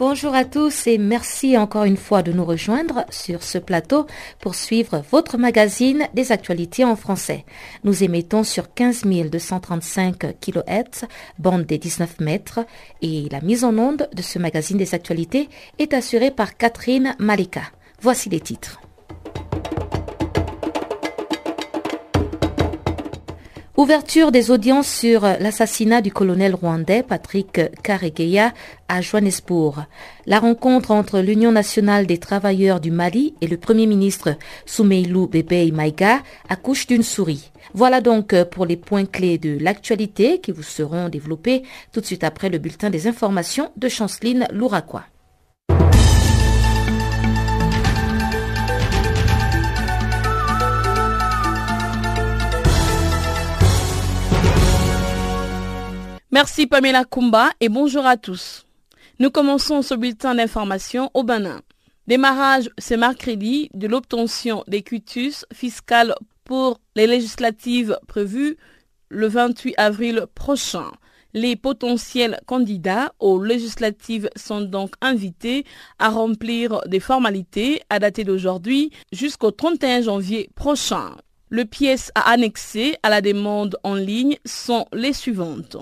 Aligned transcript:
Bonjour 0.00 0.34
à 0.34 0.46
tous 0.46 0.86
et 0.86 0.96
merci 0.96 1.58
encore 1.58 1.84
une 1.84 1.98
fois 1.98 2.22
de 2.22 2.32
nous 2.32 2.46
rejoindre 2.46 3.04
sur 3.10 3.42
ce 3.42 3.58
plateau 3.58 4.06
pour 4.40 4.54
suivre 4.54 5.02
votre 5.10 5.36
magazine 5.36 6.08
des 6.14 6.32
actualités 6.32 6.86
en 6.86 6.96
français. 6.96 7.44
Nous 7.84 8.02
émettons 8.02 8.42
sur 8.42 8.72
15 8.72 9.02
235 9.30 10.40
kHz, 10.40 11.04
bande 11.38 11.66
des 11.66 11.76
19 11.76 12.20
mètres, 12.20 12.60
et 13.02 13.28
la 13.30 13.42
mise 13.42 13.62
en 13.62 13.76
onde 13.76 14.08
de 14.14 14.22
ce 14.22 14.38
magazine 14.38 14.78
des 14.78 14.94
actualités 14.94 15.50
est 15.78 15.92
assurée 15.92 16.30
par 16.30 16.56
Catherine 16.56 17.14
Malika. 17.18 17.64
Voici 18.00 18.30
les 18.30 18.40
titres. 18.40 18.80
Ouverture 23.80 24.30
des 24.30 24.50
audiences 24.50 24.92
sur 24.92 25.22
l'assassinat 25.22 26.02
du 26.02 26.12
colonel 26.12 26.54
rwandais 26.54 27.02
Patrick 27.02 27.58
Karegeya 27.82 28.52
à 28.88 29.00
Johannesburg. 29.00 29.86
La 30.26 30.38
rencontre 30.38 30.90
entre 30.90 31.20
l'Union 31.20 31.50
nationale 31.50 32.06
des 32.06 32.18
travailleurs 32.18 32.78
du 32.78 32.90
Mali 32.90 33.32
et 33.40 33.46
le 33.46 33.56
Premier 33.56 33.86
ministre 33.86 34.36
Soumeilou 34.66 35.28
Bébé 35.28 35.72
Maïga 35.72 36.18
accouche 36.50 36.88
d'une 36.88 37.02
souris. 37.02 37.50
Voilà 37.72 38.02
donc 38.02 38.34
pour 38.50 38.66
les 38.66 38.76
points 38.76 39.06
clés 39.06 39.38
de 39.38 39.56
l'actualité 39.58 40.42
qui 40.42 40.52
vous 40.52 40.62
seront 40.62 41.08
développés 41.08 41.62
tout 41.90 42.02
de 42.02 42.06
suite 42.06 42.22
après 42.22 42.50
le 42.50 42.58
bulletin 42.58 42.90
des 42.90 43.06
informations 43.06 43.70
de 43.78 43.88
Chanceline 43.88 44.46
Louraquois. 44.52 45.04
Merci 56.32 56.68
Pamela 56.68 57.04
Kumba 57.04 57.50
et 57.58 57.68
bonjour 57.68 58.06
à 58.06 58.16
tous. 58.16 58.64
Nous 59.18 59.30
commençons 59.30 59.82
ce 59.82 59.94
bulletin 59.94 60.36
d'information 60.36 61.10
au 61.12 61.24
Bénin. 61.24 61.60
Démarrage 62.06 62.70
ce 62.78 62.94
mercredi 62.94 63.68
de 63.74 63.88
l'obtention 63.88 64.62
des 64.68 64.82
cutus 64.82 65.44
fiscales 65.52 66.14
pour 66.44 66.78
les 66.94 67.08
législatives 67.08 67.98
prévues 68.06 68.56
le 69.08 69.26
28 69.26 69.74
avril 69.76 70.26
prochain. 70.36 70.92
Les 71.34 71.56
potentiels 71.56 72.38
candidats 72.46 73.12
aux 73.18 73.42
législatives 73.42 74.30
sont 74.36 74.60
donc 74.60 74.94
invités 75.00 75.64
à 75.98 76.10
remplir 76.10 76.80
des 76.86 77.00
formalités 77.00 77.82
à 77.90 77.98
dater 77.98 78.22
d'aujourd'hui 78.22 78.92
jusqu'au 79.10 79.50
31 79.50 80.02
janvier 80.02 80.48
prochain. 80.54 81.16
Les 81.50 81.64
pièces 81.64 82.12
à 82.14 82.30
annexer 82.30 82.94
à 83.02 83.10
la 83.10 83.20
demande 83.20 83.76
en 83.82 83.94
ligne 83.96 84.36
sont 84.44 84.86
les 84.92 85.12
suivantes 85.12 85.76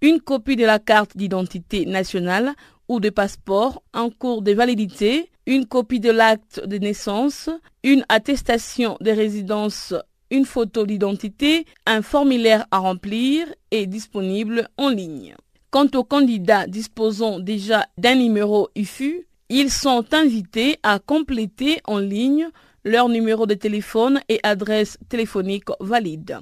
une 0.00 0.20
copie 0.20 0.56
de 0.56 0.64
la 0.64 0.78
carte 0.78 1.16
d'identité 1.16 1.86
nationale 1.86 2.54
ou 2.88 3.00
de 3.00 3.10
passeport 3.10 3.82
en 3.92 4.10
cours 4.10 4.42
de 4.42 4.52
validité, 4.52 5.30
une 5.46 5.66
copie 5.66 6.00
de 6.00 6.10
l'acte 6.10 6.64
de 6.66 6.78
naissance, 6.78 7.50
une 7.82 8.04
attestation 8.08 8.96
de 9.00 9.10
résidence, 9.10 9.94
une 10.30 10.44
photo 10.44 10.86
d'identité, 10.86 11.66
un 11.86 12.02
formulaire 12.02 12.66
à 12.70 12.78
remplir 12.78 13.46
est 13.70 13.86
disponible 13.86 14.68
en 14.76 14.88
ligne. 14.88 15.34
Quant 15.70 15.88
aux 15.94 16.04
candidats 16.04 16.66
disposant 16.66 17.38
déjà 17.38 17.86
d'un 17.98 18.14
numéro 18.14 18.68
IFU, 18.74 19.26
ils 19.50 19.70
sont 19.70 20.04
invités 20.12 20.78
à 20.82 20.98
compléter 20.98 21.80
en 21.84 21.98
ligne 21.98 22.48
leur 22.84 23.08
numéro 23.08 23.46
de 23.46 23.54
téléphone 23.54 24.20
et 24.28 24.40
adresse 24.42 24.98
téléphonique 25.08 25.68
valide. 25.80 26.38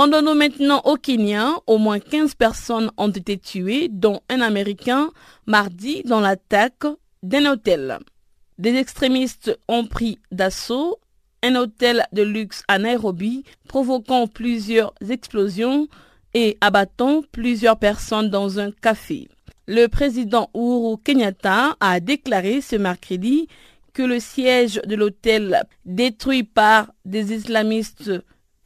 Rendons-nous 0.00 0.32
maintenant 0.32 0.80
au 0.86 0.96
Kenya. 0.96 1.50
Au 1.66 1.76
moins 1.76 2.00
15 2.00 2.34
personnes 2.34 2.90
ont 2.96 3.10
été 3.10 3.36
tuées, 3.36 3.88
dont 3.90 4.20
un 4.30 4.40
Américain, 4.40 5.10
mardi 5.44 6.02
dans 6.04 6.20
l'attaque 6.20 6.86
d'un 7.22 7.44
hôtel. 7.44 7.98
Des 8.56 8.76
extrémistes 8.76 9.54
ont 9.68 9.84
pris 9.84 10.18
d'assaut 10.32 10.98
un 11.42 11.54
hôtel 11.54 12.06
de 12.14 12.22
luxe 12.22 12.62
à 12.66 12.78
Nairobi, 12.78 13.44
provoquant 13.68 14.26
plusieurs 14.26 14.94
explosions 15.06 15.86
et 16.32 16.56
abattant 16.62 17.20
plusieurs 17.30 17.78
personnes 17.78 18.30
dans 18.30 18.58
un 18.58 18.70
café. 18.70 19.28
Le 19.66 19.86
président 19.88 20.48
Uhuru 20.54 20.96
Kenyatta 21.04 21.76
a 21.78 22.00
déclaré 22.00 22.62
ce 22.62 22.76
mercredi 22.76 23.48
que 23.92 24.02
le 24.02 24.18
siège 24.18 24.80
de 24.86 24.96
l'hôtel 24.96 25.62
détruit 25.84 26.44
par 26.44 26.90
des 27.04 27.34
islamistes 27.34 28.10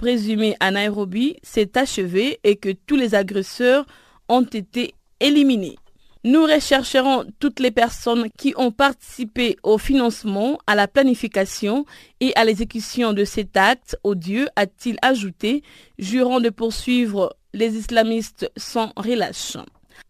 présumé 0.04 0.54
à 0.60 0.70
Nairobi 0.70 1.36
s'est 1.42 1.78
achevé 1.78 2.38
et 2.44 2.56
que 2.56 2.68
tous 2.68 2.94
les 2.94 3.14
agresseurs 3.14 3.86
ont 4.28 4.42
été 4.42 4.92
éliminés. 5.18 5.78
Nous 6.24 6.42
rechercherons 6.42 7.24
toutes 7.40 7.58
les 7.58 7.70
personnes 7.70 8.28
qui 8.36 8.52
ont 8.58 8.70
participé 8.70 9.56
au 9.62 9.78
financement, 9.78 10.58
à 10.66 10.74
la 10.74 10.88
planification 10.88 11.86
et 12.20 12.36
à 12.36 12.44
l'exécution 12.44 13.14
de 13.14 13.24
cet 13.24 13.56
acte 13.56 13.96
odieux, 14.04 14.46
a-t-il 14.56 14.98
ajouté, 15.00 15.62
jurant 15.98 16.40
de 16.40 16.50
poursuivre 16.50 17.34
les 17.54 17.74
islamistes 17.78 18.50
sans 18.58 18.92
relâche. 18.96 19.56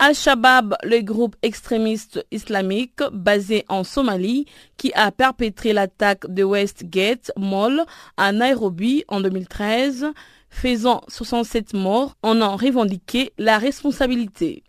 Al-Shabaab, 0.00 0.74
le 0.82 1.00
groupe 1.02 1.36
extrémiste 1.42 2.26
islamique 2.32 3.00
basé 3.12 3.64
en 3.68 3.84
Somalie, 3.84 4.46
qui 4.76 4.92
a 4.94 5.12
perpétré 5.12 5.72
l'attaque 5.72 6.26
de 6.28 6.42
Westgate 6.42 7.30
Mall 7.36 7.84
à 8.16 8.32
Nairobi 8.32 9.04
en 9.06 9.20
2013, 9.20 10.06
faisant 10.50 11.02
67 11.08 11.74
morts, 11.74 12.16
en 12.22 12.42
ont 12.42 12.56
revendiqué 12.56 13.32
la 13.38 13.58
responsabilité. 13.58 14.64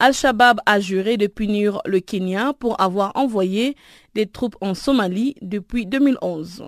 Al-Shabaab 0.00 0.60
a 0.66 0.80
juré 0.80 1.16
de 1.16 1.28
punir 1.28 1.80
le 1.86 2.00
Kenya 2.00 2.52
pour 2.58 2.80
avoir 2.80 3.12
envoyé 3.14 3.76
des 4.14 4.26
troupes 4.26 4.56
en 4.60 4.74
Somalie 4.74 5.36
depuis 5.40 5.86
2011. 5.86 6.66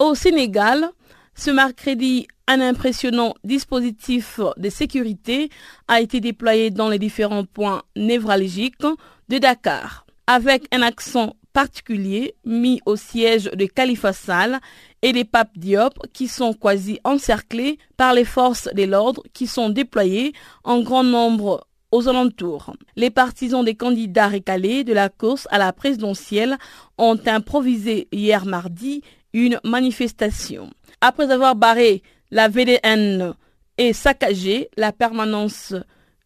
Au 0.00 0.16
Sénégal, 0.16 0.90
ce 1.34 1.50
mercredi, 1.50 2.26
un 2.46 2.60
impressionnant 2.60 3.34
dispositif 3.44 4.40
de 4.56 4.68
sécurité 4.68 5.48
a 5.88 6.00
été 6.00 6.20
déployé 6.20 6.70
dans 6.70 6.88
les 6.88 6.98
différents 6.98 7.44
points 7.44 7.82
névralgiques 7.96 8.82
de 9.28 9.38
Dakar, 9.38 10.04
avec 10.26 10.64
un 10.72 10.82
accent 10.82 11.34
particulier 11.52 12.34
mis 12.44 12.80
au 12.86 12.96
siège 12.96 13.44
de 13.44 13.66
Khalifa 13.66 14.12
Sall 14.12 14.58
et 15.02 15.12
des 15.12 15.24
papes 15.24 15.56
Diop 15.56 15.94
qui 16.12 16.28
sont 16.28 16.52
quasi 16.54 16.98
encerclés 17.04 17.78
par 17.96 18.14
les 18.14 18.24
forces 18.24 18.68
de 18.74 18.84
l'ordre 18.84 19.22
qui 19.32 19.46
sont 19.46 19.68
déployées 19.68 20.32
en 20.64 20.82
grand 20.82 21.04
nombre 21.04 21.66
aux 21.90 22.08
alentours. 22.08 22.74
Les 22.96 23.10
partisans 23.10 23.64
des 23.64 23.74
candidats 23.74 24.28
récalés 24.28 24.82
de 24.84 24.94
la 24.94 25.08
course 25.08 25.46
à 25.50 25.58
la 25.58 25.72
présidentielle 25.72 26.56
ont 26.98 27.18
improvisé 27.26 28.08
hier 28.12 28.46
mardi 28.46 29.02
une 29.34 29.60
manifestation. 29.64 30.70
Après 31.04 31.32
avoir 31.32 31.56
barré 31.56 32.00
la 32.30 32.46
VDN 32.46 33.34
et 33.76 33.92
saccagé 33.92 34.68
la 34.76 34.92
permanence 34.92 35.74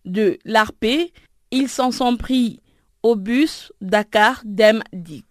de 0.04 0.38
l'ARP, 0.44 0.84
ils 1.50 1.70
s'en 1.70 1.90
sont 1.90 2.18
pris 2.18 2.60
au 3.02 3.16
bus 3.16 3.72
Dakar 3.80 4.42
Dem 4.44 4.82
Dik. 4.92 5.24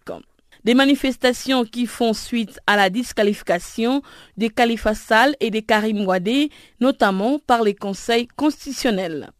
Des 0.64 0.74
manifestations 0.74 1.64
qui 1.64 1.86
font 1.86 2.12
suite 2.12 2.58
à 2.66 2.74
la 2.74 2.90
disqualification 2.90 4.02
des 4.36 4.50
Khalifa 4.50 4.96
Sall 4.96 5.36
et 5.38 5.52
des 5.52 5.62
Karim 5.62 6.04
Wade, 6.04 6.48
notamment 6.80 7.38
par 7.38 7.62
les 7.62 7.76
conseils 7.76 8.26
constitutionnels. 8.26 9.30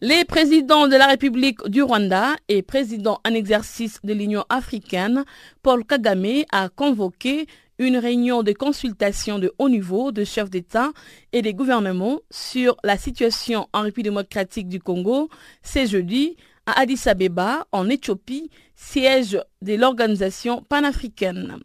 Les 0.00 0.24
présidents 0.26 0.86
de 0.86 0.96
la 0.96 1.06
République 1.06 1.66
du 1.66 1.82
Rwanda 1.82 2.36
et 2.48 2.60
président 2.60 3.20
en 3.26 3.32
exercice 3.32 4.00
de 4.04 4.12
l'Union 4.12 4.44
africaine, 4.50 5.24
Paul 5.62 5.82
Kagame, 5.84 6.44
a 6.52 6.68
convoqué 6.68 7.46
une 7.78 7.96
réunion 7.96 8.42
de 8.42 8.52
consultation 8.52 9.38
de 9.38 9.52
haut 9.58 9.68
niveau 9.68 10.12
de 10.12 10.24
chefs 10.24 10.50
d'État 10.50 10.90
et 11.32 11.42
des 11.42 11.54
gouvernements 11.54 12.20
sur 12.30 12.76
la 12.84 12.96
situation 12.96 13.68
en 13.72 13.82
République 13.82 14.04
démocratique 14.04 14.68
du 14.68 14.80
Congo 14.80 15.28
ce 15.62 15.86
jeudi 15.86 16.36
à 16.66 16.80
Addis 16.80 17.06
Abeba, 17.06 17.66
en 17.72 17.88
Éthiopie, 17.88 18.50
siège 18.74 19.38
de 19.62 19.74
l'organisation 19.74 20.62
panafricaine. 20.62 21.58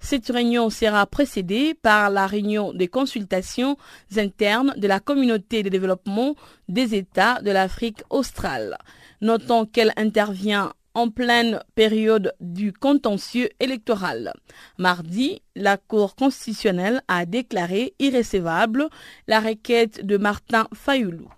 Cette 0.00 0.28
réunion 0.28 0.70
sera 0.70 1.06
précédée 1.06 1.74
par 1.74 2.10
la 2.10 2.26
réunion 2.26 2.72
des 2.72 2.88
consultations 2.88 3.76
internes 4.16 4.74
de 4.76 4.88
la 4.88 4.98
communauté 4.98 5.62
de 5.62 5.68
développement 5.68 6.34
des 6.68 6.94
États 6.94 7.40
de 7.42 7.50
l'Afrique 7.50 8.02
australe. 8.08 8.78
Notons 9.20 9.66
qu'elle 9.66 9.92
intervient 9.96 10.72
en 10.94 11.10
pleine 11.10 11.60
période 11.74 12.32
du 12.40 12.72
contentieux 12.72 13.48
électoral. 13.60 14.32
Mardi, 14.78 15.42
la 15.54 15.76
Cour 15.76 16.16
constitutionnelle 16.16 17.02
a 17.08 17.26
déclaré 17.26 17.94
irrécevable 17.98 18.88
la 19.26 19.40
requête 19.40 20.04
de 20.04 20.16
Martin 20.16 20.66
Fayoulou. 20.74 21.28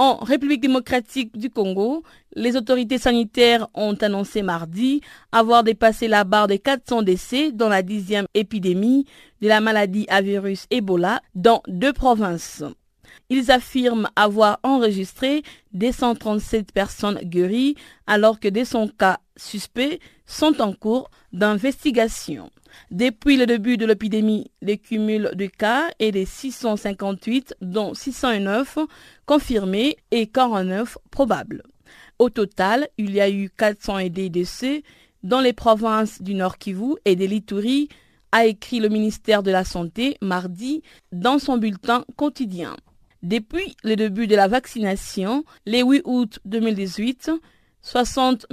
En 0.00 0.18
République 0.18 0.60
démocratique 0.60 1.36
du 1.36 1.50
Congo, 1.50 2.04
les 2.36 2.54
autorités 2.54 2.98
sanitaires 2.98 3.66
ont 3.74 3.94
annoncé 3.94 4.42
mardi 4.42 5.00
avoir 5.32 5.64
dépassé 5.64 6.06
la 6.06 6.22
barre 6.22 6.46
des 6.46 6.60
400 6.60 7.02
décès 7.02 7.50
dans 7.50 7.68
la 7.68 7.82
dixième 7.82 8.26
épidémie 8.32 9.06
de 9.42 9.48
la 9.48 9.60
maladie 9.60 10.06
à 10.08 10.22
virus 10.22 10.66
Ebola 10.70 11.20
dans 11.34 11.62
deux 11.66 11.92
provinces. 11.92 12.62
Ils 13.30 13.50
affirment 13.50 14.08
avoir 14.16 14.58
enregistré 14.62 15.42
237 15.74 16.72
personnes 16.72 17.18
guéries 17.22 17.76
alors 18.06 18.40
que 18.40 18.48
200 18.48 18.88
cas 18.98 19.18
suspects 19.36 20.00
sont 20.26 20.60
en 20.60 20.72
cours 20.72 21.10
d'investigation. 21.32 22.50
Depuis 22.90 23.36
le 23.36 23.46
début 23.46 23.76
de 23.76 23.86
l'épidémie, 23.86 24.50
le 24.62 24.76
cumul 24.76 25.30
de 25.34 25.46
cas 25.46 25.88
est 25.98 26.12
de 26.12 26.24
658, 26.24 27.56
dont 27.60 27.94
609 27.94 28.78
confirmés 29.26 29.96
et 30.10 30.26
49 30.26 30.98
probables. 31.10 31.62
Au 32.18 32.30
total, 32.30 32.88
il 32.98 33.12
y 33.12 33.20
a 33.20 33.30
eu 33.30 33.50
400 33.50 34.08
décès 34.10 34.82
dans 35.22 35.40
les 35.40 35.52
provinces 35.52 36.22
du 36.22 36.34
Nord 36.34 36.58
Kivu 36.58 36.94
et 37.04 37.16
de 37.16 37.24
l'Ituri, 37.24 37.88
a 38.30 38.46
écrit 38.46 38.78
le 38.78 38.88
ministère 38.88 39.42
de 39.42 39.50
la 39.50 39.64
Santé 39.64 40.16
mardi 40.20 40.82
dans 41.12 41.38
son 41.38 41.56
bulletin 41.56 42.04
quotidien. 42.16 42.76
Depuis 43.22 43.76
le 43.82 43.96
début 43.96 44.28
de 44.28 44.36
la 44.36 44.46
vaccination, 44.46 45.44
le 45.66 45.82
8 45.82 46.02
août 46.04 46.38
2018, 46.44 47.32
60 47.82 48.46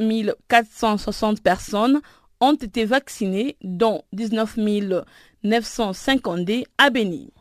460 0.49 1.41
personnes 1.41 2.01
ont 2.41 2.55
été 2.55 2.85
vaccinées, 2.85 3.57
dont 3.63 4.01
19 4.13 4.57
950 5.43 6.49
à 6.79 6.89
Béni. 6.89 7.31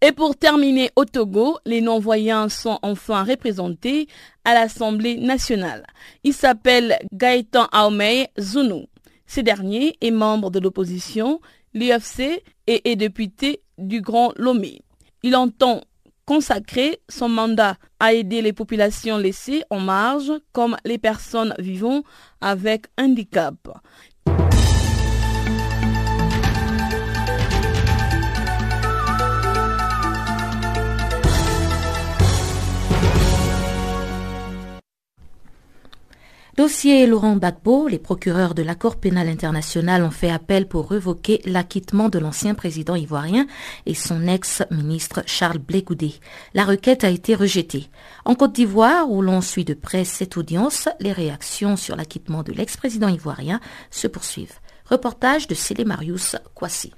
Et 0.00 0.12
pour 0.12 0.34
terminer 0.34 0.90
au 0.96 1.04
Togo, 1.04 1.58
les 1.66 1.82
non-voyants 1.82 2.48
sont 2.48 2.78
enfin 2.80 3.22
représentés 3.22 4.08
à 4.46 4.54
l'Assemblée 4.54 5.18
nationale. 5.18 5.86
Il 6.24 6.32
s'appelle 6.32 6.98
Gaëtan 7.12 7.66
Aomei 7.70 8.28
Zounou. 8.40 8.86
Ce 9.26 9.40
dernier 9.40 9.98
est 10.00 10.10
membre 10.10 10.50
de 10.50 10.58
l'opposition, 10.58 11.42
l'UFC 11.74 12.42
et 12.66 12.90
est 12.90 12.96
député 12.96 13.60
du 13.76 14.00
Grand 14.00 14.32
Lomé. 14.36 14.80
Il 15.22 15.36
entend 15.36 15.82
consacrer 16.24 17.00
son 17.08 17.28
mandat 17.28 17.76
à 17.98 18.12
aider 18.12 18.40
les 18.40 18.52
populations 18.52 19.18
laissées 19.18 19.64
en 19.68 19.80
marge 19.80 20.32
comme 20.52 20.76
les 20.84 20.98
personnes 20.98 21.54
vivant 21.58 22.02
avec 22.40 22.86
handicap. 22.98 23.56
Dossier 36.60 37.06
Laurent 37.06 37.36
Gbagbo, 37.36 37.88
les 37.88 37.98
procureurs 37.98 38.54
de 38.54 38.62
la 38.62 38.74
Cour 38.74 38.96
pénale 38.96 39.30
internationale 39.30 40.02
ont 40.02 40.10
fait 40.10 40.30
appel 40.30 40.68
pour 40.68 40.88
revoquer 40.88 41.40
l'acquittement 41.46 42.10
de 42.10 42.18
l'ancien 42.18 42.52
président 42.52 42.96
ivoirien 42.96 43.46
et 43.86 43.94
son 43.94 44.28
ex-ministre 44.28 45.22
Charles 45.24 45.56
Blégoudet. 45.56 46.12
La 46.52 46.66
requête 46.66 47.02
a 47.02 47.08
été 47.08 47.34
rejetée. 47.34 47.88
En 48.26 48.34
Côte 48.34 48.52
d'Ivoire, 48.52 49.10
où 49.10 49.22
l'on 49.22 49.40
suit 49.40 49.64
de 49.64 49.72
près 49.72 50.04
cette 50.04 50.36
audience, 50.36 50.86
les 51.00 51.12
réactions 51.12 51.76
sur 51.76 51.96
l'acquittement 51.96 52.42
de 52.42 52.52
l'ex-président 52.52 53.08
ivoirien 53.08 53.58
se 53.90 54.06
poursuivent. 54.06 54.60
Reportage 54.84 55.48
de 55.48 55.54
Célé 55.54 55.86
Marius 55.86 56.36
Kwasi. 56.54 56.92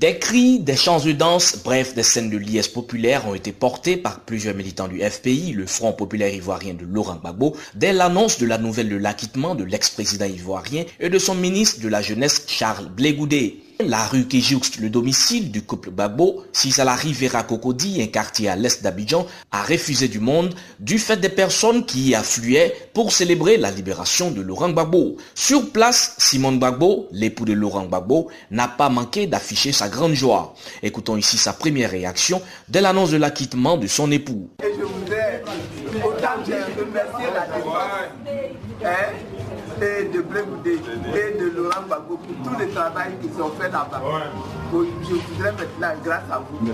Des 0.00 0.18
cris, 0.18 0.60
des 0.60 0.76
chants 0.76 1.04
de 1.04 1.12
danse, 1.12 1.58
bref, 1.62 1.94
des 1.94 2.02
scènes 2.02 2.30
de 2.30 2.38
liesse 2.38 2.68
populaire 2.68 3.28
ont 3.28 3.34
été 3.34 3.52
portées 3.52 3.98
par 3.98 4.20
plusieurs 4.20 4.54
militants 4.54 4.88
du 4.88 4.98
FPI, 4.98 5.52
le 5.52 5.66
Front 5.66 5.92
populaire 5.92 6.32
ivoirien 6.32 6.72
de 6.72 6.86
Laurent 6.86 7.16
Gbagbo, 7.16 7.54
dès 7.74 7.92
l'annonce 7.92 8.38
de 8.38 8.46
la 8.46 8.56
nouvelle 8.56 8.88
de 8.88 8.96
l'acquittement 8.96 9.54
de 9.54 9.62
l'ex-président 9.62 10.24
ivoirien 10.24 10.84
et 11.00 11.10
de 11.10 11.18
son 11.18 11.34
ministre 11.34 11.82
de 11.82 11.88
la 11.88 12.00
Jeunesse 12.00 12.44
Charles 12.46 12.88
Blégoudet. 12.88 13.56
La 13.86 14.06
rue 14.06 14.26
qui 14.26 14.42
jouxte 14.42 14.78
le 14.78 14.90
domicile 14.90 15.50
du 15.50 15.62
couple 15.62 15.90
Babo, 15.90 16.44
la 16.76 16.94
Rivera 16.94 17.44
Cocody, 17.44 18.02
un 18.02 18.08
quartier 18.08 18.48
à 18.48 18.56
l'est 18.56 18.82
d'Abidjan, 18.82 19.26
a 19.52 19.62
refusé 19.62 20.08
du 20.08 20.20
monde 20.20 20.54
du 20.78 20.98
fait 20.98 21.16
des 21.16 21.28
personnes 21.30 21.86
qui 21.86 22.10
y 22.10 22.14
affluaient 22.14 22.74
pour 22.92 23.12
célébrer 23.12 23.56
la 23.56 23.70
libération 23.70 24.30
de 24.30 24.42
Laurent 24.42 24.70
Gbagbo. 24.70 25.16
Sur 25.34 25.70
place, 25.70 26.14
Simone 26.18 26.58
Gbagbo, 26.58 27.08
l'époux 27.12 27.44
de 27.44 27.54
Laurent 27.54 27.86
Gbagbo, 27.86 28.28
n'a 28.50 28.68
pas 28.68 28.90
manqué 28.90 29.26
d'afficher 29.26 29.72
sa 29.72 29.88
grande 29.88 30.14
joie. 30.14 30.54
Écoutons 30.82 31.16
ici 31.16 31.38
sa 31.38 31.52
première 31.52 31.90
réaction 31.90 32.42
dès 32.68 32.80
l'annonce 32.82 33.10
de 33.10 33.16
l'acquittement 33.16 33.76
de 33.78 33.86
son 33.86 34.10
époux. 34.12 34.50
Et 39.82 40.04
de 40.04 40.20
Blégoudé 40.20 40.78
et 41.14 41.38
de 41.38 41.56
Laurent 41.56 41.82
Gbagbo 41.86 42.16
pour 42.18 42.52
tout 42.52 42.58
le 42.58 42.68
travail 42.68 43.12
qu'ils 43.20 43.42
ont 43.42 43.50
fait 43.58 43.70
là-bas. 43.70 44.02
Je 44.72 45.14
voudrais 45.14 45.52
maintenant, 45.52 45.94
grâce 46.04 46.28
à 46.30 46.42
vous, 46.50 46.72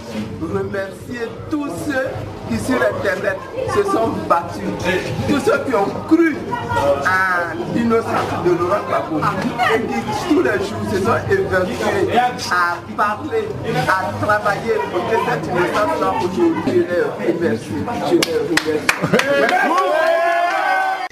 remercier 0.55 1.29
tous 1.51 1.69
ceux 1.87 2.09
qui 2.49 2.59
sur 2.59 2.77
Internet 2.77 3.39
se 3.75 3.83
sont 3.85 4.11
battus, 4.29 4.65
tous 5.29 5.41
ceux 5.41 5.59
qui 5.65 5.75
ont 5.75 5.89
cru 6.09 6.37
à 7.07 7.55
l'innocence 7.75 8.45
de 8.45 8.51
Laurent 8.51 8.83
Gbagbo. 8.89 9.21
Et 9.75 9.81
qui 9.81 10.35
tous 10.35 10.43
les 10.43 10.59
jours 10.59 10.85
se 10.91 10.99
sont 10.99 11.21
évertués 11.31 12.19
à 12.51 12.77
parler, 12.97 13.49
à 13.89 14.25
travailler 14.25 14.75
pour 14.93 15.03
que 15.09 15.17
cette 15.27 15.47
innocence-là 15.47 16.13
aujourd'hui, 16.25 16.53
je 16.67 16.73
les 16.73 17.35
remercie. 17.35 17.71
Je 18.11 18.15
les 18.15 18.39
remercie. 18.39 20.36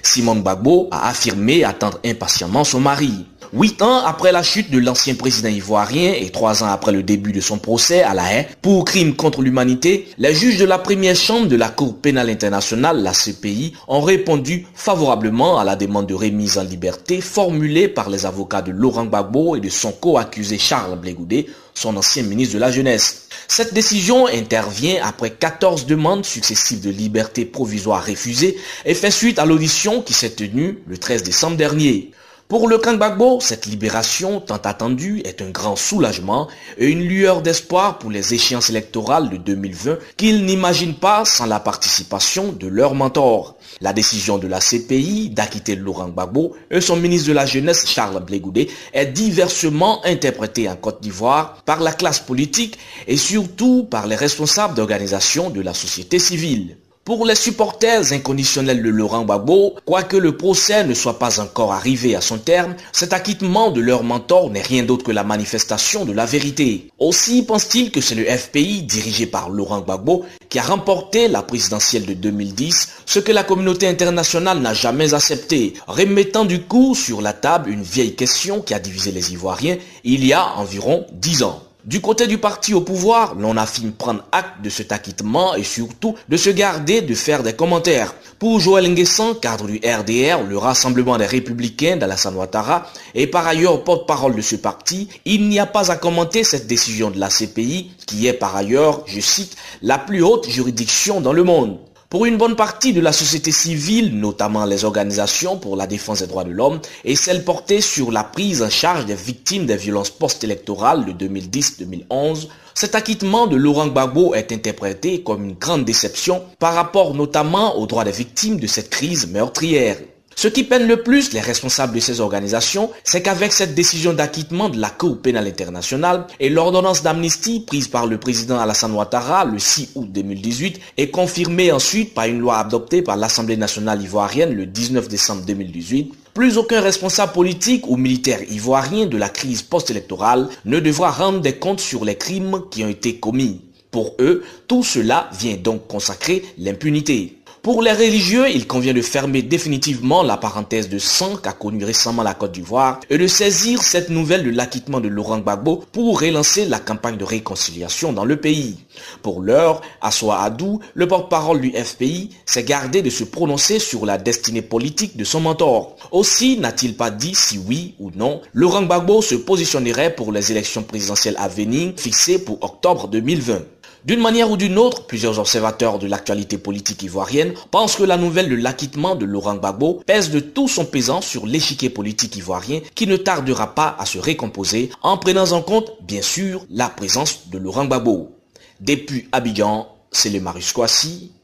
Simone 0.07 0.41
Gbagbo 0.41 0.89
a 0.91 1.09
affirmé 1.09 1.65
attendre 1.65 1.99
impatiemment 2.05 2.65
son 2.65 2.81
mari. 2.81 3.27
Huit 3.53 3.83
ans 3.83 4.05
après 4.05 4.33
la 4.33 4.43
chute 4.43 4.71
de 4.73 4.81
l'ancien 4.81 5.15
président 5.15 5.49
ivoirien 5.49 6.13
et 6.13 6.31
trois 6.31 6.65
ans 6.65 6.69
après 6.69 6.91
le 6.91 7.05
début 7.05 7.31
de 7.31 7.41
son 7.41 7.59
procès 7.59 8.03
à 8.03 8.13
La 8.13 8.33
Haye 8.33 8.47
pour 8.63 8.85
crime 8.85 9.15
contre 9.15 9.43
l'humanité, 9.43 10.09
les 10.19 10.35
juges 10.35 10.59
de 10.59 10.65
la 10.65 10.79
première 10.79 11.15
chambre 11.15 11.47
de 11.47 11.55
la 11.55 11.69
Cour 11.69 11.99
pénale 11.99 12.31
internationale, 12.31 13.01
la 13.03 13.13
CPI, 13.13 13.75
ont 13.87 14.01
répondu 14.01 14.67
favorablement 14.75 15.59
à 15.59 15.65
la 15.65 15.77
demande 15.77 16.07
de 16.07 16.15
remise 16.15 16.59
en 16.59 16.65
liberté 16.65 17.21
formulée 17.21 17.87
par 17.87 18.11
les 18.11 18.27
avocats 18.27 18.63
de 18.63 18.73
Laurent 18.73 19.05
Gbagbo 19.05 19.55
et 19.55 19.61
de 19.61 19.69
son 19.69 19.93
co-accusé 19.93 20.59
Charles 20.59 20.99
Blégoudet, 20.99 21.47
son 21.75 21.97
ancien 21.97 22.23
ministre 22.23 22.55
de 22.55 22.61
la 22.61 22.71
Jeunesse. 22.71 23.29
Cette 23.49 23.75
décision 23.75 24.27
intervient 24.27 25.05
après 25.05 25.31
14 25.31 25.87
demandes 25.87 26.25
successives 26.25 26.81
de 26.81 26.91
liberté 26.91 27.45
provisoire 27.45 28.05
refusées 28.05 28.57
et 28.85 28.95
fait 28.95 29.11
suite 29.11 29.39
à 29.39 29.45
l'audition 29.45 30.01
qui 30.01 30.15
s'est 30.15 30.31
tenue 30.31 30.79
le 30.87 30.97
13 30.97 31.25
décembre 31.25 31.57
dernier. 31.57 32.13
Pour 32.47 32.69
le 32.69 32.77
Kangbagbo, 32.77 33.41
cette 33.41 33.65
libération 33.65 34.39
tant 34.39 34.59
attendue 34.59 35.23
est 35.25 35.41
un 35.41 35.49
grand 35.49 35.77
soulagement 35.77 36.47
et 36.77 36.89
une 36.89 37.03
lueur 37.03 37.41
d'espoir 37.41 37.99
pour 37.99 38.11
les 38.11 38.35
échéances 38.35 38.69
électorales 38.69 39.31
de 39.31 39.39
2020 39.39 39.97
qu'ils 40.19 40.45
n'imaginent 40.45 40.95
pas 40.95 41.25
sans 41.25 41.47
la 41.47 41.59
participation 41.59 42.53
de 42.53 42.67
leur 42.67 42.95
mentor. 42.95 43.57
La 43.81 43.95
décision 43.95 44.37
de 44.37 44.47
la 44.47 44.61
CPI 44.61 45.31
d'acquitter 45.31 45.75
Laurent 45.75 46.11
Gbagbo 46.11 46.55
et 46.71 46.83
son 46.83 46.97
ministre 46.97 47.29
de 47.29 47.33
la 47.33 47.47
Jeunesse 47.47 47.87
Charles 47.87 48.23
Blégoudet 48.23 48.69
est 48.93 49.07
diversement 49.07 50.05
interprétée 50.05 50.69
en 50.69 50.77
Côte 50.77 51.01
d'Ivoire 51.01 51.63
par 51.65 51.81
la 51.81 51.93
classe 51.93 52.21
politique 52.21 52.79
et 53.09 53.17
surtout 53.17 53.85
par 53.85 54.07
les 54.07 54.17
responsables 54.17 54.75
d'organisations 54.75 55.49
de 55.49 55.63
la 55.63 55.73
société 55.73 56.19
civile. 56.19 56.77
Pour 57.05 57.27
les 57.27 57.35
supporters 57.35 58.15
inconditionnels 58.15 58.83
de 58.83 58.89
Laurent 58.89 59.25
Gbagbo, 59.25 59.75
quoique 59.85 60.17
le 60.17 60.39
procès 60.39 60.85
ne 60.85 60.95
soit 60.95 61.19
pas 61.19 61.39
encore 61.39 61.75
arrivé 61.75 62.17
à 62.17 62.23
son 62.23 62.39
terme, 62.39 62.77
cet 62.93 63.13
acquittement 63.13 63.71
de 63.71 63.83
leur 63.83 64.03
mentor 64.03 64.49
n'est 64.49 64.63
rien 64.63 64.85
d'autre 64.85 65.05
que 65.05 65.13
la 65.13 65.23
manifestation 65.23 66.07
de 66.07 66.15
la 66.15 66.25
vérité. 66.25 66.89
Aussi 66.99 67.43
pense-t-il 67.43 67.91
que 67.91 68.01
c'est 68.01 68.15
le 68.15 68.25
FPI 68.25 68.85
dirigé 68.85 69.27
par 69.27 69.51
Laurent 69.51 69.83
Gbagbo 69.83 70.25
qui 70.49 70.59
a 70.59 70.63
remporté 70.63 71.29
la 71.29 71.43
présidentielle 71.43 72.07
de 72.07 72.15
2010, 72.15 72.89
ce 73.05 73.19
que 73.19 73.33
la 73.33 73.45
communauté 73.45 73.87
internationale 73.87 74.61
n'a 74.61 74.73
jamais 74.73 75.13
accepté, 75.13 75.75
remettant 75.87 76.47
du 76.47 76.63
coup 76.63 76.95
sur 76.95 77.21
la 77.21 77.35
table 77.35 77.69
une 77.69 77.83
vieille 77.83 78.15
question 78.15 78.63
qui 78.63 78.73
a 78.73 78.79
divisé 78.79 79.13
les 79.13 79.31
Ivoiriens 79.31 79.77
il 80.05 80.25
y 80.25 80.33
a 80.33 80.55
environ 80.57 81.05
dix 81.13 81.43
ans. 81.43 81.65
Du 81.85 82.01
côté 82.01 82.27
du 82.27 82.39
parti 82.39 82.73
au 82.73 82.81
pouvoir, 82.81 83.35
l'on 83.35 83.59
affirme 83.59 83.93
prendre 83.93 84.25
acte 84.33 84.63
de 84.63 84.71
cet 84.71 84.91
acquittement 84.91 85.55
et 85.55 85.63
surtout 85.63 86.15
de 86.31 86.37
se 86.39 86.49
garder 86.49 87.03
de 87.03 87.15
faire 87.15 87.43
des 87.43 87.53
commentaires. 87.53 88.15
Pour 88.39 88.59
Joël 88.59 88.89
Nguessan, 88.89 89.35
cadre 89.35 89.67
du 89.67 89.83
RDR, 89.85 90.45
le 90.49 90.57
Rassemblement 90.57 91.19
des 91.19 91.27
Républicains 91.27 91.99
d'Alassane 91.99 92.37
Ouattara, 92.37 92.87
et 93.15 93.27
par 93.27 93.47
ailleurs 93.47 93.85
porte-parole 93.85 94.35
de 94.35 94.41
ce 94.41 94.57
parti, 94.57 95.11
il 95.27 95.47
n'y 95.51 95.59
a 95.59 95.67
pas 95.67 95.91
à 95.91 95.97
commenter 95.97 96.43
cette 96.43 96.67
décision 96.67 97.11
de 97.11 97.21
la 97.21 97.29
CPI, 97.29 97.91
qui 98.07 98.29
est 98.29 98.33
par 98.33 98.57
ailleurs, 98.57 99.03
je 99.05 99.21
cite, 99.21 99.55
la 99.83 99.99
plus 99.99 100.23
haute 100.23 100.49
juridiction 100.49 101.21
dans 101.21 101.35
le 101.35 101.45
monde. 101.45 101.79
Pour 102.15 102.27
une 102.27 102.37
bonne 102.37 102.55
partie 102.55 102.93
de 102.93 103.01
la 103.01 103.11
société 103.13 103.51
civile, 103.51 104.17
notamment 104.17 104.67
les 104.67 104.85
organisations 104.85 105.59
pour 105.59 105.75
la 105.75 105.89
défense 105.89 106.21
des 106.21 106.29
droits 106.29 106.45
de 106.45 106.53
l'homme 106.53 106.79
et 107.05 107.17
celles 107.17 107.43
portées 107.43 107.81
sur 107.81 108.13
la 108.13 108.23
prise 108.23 108.63
en 108.63 108.71
charge 108.71 109.05
des 109.05 109.17
victimes 109.17 109.67
des 109.67 109.77
violences 109.77 110.11
post-électorales 110.11 111.05
de 111.07 111.27
2010-2011, 111.27 112.47
cet 112.73 112.95
acquittement 112.95 113.49
de 113.49 113.57
Laurent 113.57 113.89
Gbagbo 113.89 114.33
est 114.35 114.53
interprété 114.53 115.25
comme 115.25 115.43
une 115.45 115.55
grande 115.55 115.85
déception 115.85 116.45
par 116.61 116.75
rapport 116.75 117.15
notamment 117.15 117.79
aux 117.79 117.89
droits 117.89 118.05
des 118.05 118.13
victimes 118.13 118.61
de 118.61 118.69
cette 118.69 118.91
crise 118.91 119.27
meurtrière. 119.27 119.97
Ce 120.37 120.49
qui 120.49 120.65
peine 120.65 120.87
le 120.87 121.03
plus 121.03 121.33
les 121.33 121.41
responsables 121.41 121.95
de 121.95 122.01
ces 122.01 122.21
organisations, 122.21 122.91
c'est 123.05 123.23
qu'avec 123.23 123.53
cette 123.53 123.75
décision 123.75 124.13
d'acquittement 124.13 124.69
de 124.69 124.81
la 124.81 124.91
Cour 124.91 125.23
pénale 125.23 125.47
internationale 125.47 126.27
et 126.41 126.49
l'ordonnance 126.49 127.03
d'amnistie 127.03 127.61
prise 127.61 127.89
par 127.89 128.07
le 128.07 128.19
président 128.19 128.59
Alassane 128.59 128.93
Ouattara 128.93 129.45
le 129.45 129.59
6 129.59 129.91
août 129.95 130.09
2018 130.11 130.81
et 130.99 131.11
confirmée 131.11 131.73
ensuite 131.73 132.15
par 132.15 132.27
une 132.27 132.41
loi 132.41 132.59
adoptée 132.59 133.03
par 133.03 133.17
l'Assemblée 133.17 133.57
nationale 133.57 134.03
ivoirienne 134.03 134.55
le 134.55 134.67
19 134.67 135.09
décembre 135.09 135.43
2018, 135.47 136.13
plus 136.35 136.59
aucun 136.59 136.81
responsable 136.81 137.33
politique 137.33 137.87
ou 137.89 137.97
militaire 137.97 138.41
ivoirien 138.51 139.07
de 139.07 139.17
la 139.17 139.29
crise 139.29 139.63
post-électorale 139.63 140.49
ne 140.65 140.81
devra 140.81 141.11
rendre 141.11 141.41
des 141.41 141.55
comptes 141.55 141.81
sur 141.81 142.05
les 142.05 142.17
crimes 142.17 142.63
qui 142.71 142.85
ont 142.85 142.89
été 142.89 143.17
commis. 143.21 143.61
Pour 143.93 144.17
eux, 144.19 144.43
tout 144.67 144.83
cela 144.83 145.31
vient 145.39 145.57
donc 145.57 145.87
consacrer 145.87 146.45
l'impunité. 146.59 147.39
Pour 147.65 147.81
les 147.81 147.93
religieux, 147.93 148.45
il 148.51 148.67
convient 148.67 148.93
de 148.93 149.01
fermer 149.01 149.41
définitivement 149.41 150.23
la 150.23 150.37
parenthèse 150.37 150.91
de 150.91 150.99
sang 150.99 151.37
qu'a 151.37 151.55
connue 151.55 151.83
récemment 151.83 152.23
la 152.23 152.35
Côte 152.35 152.53
d'Ivoire 152.53 153.01
et 153.09 153.17
de 153.17 153.27
saisir 153.27 153.81
cette 153.81 154.11
nouvelle 154.11 154.45
de 154.45 154.51
l'acquittement 154.51 155.01
de 155.01 155.09
Laurent 155.09 155.39
Gbagbo 155.39 155.83
pour 155.91 156.21
relancer 156.21 156.67
la 156.67 156.79
campagne 156.79 157.17
de 157.17 157.25
réconciliation 157.25 158.13
dans 158.13 158.27
le 158.27 158.39
pays. 158.39 158.77
Pour 159.23 159.41
l'heure, 159.41 159.81
Assoa 160.03 160.43
Adou, 160.43 160.81
le 160.93 161.09
porte-parole 161.09 161.63
du 161.63 161.71
FPI, 161.71 162.37
s'est 162.45 162.65
gardé 162.65 163.01
de 163.01 163.09
se 163.09 163.25
prononcer 163.25 163.79
sur 163.79 164.05
la 164.05 164.19
destinée 164.19 164.61
politique 164.61 165.17
de 165.17 165.25
son 165.25 165.41
mentor. 165.41 165.97
Aussi 166.13 166.59
n'a-t-il 166.59 166.99
pas 166.99 167.11
dit 167.11 167.35
si 167.35 167.57
oui 167.57 167.95
ou 167.99 168.11
non 168.15 168.43
Laurent 168.53 168.83
Gbagbo 168.83 169.23
se 169.23 169.37
positionnerait 169.37 170.15
pour 170.15 170.33
les 170.33 170.53
élections 170.53 170.83
présidentielles 170.83 171.37
à 171.39 171.49
venir 171.49 171.95
fixées 171.97 172.39
pour 172.39 172.63
octobre 172.63 173.09
2020. 173.09 173.63
D'une 174.05 174.21
manière 174.21 174.51
ou 174.51 174.59
d'une 174.59 174.77
autre, 174.77 175.07
plusieurs 175.07 175.39
observateurs 175.39 175.99
de 175.99 176.07
l'actualité 176.07 176.59
politique 176.59 177.03
ivoirienne 177.03 177.55
pensent 177.71 177.97
que 177.97 178.03
la 178.03 178.19
nouvelle 178.19 178.51
de 178.51 178.55
l'acquittement 178.55 179.15
de 179.15 179.25
Laurent 179.25 179.55
Gbagbo 179.55 180.03
pèse 180.05 180.31
de 180.31 180.41
tout 180.41 180.69
son 180.69 180.85
pesant 180.85 181.23
sur 181.23 181.47
l'échiquier 181.47 181.89
politique 181.89 182.37
ivoirien 182.37 182.81
qui 182.95 183.07
ne 183.07 183.17
tardera 183.17 183.75
pas 183.75 183.97
à 183.99 184.05
se 184.05 184.19
récomposer 184.19 184.91
en 185.03 185.17
prenant 185.17 185.53
en 185.53 185.63
compte, 185.63 185.93
bien 186.03 186.21
sûr, 186.21 186.67
la 186.69 186.91
présence 186.91 187.49
de 187.49 187.57
Laurent 187.57 187.87
Gbagbo. 187.87 188.31
Depuis 188.79 189.27
Abidjan, 189.33 189.89
c'est 190.11 190.29
le 190.29 190.41
Marius 190.41 190.75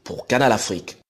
pour 0.03 0.27
Canal 0.27 0.51
Afrique. 0.51 1.00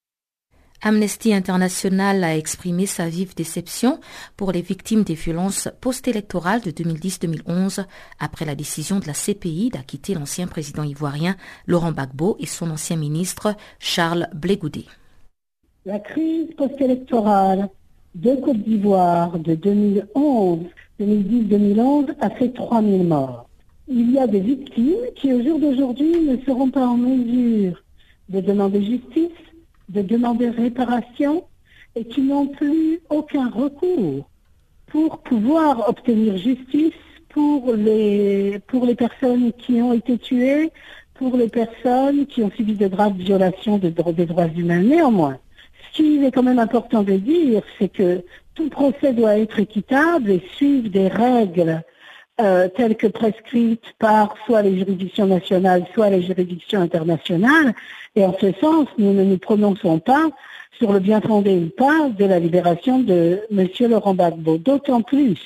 Amnesty 0.84 1.32
International 1.32 2.24
a 2.24 2.36
exprimé 2.36 2.88
sa 2.88 3.08
vive 3.08 3.36
déception 3.36 4.00
pour 4.36 4.52
les 4.52 4.62
victimes 4.62 5.04
des 5.04 5.14
violences 5.14 5.70
post-électorales 5.80 6.62
de 6.62 6.72
2010-2011 6.72 7.86
après 8.20 8.46
la 8.46 8.56
décision 8.56 9.00
de 9.00 9.06
la 9.06 9.14
CPI 9.14 9.70
d'acquitter 9.70 10.16
l'ancien 10.16 10.48
président 10.48 10.82
ivoirien 10.82 11.36
Laurent 11.68 11.92
Gbagbo 11.92 12.36
et 12.40 12.48
son 12.48 12.72
ancien 12.72 12.96
ministre 12.96 13.56
Charles 13.78 14.28
Blégoudet. 14.34 14.86
La 15.86 16.00
crise 16.00 16.48
post-électorale 16.58 17.70
de 18.16 18.36
Côte 18.38 18.64
d'Ivoire 18.64 19.38
de 19.38 19.54
2011, 19.54 20.60
2010-2011 21.00 22.08
a 22.22 22.30
fait 22.32 22.50
3000 22.50 23.08
morts. 23.08 23.48
Il 23.88 24.12
y 24.12 24.18
a 24.18 24.26
des 24.26 24.40
victimes 24.40 25.06
qui 25.16 25.32
au 25.32 25.44
jour 25.44 25.60
d'aujourd'hui 25.60 26.22
ne 26.22 26.38
seront 26.44 26.72
pas 26.72 26.88
en 26.88 26.98
mesure 26.98 27.84
de 28.30 28.42
demander 28.42 28.84
justice 28.84 29.30
de 29.92 30.02
demander 30.02 30.50
réparation 30.50 31.44
et 31.96 32.06
qui 32.06 32.22
n'ont 32.22 32.48
plus 32.48 33.00
aucun 33.10 33.50
recours 33.50 34.28
pour 34.88 35.20
pouvoir 35.20 35.90
obtenir 35.90 36.38
justice 36.38 36.94
pour 37.30 37.74
les, 37.74 38.60
pour 38.68 38.86
les 38.86 38.96
personnes 38.96 39.52
qui 39.54 39.82
ont 39.82 39.94
été 39.94 40.18
tuées, 40.18 40.72
pour 41.14 41.38
les 41.38 41.50
personnes 41.50 42.26
qui 42.26 42.42
ont 42.44 42.52
subi 42.56 42.74
de 42.74 42.88
graves 42.88 43.16
violations 43.16 43.78
des 43.78 43.92
droits 43.92 44.48
humains. 44.48 44.82
Néanmoins, 44.82 45.38
ce 45.92 45.98
qu'il 45.98 46.24
est 46.24 46.32
quand 46.32 46.44
même 46.44 46.60
important 46.60 47.04
de 47.04 47.14
dire, 47.14 47.62
c'est 47.78 47.90
que 47.90 48.24
tout 48.56 48.70
procès 48.70 49.14
doit 49.14 49.38
être 49.38 49.60
équitable 49.60 50.32
et 50.32 50.44
suivre 50.56 50.90
des 50.90 51.08
règles 51.08 51.84
euh, 52.40 52.68
telles 52.70 52.98
que 52.98 53.08
prescrites 53.08 53.94
par 54.00 54.36
soit 54.46 54.62
les 54.62 54.78
juridictions 54.78 55.28
nationales, 55.28 55.86
soit 55.94 56.10
les 56.10 56.22
juridictions 56.24 56.82
internationales. 56.82 57.74
Et 58.16 58.26
en 58.26 58.36
ce 58.40 58.52
sens, 58.60 58.88
nous 58.98 59.14
ne 59.14 59.24
nous 59.24 59.38
prononçons 59.38 60.00
pas 60.00 60.30
sur 60.78 60.92
le 60.92 61.00
bien 61.00 61.22
fondé 61.22 61.58
ou 61.58 61.70
pas 61.70 62.10
de 62.10 62.26
la 62.26 62.40
libération 62.40 63.00
de 63.00 63.42
M. 63.52 63.68
Laurent 63.90 64.14
Gbagbo. 64.14 64.58
D'autant 64.58 65.02
plus 65.02 65.38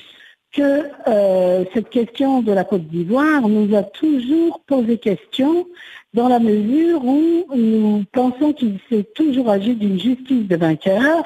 que 0.52 0.88
euh, 1.06 1.64
cette 1.74 1.90
question 1.90 2.42
de 2.42 2.52
la 2.52 2.64
Côte 2.64 2.86
d'Ivoire 2.88 3.48
nous 3.48 3.76
a 3.76 3.82
toujours 3.82 4.60
posé 4.66 4.98
question 4.98 5.66
dans 6.14 6.28
la 6.28 6.38
mesure 6.38 7.04
où 7.04 7.44
nous 7.54 8.04
pensons 8.12 8.52
qu'il 8.52 8.78
s'est 8.88 9.04
toujours 9.14 9.50
agi 9.50 9.74
d'une 9.74 10.00
justice 10.00 10.48
de 10.48 10.56
vainqueur 10.56 11.24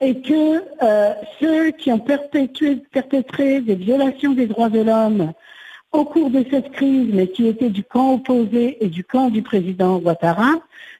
et 0.00 0.20
que 0.20 0.62
euh, 0.82 1.14
ceux 1.40 1.70
qui 1.72 1.90
ont 1.90 1.98
perpétré 1.98 3.60
des 3.60 3.74
violations 3.74 4.32
des 4.32 4.46
droits 4.46 4.68
de 4.68 4.80
l'homme 4.80 5.32
au 5.92 6.04
cours 6.04 6.30
de 6.30 6.44
cette 6.50 6.70
crise, 6.72 7.08
mais 7.12 7.28
qui 7.28 7.46
étaient 7.46 7.70
du 7.70 7.82
camp 7.82 8.14
opposé 8.14 8.84
et 8.84 8.88
du 8.88 9.04
camp 9.04 9.30
du 9.30 9.42
président 9.42 9.98
Ouattara, 9.98 10.54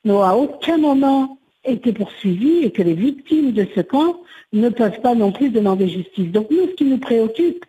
n'ont 0.05 0.23
à 0.23 0.35
aucun 0.35 0.79
moment 0.79 1.39
été 1.65 1.93
poursuivis 1.93 2.65
et 2.65 2.73
que 2.73 2.83
les 2.83 2.95
victimes 2.95 3.53
de 3.53 3.67
ce 3.75 3.81
camp 3.81 4.21
ne 4.53 4.69
peuvent 4.69 5.01
pas 5.01 5.15
non 5.15 5.31
plus 5.31 5.51
demander 5.51 5.89
justice. 5.89 6.31
Donc 6.33 6.51
nous, 6.51 6.67
ce 6.67 6.75
qui 6.75 6.85
nous 6.85 6.99
préoccupe, 6.99 7.65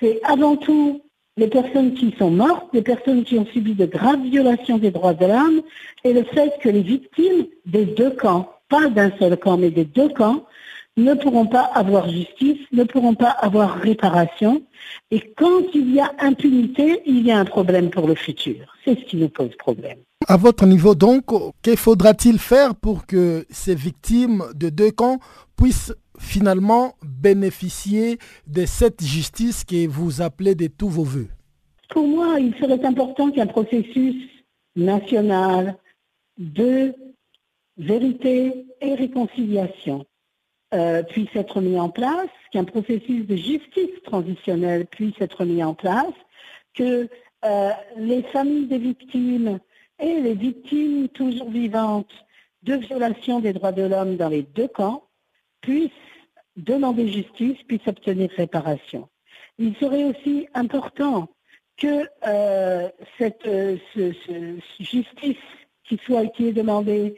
c'est 0.00 0.20
avant 0.24 0.56
tout 0.56 1.02
les 1.36 1.48
personnes 1.48 1.94
qui 1.94 2.14
sont 2.18 2.30
mortes, 2.30 2.68
les 2.72 2.82
personnes 2.82 3.24
qui 3.24 3.38
ont 3.38 3.46
subi 3.46 3.74
de 3.74 3.86
graves 3.86 4.22
violations 4.22 4.78
des 4.78 4.90
droits 4.90 5.14
de 5.14 5.26
l'homme 5.26 5.62
et 6.04 6.12
le 6.12 6.24
fait 6.24 6.52
que 6.60 6.68
les 6.68 6.82
victimes 6.82 7.46
des 7.64 7.86
deux 7.86 8.10
camps, 8.10 8.52
pas 8.68 8.88
d'un 8.88 9.10
seul 9.18 9.36
camp, 9.38 9.56
mais 9.56 9.70
des 9.70 9.86
deux 9.86 10.10
camps, 10.10 10.44
ne 10.96 11.14
pourront 11.14 11.46
pas 11.46 11.62
avoir 11.62 12.08
justice, 12.08 12.58
ne 12.72 12.84
pourront 12.84 13.14
pas 13.14 13.30
avoir 13.30 13.76
réparation. 13.76 14.62
Et 15.10 15.32
quand 15.36 15.62
il 15.74 15.94
y 15.94 16.00
a 16.00 16.12
impunité, 16.18 17.00
il 17.06 17.26
y 17.26 17.30
a 17.30 17.38
un 17.38 17.44
problème 17.44 17.90
pour 17.90 18.06
le 18.06 18.14
futur. 18.14 18.74
C'est 18.84 18.98
ce 18.98 19.04
qui 19.04 19.16
nous 19.16 19.28
pose 19.28 19.54
problème. 19.56 19.98
À 20.28 20.36
votre 20.36 20.66
niveau 20.66 20.94
donc, 20.94 21.24
que 21.62 21.76
faudra-t-il 21.76 22.38
faire 22.38 22.74
pour 22.74 23.06
que 23.06 23.44
ces 23.50 23.74
victimes 23.74 24.44
de 24.54 24.68
deux 24.68 24.90
camps 24.90 25.18
puissent 25.56 25.94
finalement 26.18 26.94
bénéficier 27.02 28.18
de 28.46 28.66
cette 28.66 29.02
justice 29.02 29.64
que 29.64 29.86
vous 29.86 30.20
appelez 30.20 30.54
de 30.54 30.66
tous 30.66 30.88
vos 30.88 31.04
voeux? 31.04 31.28
Pour 31.88 32.06
moi, 32.06 32.38
il 32.38 32.54
serait 32.60 32.84
important 32.84 33.30
qu'un 33.30 33.46
processus 33.46 34.14
national 34.76 35.76
de 36.38 36.94
vérité 37.76 38.66
et 38.80 38.94
réconciliation 38.94 40.06
euh, 40.74 41.02
puisse 41.02 41.34
être 41.34 41.60
mis 41.60 41.78
en 41.78 41.90
place, 41.90 42.30
qu'un 42.50 42.64
processus 42.64 43.26
de 43.26 43.36
justice 43.36 44.02
transitionnelle 44.04 44.86
puisse 44.86 45.20
être 45.20 45.44
mis 45.44 45.62
en 45.62 45.74
place, 45.74 46.14
que 46.74 47.08
euh, 47.44 47.70
les 47.96 48.22
familles 48.22 48.66
des 48.66 48.78
victimes 48.78 49.60
et 49.98 50.20
les 50.20 50.34
victimes 50.34 51.08
toujours 51.08 51.50
vivantes 51.50 52.12
de 52.62 52.74
violations 52.74 53.40
des 53.40 53.52
droits 53.52 53.72
de 53.72 53.82
l'homme 53.82 54.16
dans 54.16 54.28
les 54.28 54.42
deux 54.42 54.68
camps 54.68 55.04
puissent 55.60 55.90
demander 56.56 57.08
justice, 57.08 57.58
puissent 57.68 57.86
obtenir 57.86 58.30
réparation. 58.36 59.08
Il 59.58 59.76
serait 59.76 60.04
aussi 60.04 60.48
important 60.54 61.28
que 61.76 62.06
euh, 62.26 62.88
cette 63.18 63.48
justice 64.80 65.36
qui 65.84 66.00
soit 66.06 66.26
qui 66.28 66.48
est 66.48 66.52
demandée 66.52 67.16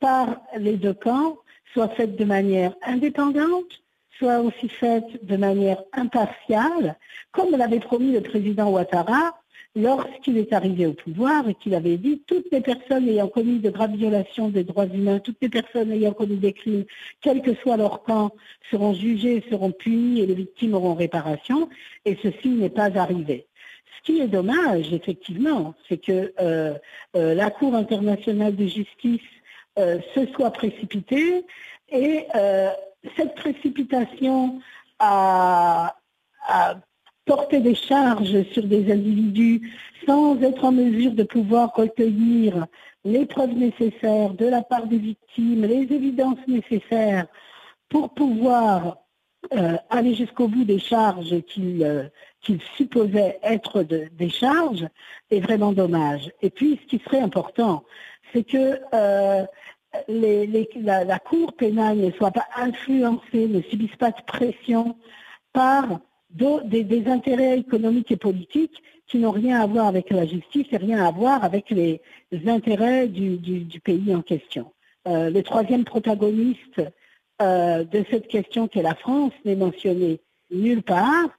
par 0.00 0.40
les 0.56 0.76
deux 0.76 0.94
camps 0.94 1.36
soit 1.72 1.88
faite 1.90 2.16
de 2.16 2.24
manière 2.24 2.74
indépendante, 2.82 3.82
soit 4.18 4.40
aussi 4.40 4.68
faite 4.68 5.24
de 5.24 5.36
manière 5.36 5.82
impartiale, 5.92 6.96
comme 7.32 7.56
l'avait 7.56 7.80
promis 7.80 8.12
le 8.12 8.20
président 8.20 8.70
Ouattara 8.70 9.36
lorsqu'il 9.76 10.36
est 10.36 10.52
arrivé 10.52 10.84
au 10.86 10.92
pouvoir 10.92 11.48
et 11.48 11.54
qu'il 11.54 11.76
avait 11.76 11.96
dit 11.96 12.22
toutes 12.26 12.50
les 12.50 12.60
personnes 12.60 13.08
ayant 13.08 13.28
commis 13.28 13.60
de 13.60 13.70
graves 13.70 13.94
violations 13.94 14.48
des 14.48 14.64
droits 14.64 14.86
humains, 14.86 15.20
toutes 15.20 15.38
les 15.40 15.48
personnes 15.48 15.92
ayant 15.92 16.12
commis 16.12 16.38
des 16.38 16.52
crimes, 16.52 16.84
quel 17.20 17.40
que 17.40 17.54
soit 17.54 17.76
leur 17.76 18.02
camp, 18.02 18.32
seront 18.70 18.94
jugées, 18.94 19.44
seront 19.48 19.70
punies 19.70 20.20
et 20.20 20.26
les 20.26 20.34
victimes 20.34 20.74
auront 20.74 20.94
réparation, 20.94 21.68
et 22.04 22.18
ceci 22.20 22.48
n'est 22.48 22.68
pas 22.68 22.98
arrivé. 22.98 23.46
Ce 23.96 24.12
qui 24.12 24.20
est 24.20 24.28
dommage, 24.28 24.92
effectivement, 24.92 25.74
c'est 25.88 25.98
que 25.98 26.32
la 27.14 27.50
Cour 27.50 27.74
internationale 27.76 28.56
de 28.56 28.66
justice 28.66 29.20
se 29.76 30.26
soit 30.34 30.50
précipitée 30.50 31.44
et 31.90 32.26
cette 33.16 33.34
précipitation 33.34 34.60
a, 34.98 35.96
porté 37.26 37.60
des 37.60 37.74
charges 37.74 38.42
sur 38.52 38.64
des 38.64 38.90
individus 38.90 39.70
sans 40.06 40.40
être 40.42 40.64
en 40.64 40.72
mesure 40.72 41.12
de 41.12 41.22
pouvoir 41.22 41.72
recueillir 41.74 42.66
les 43.04 43.26
preuves 43.26 43.54
nécessaires 43.54 44.34
de 44.34 44.46
la 44.46 44.62
part 44.62 44.86
des 44.86 44.98
victimes, 44.98 45.64
les 45.64 45.82
évidences 45.82 46.44
nécessaires 46.48 47.26
pour 47.88 48.14
pouvoir 48.14 48.98
euh, 49.52 49.76
aller 49.88 50.14
jusqu'au 50.14 50.48
bout 50.48 50.64
des 50.64 50.78
charges 50.78 51.40
qu'il 51.42 51.82
euh, 51.82 52.04
supposait 52.76 53.38
être 53.42 53.82
des 53.82 54.28
charges 54.28 54.86
est 55.30 55.40
vraiment 55.40 55.72
dommage. 55.72 56.30
Et 56.42 56.50
puis, 56.50 56.78
ce 56.82 56.86
qui 56.88 57.02
serait 57.04 57.20
important, 57.20 57.84
c'est 58.32 58.44
que 58.44 58.78
euh, 58.94 59.44
la, 60.08 61.18
Cour 61.18 61.52
pénale 61.54 61.98
ne 61.98 62.10
soit 62.12 62.30
pas 62.30 62.46
influencée, 62.56 63.48
ne 63.48 63.60
subisse 63.62 63.96
pas 63.96 64.10
de 64.10 64.22
pression 64.26 64.96
par 65.52 66.00
des, 66.30 67.04
intérêts 67.06 67.58
économiques 67.58 68.12
et 68.12 68.16
politiques 68.16 68.82
qui 69.06 69.18
n'ont 69.18 69.32
rien 69.32 69.60
à 69.60 69.66
voir 69.66 69.86
avec 69.86 70.10
la 70.10 70.26
justice 70.26 70.66
et 70.70 70.76
rien 70.76 71.04
à 71.04 71.10
voir 71.10 71.42
avec 71.42 71.70
les 71.70 72.00
intérêts 72.46 73.08
du, 73.08 73.80
pays 73.80 74.14
en 74.14 74.22
question. 74.22 74.72
Euh, 75.08 75.30
le 75.30 75.42
troisième 75.42 75.84
protagoniste 75.84 76.82
euh, 77.40 77.84
de 77.84 78.04
cette 78.10 78.28
question, 78.28 78.68
qui 78.68 78.78
est 78.78 78.82
la 78.82 78.94
France, 78.94 79.32
n'est 79.44 79.56
mentionné 79.56 80.20
nulle 80.50 80.82
part. 80.82 81.30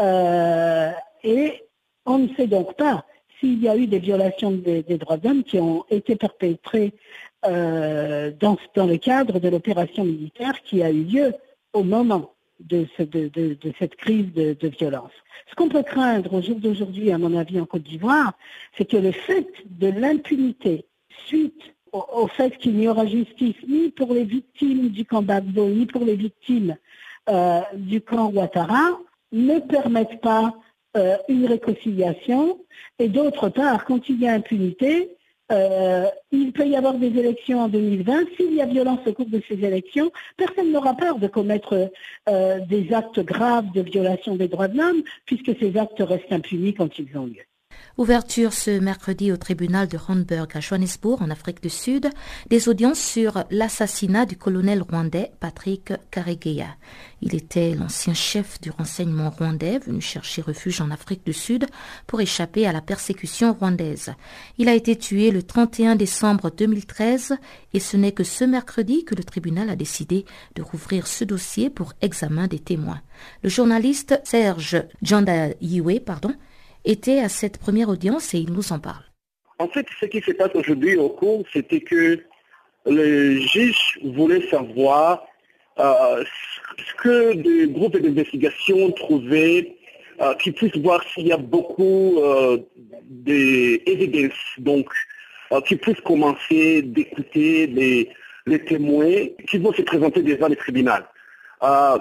Euh, 0.00 0.90
et 1.22 1.62
on 2.06 2.18
ne 2.18 2.28
sait 2.34 2.46
donc 2.46 2.76
pas 2.76 3.04
s'il 3.38 3.62
y 3.62 3.68
a 3.68 3.76
eu 3.76 3.86
des 3.86 3.98
violations 3.98 4.52
des, 4.52 4.82
droits 4.82 5.18
de 5.18 5.28
l'homme 5.28 5.44
qui 5.44 5.58
ont 5.58 5.84
été 5.90 6.16
perpétrées 6.16 6.94
dans, 7.44 8.56
dans 8.74 8.86
le 8.86 8.96
cadre 8.96 9.38
de 9.38 9.48
l'opération 9.48 10.04
militaire 10.04 10.62
qui 10.62 10.82
a 10.82 10.90
eu 10.90 11.04
lieu 11.04 11.34
au 11.72 11.82
moment 11.82 12.34
de, 12.60 12.86
cette 13.78 13.96
crise 13.96 14.32
de, 14.32 14.68
violence. 14.68 15.12
Ce 15.50 15.54
qu'on 15.54 15.68
peut 15.68 15.82
craindre 15.82 16.32
au 16.32 16.42
jour 16.42 16.56
d'aujourd'hui, 16.56 17.12
à 17.12 17.18
mon 17.18 17.36
avis, 17.36 17.60
en 17.60 17.66
Côte 17.66 17.82
d'Ivoire, 17.82 18.32
c'est 18.76 18.88
que 18.88 18.96
le 18.96 19.12
fait 19.12 19.46
de 19.66 19.88
l'impunité 19.88 20.86
suite 21.26 21.74
au, 21.92 22.26
fait 22.26 22.56
qu'il 22.56 22.74
n'y 22.74 22.88
aura 22.88 23.06
justice 23.06 23.56
ni 23.68 23.90
pour 23.90 24.14
les 24.14 24.24
victimes 24.24 24.88
du 24.88 25.04
camp 25.04 25.22
Bagbo, 25.22 25.68
ni 25.68 25.86
pour 25.86 26.04
les 26.04 26.16
victimes 26.16 26.76
euh, 27.28 27.60
du 27.74 28.00
camp 28.00 28.32
Ouattara, 28.32 28.98
ne 29.32 29.60
permette 29.60 30.20
pas 30.20 30.54
euh, 30.96 31.16
une 31.28 31.46
réconciliation. 31.46 32.58
Et 32.98 33.08
d'autre 33.08 33.48
part, 33.48 33.84
quand 33.84 34.08
il 34.08 34.20
y 34.20 34.26
a 34.26 34.32
impunité, 34.32 35.16
euh, 35.52 36.06
il 36.32 36.52
peut 36.52 36.66
y 36.66 36.76
avoir 36.76 36.94
des 36.94 37.18
élections 37.18 37.60
en 37.60 37.68
2020. 37.68 38.24
S'il 38.36 38.54
y 38.54 38.62
a 38.62 38.66
violence 38.66 39.00
au 39.06 39.12
cours 39.12 39.26
de 39.26 39.40
ces 39.48 39.62
élections, 39.64 40.10
personne 40.36 40.72
n'aura 40.72 40.94
peur 40.94 41.18
de 41.18 41.26
commettre 41.26 41.90
euh, 42.28 42.60
des 42.60 42.92
actes 42.92 43.20
graves 43.20 43.70
de 43.72 43.82
violation 43.82 44.36
des 44.36 44.48
droits 44.48 44.68
de 44.68 44.78
l'homme, 44.78 45.02
puisque 45.26 45.58
ces 45.58 45.76
actes 45.76 46.00
restent 46.00 46.32
impunis 46.32 46.74
quand 46.74 46.98
ils 46.98 47.16
ont 47.16 47.26
lieu. 47.26 47.42
Ouverture 47.96 48.52
ce 48.52 48.72
mercredi 48.80 49.30
au 49.30 49.36
tribunal 49.36 49.86
de 49.86 49.96
Hornberg 49.96 50.50
à 50.54 50.58
Johannesburg, 50.58 51.22
en 51.22 51.30
Afrique 51.30 51.62
du 51.62 51.70
Sud, 51.70 52.10
des 52.50 52.68
audiences 52.68 52.98
sur 52.98 53.44
l'assassinat 53.52 54.26
du 54.26 54.36
colonel 54.36 54.82
rwandais 54.82 55.30
Patrick 55.38 55.92
Karegeya. 56.10 56.74
Il 57.22 57.36
était 57.36 57.72
l'ancien 57.76 58.12
chef 58.12 58.60
du 58.60 58.70
renseignement 58.70 59.30
rwandais 59.30 59.78
venu 59.78 60.00
chercher 60.00 60.42
refuge 60.42 60.80
en 60.80 60.90
Afrique 60.90 61.24
du 61.24 61.32
Sud 61.32 61.66
pour 62.08 62.20
échapper 62.20 62.66
à 62.66 62.72
la 62.72 62.80
persécution 62.80 63.52
rwandaise. 63.52 64.12
Il 64.58 64.68
a 64.68 64.74
été 64.74 64.96
tué 64.96 65.30
le 65.30 65.44
31 65.44 65.94
décembre 65.94 66.50
2013 66.50 67.36
et 67.74 67.80
ce 67.80 67.96
n'est 67.96 68.10
que 68.10 68.24
ce 68.24 68.42
mercredi 68.42 69.04
que 69.04 69.14
le 69.14 69.22
tribunal 69.22 69.70
a 69.70 69.76
décidé 69.76 70.24
de 70.56 70.62
rouvrir 70.62 71.06
ce 71.06 71.22
dossier 71.22 71.70
pour 71.70 71.92
examen 72.00 72.48
des 72.48 72.58
témoins. 72.58 73.02
Le 73.44 73.48
journaliste 73.48 74.20
Serge 74.24 74.82
Janda 75.00 75.50
pardon, 76.04 76.34
était 76.84 77.20
à 77.20 77.28
cette 77.28 77.58
première 77.58 77.88
audience 77.88 78.34
et 78.34 78.38
il 78.38 78.52
nous 78.52 78.72
en 78.72 78.78
parle. 78.78 79.04
En 79.58 79.68
fait, 79.68 79.86
ce 80.00 80.06
qui 80.06 80.20
se 80.20 80.32
passe 80.32 80.50
aujourd'hui 80.54 80.96
au 80.96 81.08
cours, 81.08 81.44
c'était 81.52 81.80
que 81.80 82.20
le 82.86 83.40
juge 83.40 83.98
voulait 84.04 84.48
savoir 84.50 85.24
euh, 85.78 86.24
ce 86.78 87.02
que 87.02 87.34
des 87.34 87.68
groupes 87.68 87.96
d'investigation 87.96 88.90
trouvaient, 88.92 89.76
euh, 90.20 90.34
qu'ils 90.34 90.52
puissent 90.52 90.76
voir 90.76 91.02
s'il 91.12 91.26
y 91.26 91.32
a 91.32 91.36
beaucoup 91.36 92.18
euh, 92.18 92.58
d'évidences, 93.08 94.32
donc 94.58 94.86
euh, 95.52 95.60
qu'ils 95.62 95.78
puissent 95.78 96.00
commencer 96.02 96.82
d'écouter 96.82 97.66
les, 97.66 98.10
les, 98.46 98.64
témoins 98.64 99.26
qui 99.48 99.58
vont 99.58 99.72
se 99.72 99.82
présenter 99.82 100.22
devant 100.22 100.48
les 100.48 100.56
tribunaux. 100.56 100.92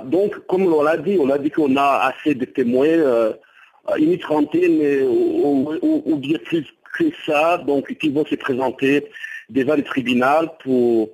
donc, 0.06 0.46
comme 0.48 0.72
on 0.72 0.84
l'a 0.84 0.98
dit, 0.98 1.18
on 1.20 1.30
a 1.30 1.38
dit 1.40 1.50
qu'on 1.50 1.76
a 1.76 2.12
assez 2.14 2.36
de 2.36 2.46
témoins 2.46 3.34
une 3.98 4.18
trentaine 4.18 5.08
ou, 5.08 6.16
bien 6.18 6.38
plus 6.40 6.66
que 6.98 7.06
ça, 7.26 7.58
donc 7.58 7.94
qui 7.98 8.10
vont 8.10 8.26
se 8.26 8.36
présenter 8.36 9.06
devant 9.50 9.76
le 9.76 9.84
tribunal 9.84 10.50
pour, 10.64 11.10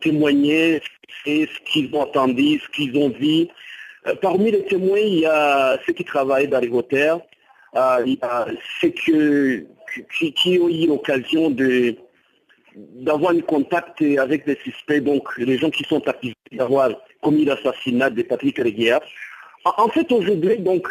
témoigner 0.00 0.80
ce 1.24 1.46
qu'ils 1.72 1.92
ont 1.92 2.02
entendu, 2.02 2.60
ce 2.60 2.68
qu'ils 2.68 2.96
ont 2.96 3.08
vu. 3.08 3.48
Euh, 4.06 4.14
parmi 4.20 4.52
les 4.52 4.64
témoins, 4.64 5.00
il 5.00 5.20
y 5.20 5.26
a 5.26 5.76
ceux 5.84 5.92
qui 5.92 6.04
travaillent 6.04 6.46
dans 6.46 6.60
les 6.60 6.68
hôtels, 6.68 7.18
euh, 7.74 8.02
il 8.06 8.12
y 8.12 8.18
a 8.22 8.46
ceux 8.80 8.90
qui, 8.90 10.58
ont 10.60 10.68
eu 10.68 10.86
l'occasion 10.86 11.50
de 11.50 11.96
d'avoir 12.76 13.32
un 13.32 13.40
contact 13.40 14.00
avec 14.00 14.46
des 14.46 14.56
suspects, 14.64 15.00
donc 15.00 15.36
les 15.36 15.58
gens 15.58 15.68
qui 15.68 15.84
sont 15.84 16.06
accusés 16.08 16.34
d'avoir 16.52 16.90
commis 17.20 17.44
l'assassinat 17.44 18.08
de 18.08 18.22
Patrick 18.22 18.56
Reguier. 18.58 18.98
En 19.64 19.88
fait, 19.88 20.10
aujourd'hui, 20.10 20.58
donc, 20.58 20.86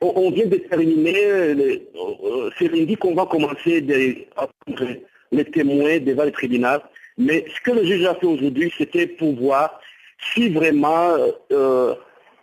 on, 0.00 0.30
vient 0.30 0.46
de 0.46 0.56
terminer, 0.56 1.24
euh, 1.26 2.50
c'est 2.58 2.68
lundi 2.68 2.96
qu'on 2.96 3.14
va 3.14 3.26
commencer 3.26 4.26
à 4.36 4.46
prendre 4.46 4.86
les 5.32 5.44
témoins 5.44 5.98
devant 5.98 6.24
le 6.24 6.32
tribunal. 6.32 6.82
Mais 7.18 7.44
ce 7.54 7.60
que 7.62 7.76
le 7.76 7.84
juge 7.84 8.04
a 8.04 8.14
fait 8.14 8.26
aujourd'hui, 8.26 8.72
c'était 8.76 9.06
pour 9.06 9.34
voir 9.34 9.80
si 10.34 10.50
vraiment 10.50 11.16
euh, 11.52 11.94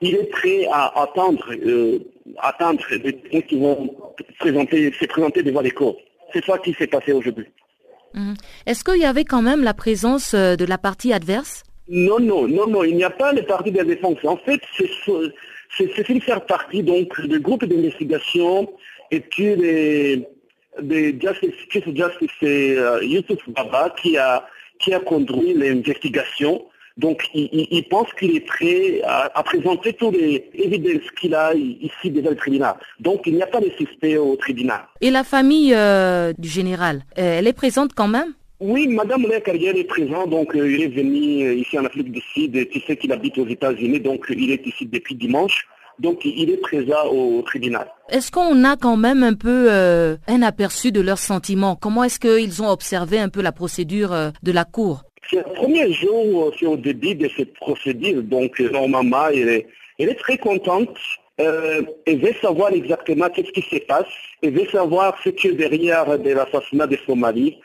il 0.02 0.16
est 0.16 0.30
prêt 0.32 0.68
à 0.72 1.02
attendre, 1.04 1.46
euh, 1.52 2.00
attendre 2.40 2.84
les 2.92 3.14
témoins 3.14 3.42
qui 3.42 3.60
vont 3.60 3.96
présenter, 4.40 4.92
se 5.00 5.06
présenter 5.06 5.44
devant 5.44 5.62
les 5.62 5.72
cours. 5.72 5.98
C'est 6.34 6.44
ça 6.44 6.58
qui 6.58 6.74
s'est 6.74 6.88
passé 6.88 7.14
aujourd'hui. 7.14 7.46
Mmh. 8.16 8.34
Est-ce 8.66 8.84
qu'il 8.84 9.02
y 9.02 9.06
avait 9.06 9.26
quand 9.26 9.42
même 9.42 9.64
la 9.64 9.74
présence 9.74 10.34
de 10.34 10.66
la 10.66 10.78
partie 10.78 11.14
adverse? 11.14 11.64
Non, 11.90 12.20
non, 12.20 12.48
non, 12.48 12.68
non, 12.68 12.84
il 12.84 12.96
n'y 12.96 13.04
a 13.04 13.10
pas 13.10 13.34
de 13.34 13.42
partie 13.42 13.72
de 13.72 13.84
défense. 13.84 14.18
En 14.24 14.38
fait, 14.38 14.62
c'est 14.78 14.88
c'est 15.78 16.20
faire 16.20 16.46
partie 16.46 16.84
donc 16.84 17.20
du 17.22 17.40
groupe 17.40 17.66
d'investigation 17.66 18.72
et 19.12 19.20
puis 19.20 19.56
des, 19.56 20.28
des 20.82 21.20
Justice, 21.20 21.54
Justice 21.72 22.30
euh, 22.44 23.52
Baba 23.56 23.94
qui 24.02 24.18
a, 24.18 24.46
qui 24.80 24.94
a 24.94 25.00
conduit 25.00 25.54
l'investigation. 25.54 26.66
Donc 26.96 27.28
il, 27.34 27.84
pense 27.90 28.08
qu'il 28.14 28.36
est 28.36 28.46
prêt 28.46 29.02
à, 29.04 29.42
présenter 29.44 29.94
toutes 29.94 30.16
les 30.16 30.48
évidences 30.54 31.10
qu'il 31.20 31.34
a 31.34 31.54
ici 31.56 32.12
devant 32.12 32.30
le 32.30 32.36
tribunal. 32.36 32.76
Donc 33.00 33.22
il 33.26 33.34
n'y 33.34 33.42
a 33.42 33.48
pas 33.48 33.60
de 33.60 33.70
suspect 33.72 34.18
au 34.18 34.36
tribunal. 34.36 34.82
Et 35.02 35.10
la 35.10 35.24
famille 35.24 35.74
euh, 35.74 36.34
du 36.38 36.48
général, 36.48 37.04
euh, 37.18 37.40
elle 37.40 37.48
est 37.48 37.54
présente 37.54 37.94
quand 37.96 38.08
même? 38.08 38.34
Oui, 38.60 38.88
Madame 38.88 39.24
Léa 39.24 39.42
Carrière 39.42 39.76
est 39.76 39.84
présente, 39.84 40.30
donc 40.30 40.52
il 40.54 40.82
est 40.84 40.88
venu 40.88 41.54
ici 41.54 41.78
en 41.78 41.86
Afrique 41.86 42.12
du 42.12 42.22
Sud, 42.22 42.70
tu 42.70 42.80
sais 42.82 42.96
qu'il 42.96 43.12
habite 43.12 43.38
aux 43.38 43.48
États-Unis, 43.48 44.00
donc 44.00 44.26
il 44.30 44.52
est 44.52 44.66
ici 44.66 44.86
depuis 44.86 45.16
dimanche. 45.16 45.68
Donc 46.00 46.26
il 46.26 46.50
est 46.50 46.58
présent 46.58 47.06
au 47.12 47.42
tribunal. 47.44 47.88
Est-ce 48.10 48.32
qu'on 48.32 48.64
a 48.64 48.76
quand 48.78 48.98
même 48.98 49.22
un 49.22 49.36
peu 49.36 49.68
euh, 49.70 50.18
un 50.28 50.42
aperçu 50.42 50.92
de 50.92 51.02
leurs 51.02 51.20
sentiments? 51.20 51.76
Comment 51.76 52.04
est-ce 52.04 52.20
qu'ils 52.20 52.64
ont 52.64 52.70
observé 52.70 53.20
un 53.20 53.30
peu 53.30 53.42
la 53.42 53.52
procédure 53.52 54.12
euh, 54.12 54.32
de 54.42 54.52
la 54.52 54.66
Cour? 54.66 55.04
C'est 55.30 55.38
le 55.38 55.54
premier 55.54 55.94
jour, 55.94 56.52
c'est 56.60 56.66
au 56.66 56.78
début 56.78 57.16
de 57.16 57.30
cette 57.38 57.54
procédure. 57.54 58.24
Donc 58.24 58.60
normalement, 58.60 59.28
elle 59.28 59.50
est, 59.50 59.68
elle 60.00 60.10
est 60.10 60.20
très 60.20 60.38
contente. 60.38 60.98
Euh, 61.42 61.82
elle 62.06 62.20
veut 62.20 62.34
savoir 62.42 62.72
exactement 62.74 63.28
ce 63.36 63.42
qui 63.42 63.62
se 63.62 63.78
passe. 63.86 64.06
Elle 64.42 64.54
veut 64.54 64.68
savoir 64.68 65.18
ce 65.24 65.30
qui 65.30 65.48
est 65.48 65.54
derrière 65.54 66.20
de 66.20 66.30
l'assassinat 66.32 66.88
de 66.88 66.98
son. 67.06 67.20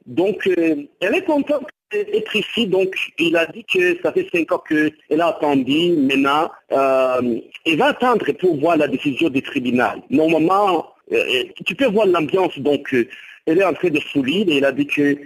Donc, 0.07 0.47
elle 0.47 1.15
est 1.15 1.25
contente 1.25 1.67
être 1.93 2.37
ici, 2.37 2.67
donc 2.67 2.95
il 3.19 3.37
a 3.37 3.47
dit 3.47 3.65
que 3.65 4.01
ça 4.03 4.13
fait 4.13 4.29
cinq 4.33 4.53
ans 4.53 4.63
qu'elle 4.69 5.21
a 5.21 5.29
attendu. 5.29 5.93
Maintenant, 5.97 6.51
euh, 6.73 7.41
elle 7.65 7.77
va 7.77 7.87
attendre 7.87 8.31
pour 8.33 8.59
voir 8.59 8.77
la 8.77 8.89
décision 8.89 9.29
du 9.29 9.43
tribunal. 9.43 10.03
Normalement, 10.11 10.87
euh, 11.13 11.45
tu 11.65 11.75
peux 11.75 11.87
voir 11.87 12.07
l'ambiance, 12.07 12.59
donc 12.59 12.93
euh, 12.93 13.09
elle 13.47 13.59
est 13.59 13.65
en 13.65 13.73
train 13.73 13.89
de 13.89 14.01
sourire 14.01 14.47
et 14.49 14.59
elle 14.59 14.65
a 14.65 14.73
dit 14.73 14.87
qu'il 14.87 15.19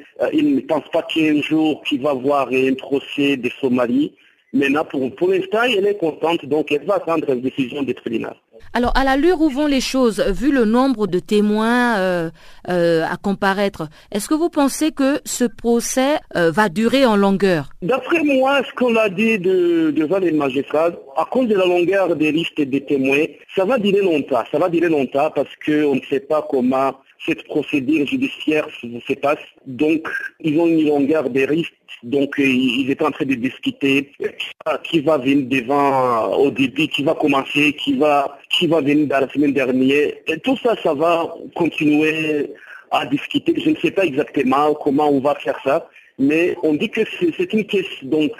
ne 0.55 0.61
pense 0.61 0.88
pas 0.92 1.02
qu'un 1.02 1.42
jour 1.42 1.83
qu'il 1.83 2.02
va 2.02 2.14
voir 2.14 2.48
un 2.52 2.74
procès 2.74 3.37
de 3.37 3.50
Somalie. 3.61 4.14
Maintenant, 4.52 4.84
pour, 4.84 5.14
pour 5.14 5.28
l'instant, 5.30 5.62
elle 5.62 5.86
est 5.86 5.96
contente, 5.96 6.44
donc 6.44 6.70
elle 6.72 6.84
va 6.84 6.96
attendre 6.96 7.24
la 7.26 7.36
décision 7.36 7.82
du 7.82 7.94
tribunal. 7.94 8.36
Alors, 8.74 8.92
à 8.96 9.04
l'allure 9.04 9.40
où 9.40 9.50
vont 9.50 9.66
les 9.66 9.80
choses, 9.80 10.20
vu 10.20 10.52
le 10.52 10.64
nombre 10.64 11.06
de 11.06 11.18
témoins 11.18 11.98
euh, 11.98 12.30
euh, 12.68 13.04
à 13.04 13.16
comparaître, 13.16 13.88
est-ce 14.12 14.28
que 14.28 14.34
vous 14.34 14.48
pensez 14.48 14.92
que 14.92 15.20
ce 15.24 15.44
procès 15.44 16.16
euh, 16.36 16.50
va 16.50 16.68
durer 16.68 17.04
en 17.04 17.16
longueur? 17.16 17.70
D'après 17.82 18.22
moi, 18.22 18.62
ce 18.66 18.72
qu'on 18.74 18.96
a 18.96 19.08
dit 19.08 19.38
de, 19.38 19.90
devant 19.90 20.18
les 20.18 20.32
magistrats, 20.32 20.90
à 21.16 21.24
cause 21.30 21.48
de 21.48 21.54
la 21.54 21.66
longueur 21.66 22.14
des 22.16 22.32
listes 22.32 22.60
des 22.60 22.84
témoins, 22.84 23.24
ça 23.54 23.64
va 23.64 23.78
durer 23.78 24.00
longtemps. 24.00 24.42
Ça 24.50 24.58
va 24.58 24.68
durer 24.68 24.88
longtemps 24.88 25.30
parce 25.34 25.50
qu'on 25.64 25.96
ne 25.96 26.00
sait 26.08 26.20
pas 26.20 26.46
comment 26.50 26.94
cette 27.26 27.44
procédure 27.44 28.06
judiciaire 28.06 28.66
se 28.80 29.14
passe. 29.14 29.38
Donc, 29.66 30.08
ils 30.40 30.58
ont 30.58 30.66
une 30.66 30.88
longueur 30.88 31.30
des 31.30 31.44
risques. 31.44 31.72
Donc, 32.02 32.38
euh, 32.38 32.42
ils 32.44 32.90
étaient 32.90 33.04
en 33.04 33.12
train 33.12 33.24
de 33.24 33.34
discuter 33.34 34.12
euh, 34.22 34.76
qui 34.82 35.00
va 35.00 35.18
venir 35.18 35.46
devant 35.46 36.32
euh, 36.32 36.36
au 36.36 36.50
début, 36.50 36.88
qui 36.88 37.04
va 37.04 37.14
commencer, 37.14 37.74
qui 37.74 37.96
va, 37.96 38.38
qui 38.50 38.66
va 38.66 38.80
venir 38.80 39.06
dans 39.06 39.20
la 39.20 39.28
semaine 39.28 39.52
dernière. 39.52 40.12
Et 40.26 40.38
tout 40.38 40.56
ça, 40.62 40.74
ça 40.82 40.94
va 40.94 41.32
continuer 41.54 42.50
à 42.90 43.06
discuter. 43.06 43.54
Je 43.56 43.70
ne 43.70 43.76
sais 43.76 43.92
pas 43.92 44.04
exactement 44.04 44.74
comment 44.74 45.08
on 45.10 45.20
va 45.20 45.34
faire 45.36 45.58
ça. 45.62 45.88
Mais 46.18 46.56
on 46.62 46.74
dit 46.74 46.90
que 46.90 47.00
c'est 47.20 47.52
une 47.52 47.64
caisse 47.64 47.86
donc, 48.02 48.32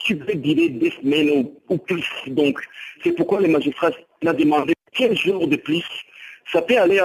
qui 0.00 0.14
peut 0.14 0.34
durer 0.34 0.68
des 0.68 0.90
semaines 0.90 1.48
ou, 1.68 1.78
plus. 1.78 2.04
Donc, 2.26 2.60
c'est 3.02 3.12
pourquoi 3.12 3.40
les 3.40 3.48
magistrats 3.48 3.90
l'ont 4.22 4.34
demandé 4.34 4.74
15 4.94 5.14
jours 5.14 5.48
de 5.48 5.56
plus 5.56 5.84
ça 6.52 6.62
peut 6.62 6.78
aller 6.78 7.00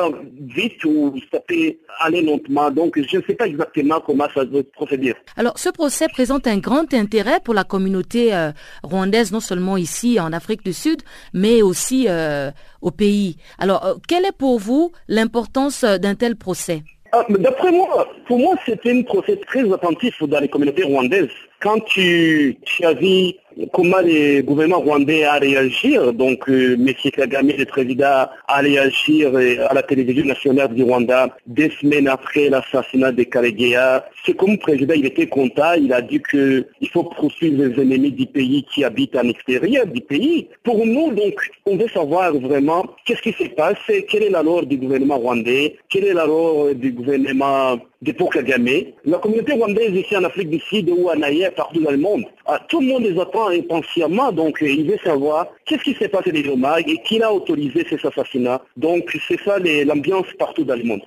vite 0.56 0.84
ou 0.86 1.16
ça 1.32 1.40
peut 1.40 1.76
aller 2.00 2.22
lentement. 2.22 2.70
Donc, 2.70 2.98
je 2.98 3.18
ne 3.18 3.22
sais 3.24 3.34
pas 3.34 3.48
exactement 3.48 4.00
comment 4.00 4.28
ça 4.34 4.44
va 4.46 4.60
procéder. 4.74 5.16
Alors, 5.36 5.58
ce 5.58 5.70
procès 5.70 6.08
présente 6.08 6.48
un 6.48 6.58
grand 6.58 6.94
intérêt 6.94 7.40
pour 7.44 7.54
la 7.54 7.64
communauté 7.64 8.34
euh, 8.34 8.52
rwandaise, 8.84 9.32
non 9.32 9.40
seulement 9.40 9.78
ici 9.78 10.20
en 10.20 10.32
Afrique 10.32 10.64
du 10.64 10.74
Sud, 10.74 11.02
mais 11.34 11.62
aussi 11.62 12.06
euh, 12.08 12.52
au 12.82 12.92
pays. 12.92 13.38
Alors, 13.58 13.86
euh, 13.86 13.94
quelle 14.08 14.26
est 14.26 14.38
pour 14.38 14.60
vous 14.60 14.92
l'importance 15.08 15.84
d'un 15.84 16.16
tel 16.16 16.36
procès? 16.36 16.84
Ah, 17.14 17.26
D'après 17.30 17.72
moi, 17.72 18.08
pour 18.28 18.40
moi, 18.40 18.56
c'est 18.66 18.86
un 18.86 19.02
procès 19.04 19.38
très 19.48 19.70
attentif 19.74 20.22
dans 20.24 20.40
les 20.40 20.48
communautés 20.48 20.84
rwandaises. 20.84 21.28
Quand 21.60 21.80
tu, 21.86 22.58
vu 23.00 23.34
comment 23.74 24.02
le 24.04 24.42
gouvernement 24.42 24.80
rwandais 24.80 25.24
a 25.24 25.36
réagi. 25.36 25.98
Donc, 26.14 26.48
euh, 26.50 26.74
M. 26.74 26.94
Kagame, 27.12 27.52
le 27.58 27.66
président, 27.66 28.28
a 28.48 28.60
réagi 28.60 29.26
euh, 29.26 29.68
à 29.70 29.74
la 29.74 29.84
télévision 29.84 30.26
nationale 30.26 30.74
du 30.74 30.84
Rwanda 30.84 31.30
deux 31.48 31.70
semaines 31.82 32.08
après 32.08 32.50
l'assassinat 32.50 33.12
de 33.12 33.24
Karegeya. 33.24 34.06
C'est 34.26 34.36
comme 34.36 34.58
président, 34.58 34.94
il 34.96 35.06
était 35.06 35.28
content. 35.28 35.74
Il 35.74 35.94
a 35.94 36.02
dit 36.02 36.22
qu'il 36.30 36.90
faut 36.92 37.04
poursuivre 37.04 37.64
les 37.64 37.82
ennemis 37.82 38.12
du 38.12 38.26
pays 38.26 38.66
qui 38.74 38.84
habitent 38.84 39.16
en 39.16 39.28
extérieur 39.28 39.86
du 39.88 40.02
pays. 40.02 40.48
Pour 40.64 40.86
nous, 40.86 41.12
donc, 41.14 41.36
on 41.66 41.78
veut 41.78 41.90
savoir 41.90 42.34
vraiment 42.34 42.86
qu'est-ce 43.06 43.22
qui 43.22 43.34
se 43.34 43.50
passe, 43.50 43.78
quel 44.10 44.24
est 44.24 44.30
la 44.30 44.42
du 44.64 44.78
gouvernement 44.78 45.18
rwandais, 45.18 45.78
quel 45.90 46.06
est 46.06 46.14
la 46.14 46.26
du 46.74 46.92
gouvernement 46.92 47.80
de 48.02 48.12
Paul 48.12 48.30
Kagame. 48.30 48.68
La 49.06 49.18
communauté 49.20 49.54
rwandaise 49.54 49.94
ici 49.94 50.16
en 50.18 50.24
Afrique 50.24 50.50
du 50.50 50.60
Sud 50.60 50.90
ou 50.90 51.10
en 51.10 51.22
ailleurs, 51.22 51.54
partout 51.54 51.82
dans 51.82 51.92
le 51.92 51.98
monde, 51.98 52.24
ah, 52.46 52.60
tout 52.68 52.82
le 52.82 52.88
monde 52.88 53.04
les 53.04 53.20
attend 53.20 53.50
impatiemment, 53.50 54.32
donc 54.32 54.62
euh, 54.62 54.70
il 54.70 54.90
veut 54.90 54.98
savoir 55.04 55.48
qu'est-ce 55.66 55.84
qui 55.84 55.94
s'est 55.94 56.10
passé 56.10 56.32
des 56.32 56.48
hommages 56.48 56.84
et 56.88 57.02
qui 57.04 57.22
a 57.22 57.32
autorisé 57.32 57.86
ces 57.90 58.06
assassinats. 58.06 58.62
Donc 58.78 59.16
c'est 59.28 59.40
ça 59.42 59.60
l'ambiance 59.60 60.28
partout 60.38 60.64
dans 60.64 60.76
le 60.76 60.84
monde. 60.84 61.02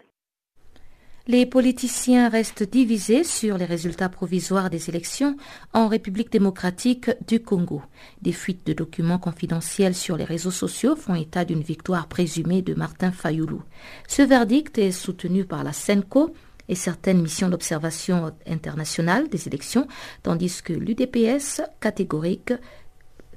Les 1.27 1.47
politiciens 1.47 2.29
restent 2.29 2.68
divisés 2.68 3.25
sur 3.25 3.57
les 3.57 3.64
résultats 3.64 4.11
provisoires 4.11 4.68
des 4.68 4.90
élections 4.90 5.38
en 5.73 5.88
République 5.88 6.31
démocratique 6.31 7.11
du 7.27 7.40
Congo. 7.40 7.81
Des 8.20 8.33
fuites 8.33 8.66
de 8.66 8.75
documents 8.75 9.18
confidentiels 9.18 9.94
sur 9.94 10.18
les 10.18 10.25
réseaux 10.25 10.51
sociaux 10.51 10.97
font 10.97 11.14
état 11.14 11.47
d'une 11.47 11.62
victoire 11.62 12.09
présumée 12.09 12.61
de 12.61 12.75
Martin 12.75 13.11
Fayoulou. 13.11 13.62
Ce 14.07 14.20
verdict 14.20 14.77
est 14.77 14.90
soutenu 14.90 15.47
par 15.47 15.64
la 15.64 15.73
SENCO, 15.73 16.35
et 16.68 16.74
certaines 16.74 17.22
missions 17.22 17.48
d'observation 17.48 18.33
internationale 18.46 19.29
des 19.29 19.46
élections, 19.46 19.87
tandis 20.22 20.62
que 20.62 20.72
l'UDPS 20.72 21.62
catégorique 21.81 22.53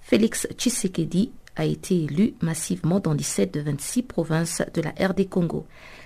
Félix 0.01 0.47
Tshisekedi 0.55 1.31
a 1.57 1.65
été 1.65 2.03
élu 2.03 2.35
massivement 2.41 2.99
dans 2.99 3.15
17 3.15 3.53
de 3.53 3.59
26 3.59 4.03
provinces 4.03 4.61
de 4.73 4.81
la 4.81 4.91
RD 4.91 5.27
Congo. 5.27 5.65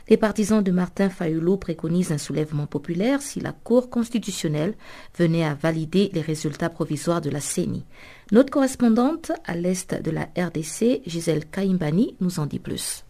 Les 0.09 0.17
partisans 0.17 0.63
de 0.63 0.71
Martin 0.71 1.09
Fayoulou 1.09 1.57
préconisent 1.57 2.11
un 2.11 2.17
soulèvement 2.17 2.65
populaire 2.65 3.21
si 3.21 3.39
la 3.39 3.51
Cour 3.51 3.89
constitutionnelle 3.89 4.73
venait 5.17 5.45
à 5.45 5.53
valider 5.53 6.09
les 6.13 6.21
résultats 6.21 6.69
provisoires 6.69 7.21
de 7.21 7.29
la 7.29 7.41
CENI. 7.41 7.85
Notre 8.31 8.49
correspondante 8.49 9.31
à 9.45 9.55
l'est 9.55 9.93
de 9.93 10.11
la 10.11 10.29
RDC, 10.37 11.01
Gisèle 11.05 11.45
Kaimbani, 11.45 12.15
nous 12.21 12.39
en 12.39 12.45
dit 12.45 12.59
plus. 12.59 13.03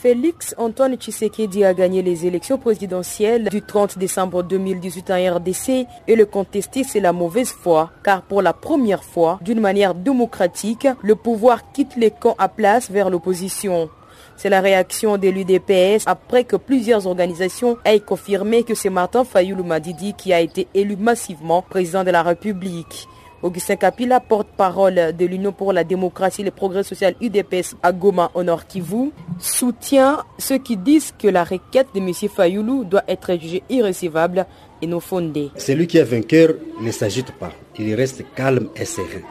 Félix 0.00 0.54
Antoine 0.56 0.96
Tshisekedi 0.96 1.62
a 1.62 1.74
gagné 1.74 2.00
les 2.00 2.24
élections 2.24 2.56
présidentielles 2.56 3.50
du 3.50 3.60
30 3.60 3.98
décembre 3.98 4.42
2018 4.42 5.10
en 5.10 5.34
RDC 5.34 5.86
et 6.08 6.16
le 6.16 6.24
contester 6.24 6.84
c'est 6.84 7.00
la 7.00 7.12
mauvaise 7.12 7.50
foi 7.52 7.90
car 8.02 8.22
pour 8.22 8.40
la 8.40 8.54
première 8.54 9.04
fois, 9.04 9.38
d'une 9.42 9.60
manière 9.60 9.94
démocratique, 9.94 10.88
le 11.02 11.16
pouvoir 11.16 11.70
quitte 11.72 11.96
les 11.96 12.10
camps 12.10 12.34
à 12.38 12.48
place 12.48 12.90
vers 12.90 13.10
l'opposition. 13.10 13.90
C'est 14.36 14.48
la 14.48 14.62
réaction 14.62 15.18
de 15.18 15.28
l'UDPS 15.28 16.04
après 16.06 16.44
que 16.44 16.56
plusieurs 16.56 17.06
organisations 17.06 17.76
aient 17.84 18.00
confirmé 18.00 18.62
que 18.62 18.74
c'est 18.74 18.88
Martin 18.88 19.24
Fayoulou 19.24 19.64
Madidi 19.64 20.14
qui 20.14 20.32
a 20.32 20.40
été 20.40 20.66
élu 20.72 20.96
massivement 20.96 21.60
président 21.60 22.04
de 22.04 22.10
la 22.10 22.22
République. 22.22 23.06
Augustin 23.42 23.76
Kapila, 23.76 24.20
porte-parole 24.20 25.14
de 25.16 25.24
l'Union 25.24 25.52
pour 25.52 25.72
la 25.72 25.82
démocratie 25.82 26.42
et 26.42 26.44
le 26.44 26.50
progrès 26.50 26.82
social 26.82 27.14
UDPS 27.22 27.74
à 27.82 27.90
Goma 27.90 28.30
au 28.34 28.42
Nord 28.42 28.66
Kivu, 28.66 29.12
soutient 29.38 30.18
ceux 30.36 30.58
qui 30.58 30.76
disent 30.76 31.14
que 31.18 31.26
la 31.26 31.44
requête 31.44 31.88
de 31.94 32.00
M. 32.00 32.12
Fayoulou 32.12 32.84
doit 32.84 33.04
être 33.08 33.34
jugée 33.40 33.62
irrécevable 33.70 34.44
et 34.82 34.86
non 34.86 35.00
fondée. 35.00 35.50
Celui 35.56 35.86
qui 35.86 35.96
est 35.96 36.04
vainqueur 36.04 36.50
ne 36.82 36.90
s'agite 36.90 37.32
pas, 37.32 37.52
il 37.78 37.94
reste 37.94 38.24
calme 38.34 38.68
et 38.76 38.84
serein. 38.84 39.22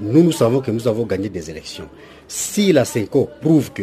Nous, 0.00 0.22
nous 0.22 0.32
savons 0.32 0.60
que 0.60 0.70
nous 0.70 0.88
avons 0.88 1.04
gagné 1.04 1.28
des 1.28 1.50
élections. 1.50 1.88
Si 2.26 2.72
la 2.72 2.86
CENCO 2.86 3.28
prouve 3.42 3.72
que 3.72 3.82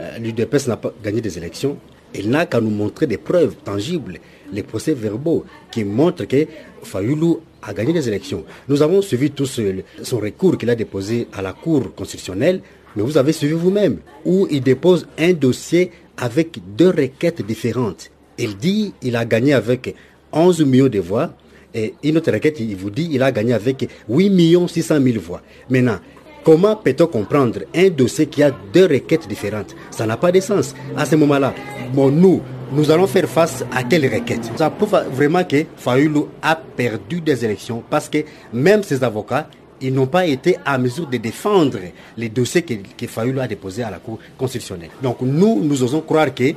euh, 0.00 0.18
l'UDPS 0.18 0.68
n'a 0.68 0.76
pas 0.76 0.92
gagné 1.02 1.20
des 1.20 1.36
élections, 1.36 1.78
il 2.14 2.30
n'a 2.30 2.46
qu'à 2.46 2.60
nous 2.60 2.70
montrer 2.70 3.06
des 3.06 3.18
preuves 3.18 3.56
tangibles, 3.56 4.18
les 4.52 4.62
procès 4.62 4.94
verbaux 4.94 5.44
qui 5.70 5.84
montrent 5.84 6.24
que 6.26 6.46
Fayoulou 6.82 7.40
a 7.66 7.74
gagné 7.74 7.92
les 7.92 8.08
élections. 8.08 8.44
Nous 8.68 8.82
avons 8.82 9.02
suivi 9.02 9.30
tous 9.30 9.60
son 10.02 10.18
recours 10.18 10.56
qu'il 10.56 10.70
a 10.70 10.74
déposé 10.74 11.26
à 11.32 11.42
la 11.42 11.52
Cour 11.52 11.94
constitutionnelle, 11.94 12.60
mais 12.94 13.02
vous 13.02 13.18
avez 13.18 13.32
suivi 13.32 13.54
vous-même, 13.54 13.98
où 14.24 14.46
il 14.50 14.62
dépose 14.62 15.06
un 15.18 15.32
dossier 15.32 15.90
avec 16.16 16.58
deux 16.76 16.90
requêtes 16.90 17.44
différentes. 17.44 18.10
Il 18.38 18.56
dit 18.56 18.94
il 19.02 19.16
a 19.16 19.24
gagné 19.24 19.52
avec 19.52 19.94
11 20.32 20.64
millions 20.64 20.88
de 20.88 21.00
voix, 21.00 21.34
et 21.74 21.94
une 22.04 22.16
autre 22.16 22.32
requête, 22.32 22.58
il 22.60 22.76
vous 22.76 22.90
dit 22.90 23.08
il 23.12 23.22
a 23.22 23.32
gagné 23.32 23.52
avec 23.52 23.88
8 24.08 24.68
600 24.68 25.02
000 25.02 25.20
voix. 25.20 25.42
Maintenant, 25.68 25.98
Comment 26.46 26.76
peut-on 26.76 27.08
comprendre 27.08 27.62
un 27.74 27.88
dossier 27.88 28.26
qui 28.26 28.40
a 28.44 28.52
deux 28.72 28.84
requêtes 28.86 29.26
différentes? 29.26 29.74
Ça 29.90 30.06
n'a 30.06 30.16
pas 30.16 30.30
de 30.30 30.38
sens. 30.38 30.76
À 30.96 31.04
ce 31.04 31.16
moment-là, 31.16 31.52
bon, 31.92 32.08
nous, 32.12 32.40
nous 32.72 32.90
allons 32.90 33.06
faire 33.06 33.28
face 33.28 33.64
à 33.74 33.84
quelle 33.84 34.12
requête? 34.12 34.50
Ça 34.56 34.70
prouve 34.70 34.98
vraiment 35.12 35.44
que 35.44 35.64
Fayoulou 35.76 36.28
a 36.42 36.56
perdu 36.56 37.20
des 37.20 37.44
élections 37.44 37.82
parce 37.88 38.08
que 38.08 38.18
même 38.52 38.82
ses 38.82 39.02
avocats, 39.04 39.48
ils 39.80 39.92
n'ont 39.92 40.06
pas 40.06 40.26
été 40.26 40.56
à 40.64 40.78
mesure 40.78 41.06
de 41.06 41.16
défendre 41.18 41.78
les 42.16 42.28
dossiers 42.28 42.62
que, 42.62 42.74
que 42.74 43.38
a 43.40 43.48
déposés 43.48 43.82
à 43.82 43.90
la 43.90 43.98
Cour 43.98 44.18
constitutionnelle. 44.38 44.90
Donc 45.02 45.20
nous, 45.20 45.62
nous 45.62 45.82
osons 45.82 46.00
croire 46.00 46.34
que 46.34 46.44
euh, 46.44 46.52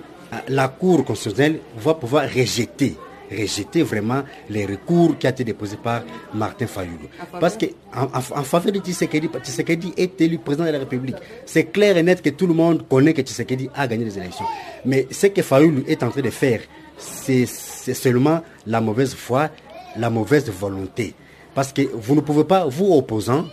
la 0.48 0.67
Cour 0.69 1.04
constitutionnelle 1.04 1.60
va 1.78 1.93
pouvoir 1.93 2.24
rejeter 2.24 2.95
rejeter 3.32 3.84
vraiment 3.84 4.24
les 4.50 4.65
recours 4.65 5.18
qui 5.18 5.28
ont 5.28 5.30
été 5.30 5.44
déposés 5.44 5.78
par 5.82 6.04
Martin 6.34 6.68
Fayoulou. 6.68 7.08
Parce 7.39 7.58
qu'en 7.58 8.10
en, 8.13 8.44
faveur 8.44 8.72
de 8.72 8.80
Tshisekedi, 8.80 9.30
Tshisekedi 9.44 9.94
est 9.98 10.20
élu 10.22 10.38
président 10.39 10.65
de 10.65 10.72
la 10.72 10.80
République. 10.80 11.15
C'est 11.46 11.65
clair 11.65 11.98
et 11.98 12.04
net 12.04 12.22
que 12.22 12.30
tout 12.30 12.48
le 12.48 12.54
monde 12.54 12.88
connaît 12.88 13.13
que 13.13 13.22
Tshisekedi 13.22 13.70
a 13.76 13.88
gagné 13.88 14.06
les 14.06 14.18
élections. 14.18 14.46
Mais 14.86 15.08
ce 15.12 15.28
que 15.28 15.42
Fayoulou 15.42 15.84
est 15.88 16.02
en 16.04 16.10
train 16.10 16.22
de 16.22 16.30
faire, 16.30 16.62
c'est 16.98 17.46
seulement 17.46 18.42
la 18.65 18.82
mauvaise 18.82 19.13
foi, 19.13 19.50
la 19.98 20.10
mauvaise 20.10 20.50
volonté. 20.50 21.13
Parce 21.56 21.74
que 21.74 21.82
vous 21.94 22.15
ne 22.15 22.22
pouvez 22.22 22.44
pas, 22.44 22.65
vous 22.68 22.94
opposants, 22.94 23.46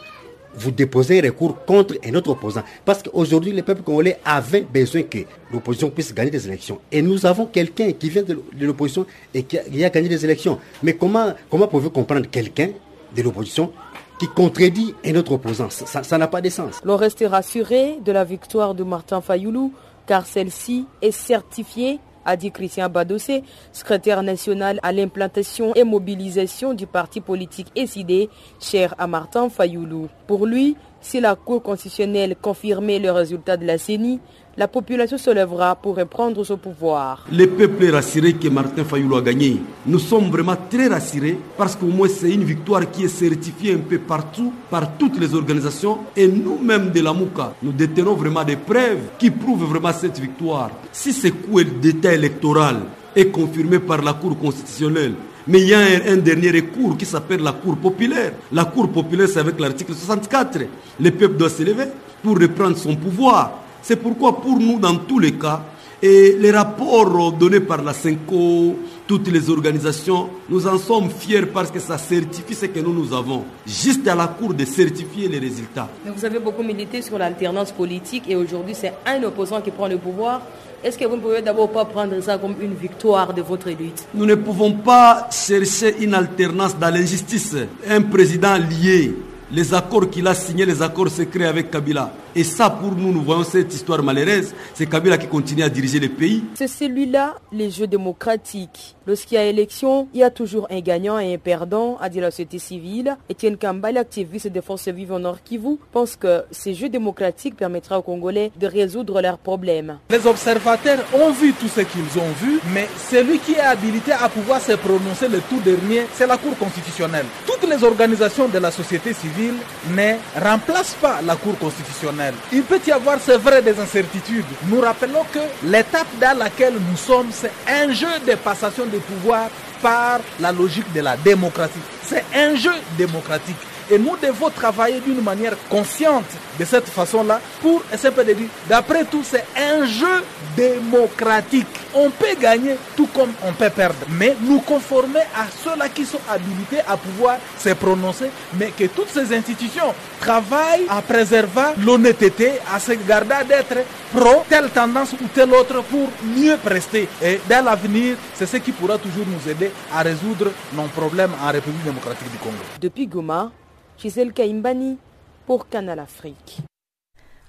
vous 0.57 0.71
déposez 0.71 1.21
recours 1.21 1.65
contre 1.65 1.95
un 2.05 2.15
autre 2.15 2.31
opposant. 2.31 2.63
Parce 2.85 3.03
qu'aujourd'hui, 3.03 3.53
le 3.53 3.63
peuple 3.63 3.83
congolais 3.83 4.19
avait 4.25 4.63
besoin 4.63 5.03
que 5.03 5.19
l'opposition 5.53 5.91
puisse 5.91 6.15
gagner 6.15 6.31
des 6.31 6.47
élections. 6.47 6.79
Et 6.91 7.03
nous 7.03 7.27
avons 7.27 7.47
quelqu'un 7.47 7.93
qui 7.93 8.09
vient 8.11 8.23
de 8.23 8.39
l'opposition 8.61 9.07
et 9.35 9.43
qui 9.43 9.59
a, 9.59 9.91
gagné 9.91 10.09
des 10.09 10.25
élections. 10.25 10.59
Mais 10.83 10.95
comment, 10.95 11.33
comment 11.51 11.69
pouvez-vous 11.69 11.91
comprendre 11.91 12.27
quelqu'un 12.31 12.71
de 13.15 13.23
l'opposition 13.23 13.73
qui 14.19 14.29
contredit 14.29 14.95
un 15.05 15.15
autre 15.17 15.33
opposant? 15.33 15.69
Ça 15.71 16.19
n'a 16.19 16.29
pas 16.29 16.41
de 16.41 16.49
sens. 16.49 16.81
L'on 16.85 16.97
reste 16.97 17.25
rassuré 17.27 17.99
de 18.05 18.13
la 18.13 18.25
victoire 18.25 18.75
de 18.75 18.85
Martin 18.85 19.21
Fayoulou, 19.21 19.73
car 20.07 20.27
celle-ci 20.27 20.87
est 21.03 21.13
certifiée 21.13 21.99
a 22.27 22.37
dit 22.37 22.51
Christian 22.51 22.91
Badossé, 22.91 23.43
secrétaire 23.73 24.23
national 24.23 24.81
à 24.83 24.93
l'implantation 24.93 25.73
et 25.75 25.85
mobilisation 25.85 26.75
du 26.75 26.87
parti 26.87 27.21
politique 27.21 27.73
SID, 27.77 28.29
cher 28.61 28.95
à 28.99 29.07
Martin 29.07 29.49
Fayoulou. 29.49 30.09
Pour 30.27 30.45
lui, 30.45 30.77
Si 31.09 31.21
la 31.21 31.37
Cour 31.37 31.63
constitutionnelle 31.63 32.35
confirmait 32.43 32.99
le 32.99 33.13
résultat 33.13 33.57
de 33.57 33.65
la 33.65 33.79
CENI, 33.79 34.19
la 34.57 34.67
population 34.67 35.17
se 35.17 35.31
lèvera 35.31 35.77
pour 35.77 35.97
reprendre 35.97 36.43
son 36.43 36.57
pouvoir. 36.57 37.25
Le 37.31 37.47
peuple 37.47 37.85
est 37.85 37.91
rassuré 37.91 38.33
que 38.33 38.49
Martin 38.49 38.83
Fayoulou 38.83 39.15
a 39.15 39.23
gagné. 39.23 39.63
Nous 39.87 40.01
sommes 40.01 40.31
vraiment 40.31 40.57
très 40.69 40.89
rassurés 40.89 41.39
parce 41.57 41.77
qu'au 41.77 41.87
moins 41.87 42.09
c'est 42.09 42.33
une 42.33 42.43
victoire 42.43 42.91
qui 42.91 43.05
est 43.05 43.09
certifiée 43.09 43.75
un 43.75 43.89
peu 43.89 43.99
partout 43.99 44.53
par 44.69 44.99
toutes 44.99 45.21
les 45.21 45.33
organisations 45.33 45.99
et 46.17 46.27
nous-mêmes 46.27 46.91
de 46.91 47.01
la 47.01 47.13
Mouka, 47.13 47.53
nous 47.63 47.71
détenons 47.71 48.15
vraiment 48.15 48.43
des 48.43 48.57
preuves 48.57 49.11
qui 49.17 49.31
prouvent 49.31 49.63
vraiment 49.63 49.93
cette 49.93 50.19
victoire. 50.19 50.73
Si 50.91 51.13
ce 51.13 51.29
coup 51.29 51.63
d'état 51.63 52.15
électoral 52.15 52.79
est 53.15 53.31
confirmé 53.31 53.79
par 53.79 54.03
la 54.03 54.15
Cour 54.15 54.37
constitutionnelle, 54.37 55.15
mais 55.49 55.61
il 55.61 55.69
y 55.69 55.75
a 55.75 55.81
un, 56.09 56.17
dernier 56.17 56.51
recours 56.51 56.97
qui 56.97 57.05
s'appelle 57.05 57.41
la 57.41 57.53
Cour 57.53 57.77
populaire. 57.77 58.33
La 58.53 58.65
Cour 58.65 58.89
populaire, 58.91 59.29
c'est 59.29 59.39
avec 59.41 59.59
l'article 59.61 59.95
64. 59.95 60.61
Le 61.01 61.11
peuple 61.11 61.37
doit 61.37 61.51
s'élever 61.51 61.85
pour 62.23 62.39
reprendre 62.39 62.77
son 62.77 62.97
pouvoir. 62.97 63.61
C'est 63.83 63.97
pourquoi 63.97 64.41
pour 64.41 64.59
nous, 64.59 64.79
dans 64.79 64.97
tous 64.97 65.21
les 65.21 65.33
cas, 65.33 65.63
et 66.03 66.37
les 66.39 66.51
rapports 66.51 67.33
donnés 67.33 67.61
par 67.61 67.83
la 67.83 67.95
CENCO, 67.95 68.77
toutes 69.07 69.29
les 69.29 69.49
organisations, 69.49 70.29
nous 70.49 70.67
en 70.67 70.79
sommes 70.79 71.09
fiers 71.11 71.47
parce 71.47 71.71
que 71.71 71.79
ça 71.79 71.97
certifie 71.97 72.55
ce 72.55 72.67
que 72.67 72.81
nous, 72.81 72.93
nous 72.93 73.15
avons. 73.15 73.45
Juste 73.67 74.07
à 74.09 74.15
la 74.15 74.27
Cour 74.27 74.53
de 74.53 74.65
certifier 74.65 75.29
les 75.29 75.39
résultats. 75.39 75.89
Vous 76.05 76.25
avez 76.25 76.39
beaucoup 76.39 76.63
milité 76.63 77.01
sur 77.01 77.19
l'alternance 77.19 77.73
politique 77.73 78.25
et 78.29 78.37
aujourd'hui 78.37 78.75
c'est 78.75 78.93
un 79.07 79.23
opposant 79.23 79.61
qui 79.63 79.71
prend 79.71 79.89
le 79.89 79.97
pouvoir. 79.97 80.43
Est-ce 80.87 80.97
que 80.97 81.05
vous 81.05 81.17
ne 81.17 81.21
pouvez 81.21 81.43
d'abord 81.43 81.69
pas 81.73 81.85
prendre 81.85 82.21
ça 82.21 82.39
comme 82.39 82.55
une 82.63 82.75
victoire 82.75 83.35
de 83.35 83.43
votre 83.43 83.67
élite 83.67 84.07
Nous 84.15 84.25
ne 84.25 84.37
pouvons 84.37 84.73
pas 84.73 85.29
chercher 85.33 85.97
une 86.01 86.15
alternance 86.15 86.79
dans 86.79 86.95
l'injustice. 86.95 87.57
Un 87.89 88.03
président 88.03 88.57
lié, 88.57 89.13
les 89.51 89.75
accords 89.75 90.09
qu'il 90.09 90.29
a 90.29 90.35
signés, 90.37 90.65
les 90.65 90.81
accords 90.81 91.09
secrets 91.09 91.47
avec 91.47 91.73
Kabila. 91.73 92.13
Et 92.39 92.45
ça, 92.45 92.69
pour 92.69 92.93
nous, 92.95 93.13
nous 93.15 93.23
voyons 93.23 93.45
cette 93.45 93.73
histoire 93.73 94.03
malheureuse. 94.03 94.53
C'est 94.75 94.85
Kabila 94.85 95.17
qui 95.17 95.27
continue 95.27 95.63
à 95.63 95.71
diriger 95.71 95.99
le 95.99 96.11
pays. 96.11 96.45
C'est 96.55 96.69
celui-là, 96.69 97.37
les 97.51 97.71
jeux 97.71 97.87
démocratiques. 97.87 98.95
Lorsqu'il 99.07 99.37
y 99.37 99.39
a 99.39 99.45
élection, 99.45 100.09
il 100.13 100.21
y 100.21 100.23
a 100.23 100.31
toujours 100.31 100.67
un 100.71 100.81
gagnant 100.81 101.19
et 101.19 101.33
un 101.33 101.39
perdant, 101.39 101.97
a 101.99 102.11
dit 102.11 102.21
la 102.21 102.31
société 102.31 102.59
civile. 102.59 103.17
Etienne 103.31 103.57
Kambal, 103.57 103.97
activiste 103.97 104.49
des 104.49 104.61
forces 104.61 104.89
vives 104.89 105.13
en 105.13 105.21
Nord 105.21 105.39
Kivu, 105.45 105.79
pense 105.93 106.17
que 106.17 106.43
ces 106.51 106.75
jeux 106.75 106.91
démocratiques 106.91 107.57
permettra 107.57 107.99
aux 107.99 108.03
Congolais 108.03 108.51
de 108.61 108.67
résoudre 108.67 109.23
leurs 109.23 109.39
problèmes. 109.39 109.99
Les 110.11 110.27
observateurs 110.27 110.99
ont 111.15 111.31
vu 111.31 111.55
tout 111.55 111.69
ce 111.69 111.81
qu'ils 111.81 112.21
ont 112.21 112.33
vu, 112.43 112.61
mais 112.75 112.89
celui 113.11 113.39
qui 113.39 113.53
est 113.53 113.61
habilité 113.61 114.13
à 114.13 114.29
pouvoir 114.29 114.61
se 114.61 114.73
prononcer 114.73 115.29
le 115.29 115.41
tout 115.41 115.61
dernier, 115.61 116.03
c'est 116.13 116.27
la 116.27 116.37
Cour 116.37 116.59
constitutionnelle. 116.59 117.27
Toutes 117.47 117.67
les 117.71 117.83
organisations 117.83 118.49
de 118.49 118.59
la 118.59 118.71
société 118.73 119.15
civile 119.15 119.55
ne 119.91 120.15
remplacent 120.39 120.97
pas 121.01 121.23
la 121.23 121.37
Cour 121.37 121.57
constitutionnelle. 121.59 122.26
Il 122.53 122.63
peut 122.63 122.81
y 122.87 122.93
avoir, 122.93 123.19
c'est 123.21 123.37
vrai, 123.37 123.63
des 123.63 123.79
incertitudes. 123.79 124.45
Nous 124.69 124.81
rappelons 124.81 125.25
que 125.33 125.39
l'étape 125.65 126.07
dans 126.21 126.39
laquelle 126.39 126.75
nous 126.75 126.97
sommes, 126.97 127.29
c'est 127.31 127.53
un 127.69 127.93
jeu 127.93 128.19
de 128.27 128.35
passation 128.35 128.87
de 128.87 128.99
pouvoir 128.99 129.49
par 129.83 130.21
la 130.41 130.53
logique 130.53 130.91
de 130.93 131.01
la 131.01 131.17
démocratie. 131.17 131.81
C'est 132.05 132.25
un 132.35 132.55
jeu 132.57 132.73
démocratique. 132.97 133.57
Et 133.91 133.99
nous 133.99 134.17
devons 134.21 134.51
travailler 134.51 135.01
d'une 135.01 135.23
manière 135.23 135.55
consciente 135.69 136.25
de 136.59 136.65
cette 136.65 136.89
façon-là 136.89 137.41
pour 137.61 137.83
de 137.93 138.33
dire, 138.33 138.49
d'après 138.69 139.05
tout, 139.05 139.23
c'est 139.25 139.45
un 139.57 139.85
jeu 139.87 140.23
démocratique. 140.57 141.67
On 141.95 142.11
peut 142.11 142.35
gagner 142.41 142.77
tout 142.97 143.07
comme 143.15 143.31
on 143.45 143.53
peut 143.53 143.71
perdre, 143.71 143.97
mais 144.11 144.37
nous 144.43 144.61
conformer 144.61 145.21
à 145.35 145.47
ceux-là 145.63 145.89
qui 145.89 146.05
sont 146.05 146.21
habilités 146.29 146.81
à 146.87 146.97
pouvoir 146.97 147.37
se 147.59 147.71
prononcer, 147.71 148.31
mais 148.59 148.71
que 148.77 148.85
toutes 148.87 149.09
ces 149.09 149.35
institutions 149.35 149.95
travaillent 150.21 150.87
à 150.89 151.01
préserver 151.03 151.75
l'honnêteté, 151.79 152.53
à 152.75 152.79
se 152.81 152.93
garder 152.93 153.35
d'être 153.49 153.85
pro 154.13 154.45
telle 154.49 154.71
tendance 154.71 155.13
ou 155.13 155.27
telle 155.35 155.53
autre 155.53 155.83
pour 155.85 156.09
mieux 156.23 156.57
prester. 156.57 157.09
Et 157.23 157.41
dans 157.49 157.65
l'avenir, 157.65 158.17
c'est 158.35 158.47
ce 158.47 158.57
qui 158.59 158.73
pourra 158.73 158.99
toujours 158.99 159.25
nous 159.27 159.51
aider 159.51 159.71
à 159.95 160.03
résoudre 160.03 160.51
nos 160.75 160.85
problèmes 160.89 161.33
en 161.43 161.51
République 161.53 161.85
démocratique 161.85 162.31
du 162.31 162.39
Congo. 162.39 162.57
Depuis 162.81 163.07
Goma, 163.07 163.51
Gisèle 163.99 164.33
Kaimbani 164.33 164.99
pour 165.47 165.69
Canal 165.69 165.99
Afrique. 165.99 166.59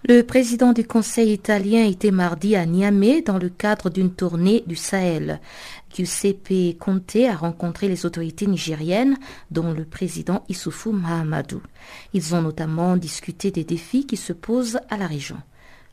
Le 0.07 0.21
président 0.21 0.71
du 0.71 0.85
Conseil 0.87 1.33
italien 1.33 1.85
était 1.85 2.11
mardi 2.11 2.55
à 2.55 2.65
Niamey 2.65 3.21
dans 3.21 3.37
le 3.37 3.49
cadre 3.49 3.89
d'une 3.89 4.13
tournée 4.13 4.63
du 4.65 4.75
Sahel. 4.77 5.41
Giuseppe 5.93 6.77
Conte 6.79 7.17
a 7.29 7.35
rencontré 7.35 7.89
les 7.89 8.05
autorités 8.05 8.47
nigériennes, 8.47 9.17
dont 9.51 9.73
le 9.73 9.83
président 9.83 10.45
Issoufou 10.47 10.93
Mahamadou. 10.93 11.61
Ils 12.13 12.35
ont 12.35 12.41
notamment 12.41 12.95
discuté 12.95 13.51
des 13.51 13.65
défis 13.65 14.05
qui 14.05 14.15
se 14.15 14.31
posent 14.31 14.79
à 14.89 14.95
la 14.97 15.07
région. 15.07 15.37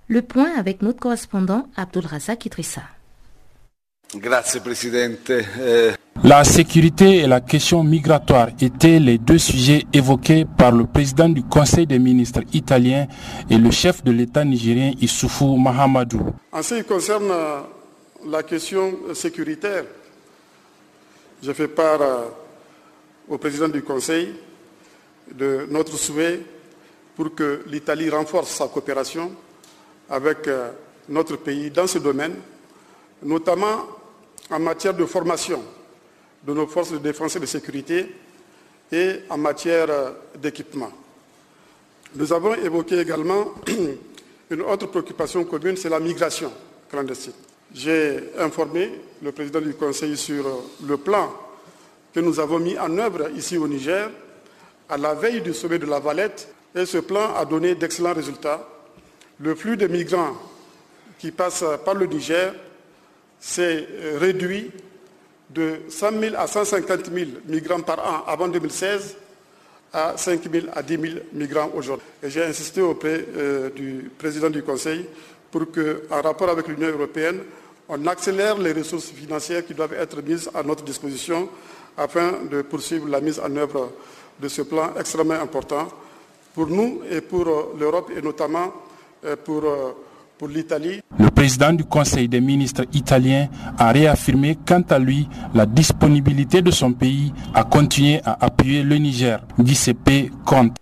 Le 0.07 0.23
point 0.23 0.53
avec 0.57 0.83
notre 0.83 1.01
correspondant 1.01 1.67
Abdul 1.77 2.07
Razak 2.07 2.47
Idrissa. 2.47 2.83
Grazie 4.15 4.61
Presidente. 4.61 5.33
La 6.27 6.43
sécurité 6.43 7.19
et 7.19 7.27
la 7.27 7.43
question 7.43 7.85
migratoire 7.85 8.49
étaient 8.59 8.99
les 8.99 9.19
deux 9.19 9.37
sujets 9.37 9.85
évoqués 9.93 10.47
par 10.47 10.73
le 10.73 10.87
président 10.87 11.29
du 11.29 11.43
Conseil 11.43 11.87
des 11.87 11.99
ministres 11.99 12.41
italien 12.55 13.07
et 13.51 13.59
le 13.59 13.71
chef 13.71 14.03
de 14.03 14.11
l'État 14.11 14.43
nigérien 14.43 14.93
Issoufou 15.03 15.55
Mahamadou. 15.59 16.21
En 16.51 16.63
ce 16.63 16.77
qui 16.77 16.85
concerne 16.85 17.31
la 18.27 18.43
question 18.43 18.95
sécuritaire, 19.13 19.85
je 21.43 21.53
fais 21.53 21.69
part 21.69 22.01
au 23.29 23.37
président 23.37 23.69
du 23.69 23.83
Conseil 23.83 24.35
de 25.31 25.67
notre 25.71 25.99
souhait 25.99 26.41
pour 27.17 27.35
que 27.35 27.65
l'Italie 27.67 28.09
renforce 28.09 28.49
sa 28.49 28.69
coopération 28.69 29.31
avec 30.09 30.49
notre 31.07 31.37
pays 31.37 31.71
dans 31.71 31.87
ce 31.87 31.99
domaine, 31.99 32.37
notamment 33.23 33.83
en 34.51 34.59
matière 34.59 34.95
de 34.95 35.05
formation 35.05 35.61
de 36.47 36.53
nos 36.53 36.67
forces 36.67 36.93
de 36.93 36.99
défense 36.99 37.37
et 37.37 37.41
de 37.41 37.47
sécurité 37.47 38.07
et 38.93 39.21
en 39.31 39.39
matière 39.39 39.89
d'équipement. 40.41 40.91
Nous 42.15 42.33
avons 42.33 42.55
évoqué 42.55 43.01
également 43.01 43.53
une 44.51 44.63
autre 44.63 44.87
préoccupation 44.87 45.45
commune, 45.45 45.77
c'est 45.77 45.89
la 45.89 46.01
migration 46.01 46.53
clandestine. 46.91 47.33
J'ai 47.75 48.31
informé 48.39 48.93
le 49.23 49.33
président 49.33 49.61
du 49.61 49.75
Conseil 49.75 50.17
sur 50.17 50.45
le 50.87 50.97
plan 50.97 51.33
que 52.15 52.21
nous 52.21 52.39
avons 52.39 52.61
mis 52.61 52.79
en 52.79 52.97
œuvre 52.99 53.31
ici 53.37 53.57
au 53.59 53.67
Niger 53.67 54.11
à 54.89 54.97
la 54.97 55.15
veille 55.15 55.41
du 55.41 55.53
sommet 55.53 55.79
de 55.79 55.87
la 55.87 55.99
Valette 55.99 56.49
et 56.75 56.87
ce 56.87 56.99
plan 56.99 57.35
a 57.35 57.45
donné 57.45 57.75
d'excellents 57.75 58.13
résultats. 58.13 58.69
Le 59.41 59.55
flux 59.57 59.77
de 59.77 59.89
migrants 59.89 60.37
qui 61.19 61.33
passent 61.33 61.65
par 61.85 61.95
le 61.95 62.07
Niger 62.07 62.55
s'est 63.41 63.89
réduit 64.19 64.71
de 65.55 65.81
100 65.89 66.21
000 66.21 66.35
à 66.37 66.47
150 66.47 67.13
000 67.13 67.31
migrants 67.47 67.81
par 67.81 67.99
an 68.01 68.25
avant 68.27 68.49
2016 68.49 69.17
à 69.93 70.17
5 70.17 70.41
000 70.51 70.67
à 70.75 70.83
10 70.83 71.01
000 71.01 71.15
migrants 71.33 71.71
aujourd'hui. 71.75 72.07
Et 72.23 72.31
j'ai 72.31 72.45
insisté 72.45 72.83
auprès 72.83 73.25
euh, 73.37 73.71
du 73.71 74.11
président 74.19 74.51
du 74.51 74.63
Conseil 74.63 75.07
pour 75.51 75.67
qu'en 75.71 76.21
rapport 76.21 76.51
avec 76.51 76.67
l'Union 76.67 76.89
européenne, 76.89 77.41
on 77.89 78.05
accélère 78.07 78.59
les 78.59 78.73
ressources 78.73 79.11
financières 79.11 79.65
qui 79.65 79.75
doivent 79.75 79.93
être 79.93 80.21
mises 80.23 80.51
à 80.53 80.63
notre 80.63 80.83
disposition 80.83 81.49
afin 81.97 82.33
de 82.51 82.63
poursuivre 82.63 83.09
la 83.09 83.21
mise 83.21 83.39
en 83.39 83.55
œuvre 83.57 83.93
de 84.41 84.49
ce 84.49 84.63
plan 84.63 84.93
extrêmement 84.99 85.35
important 85.35 85.87
pour 86.55 86.67
nous 86.67 87.03
et 87.09 87.21
pour 87.21 87.47
euh, 87.47 87.77
l'Europe 87.79 88.11
et 88.17 88.21
notamment 88.21 88.73
euh, 89.25 89.37
pour 89.37 89.63
pour 90.39 90.49
l'Italie. 90.49 91.01
Le 91.19 91.31
président 91.31 91.73
du 91.73 91.85
Conseil 91.85 92.29
des 92.29 92.41
ministres 92.41 92.85
italien 92.93 93.49
a 93.79 93.93
réaffirmé 93.93 94.57
quant 94.67 94.83
à 94.91 94.99
lui 94.99 95.29
la 95.55 95.67
disponibilité 95.67 96.63
de 96.63 96.71
son 96.71 96.93
pays 96.93 97.33
à 97.55 97.65
continuer 97.65 98.21
à 98.25 98.45
appuyer 98.45 98.83
le 98.83 98.97
Niger. 98.97 99.41
Giuseppe 99.59 100.31
Conte. 100.45 100.77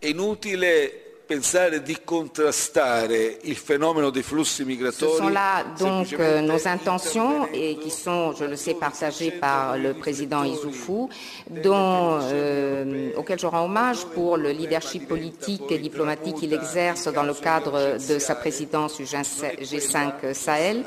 Pensare 1.32 1.82
di 1.82 1.96
contrastare 2.04 3.38
il 3.42 3.56
fenomeno 3.56 4.10
dei 4.10 4.22
flussi 4.22 4.64
migratori. 4.64 5.12
Ce 5.12 5.16
sont 5.16 5.32
là 5.32 5.64
donc 5.78 6.12
euh, 6.12 6.42
nos 6.42 6.66
intentions 6.66 7.48
et 7.54 7.76
qui 7.76 7.90
sont, 7.90 8.34
je 8.34 8.44
le 8.44 8.56
sais, 8.56 8.74
partagées 8.74 9.30
par 9.30 9.78
le 9.78 9.94
président 9.94 10.44
Issoufou, 10.44 11.08
dont, 11.48 12.18
euh, 12.20 13.12
auquel 13.16 13.38
je 13.38 13.46
rends 13.46 13.64
hommage 13.64 14.04
pour 14.14 14.36
le 14.36 14.50
leadership 14.50 15.08
politique 15.08 15.70
et 15.70 15.78
diplomatique 15.78 16.36
qu'il 16.36 16.52
exerce 16.52 17.08
dans 17.08 17.22
le 17.22 17.34
cadre 17.34 17.96
de 17.96 18.18
sa 18.18 18.34
présidence 18.34 18.98
du 18.98 19.04
G5 19.04 20.34
Sahel. 20.34 20.84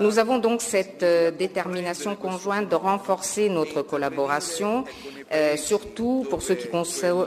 Nous 0.00 0.18
avons 0.18 0.38
donc 0.38 0.60
cette 0.60 1.02
euh, 1.02 1.30
détermination 1.30 2.16
conjointe 2.16 2.68
de 2.68 2.74
renforcer 2.74 3.48
notre 3.48 3.82
collaboration, 3.82 4.84
euh, 5.32 5.56
surtout 5.56 6.26
pour 6.28 6.42
ce 6.42 6.52
qui 6.52 6.68
concerne, 6.68 7.26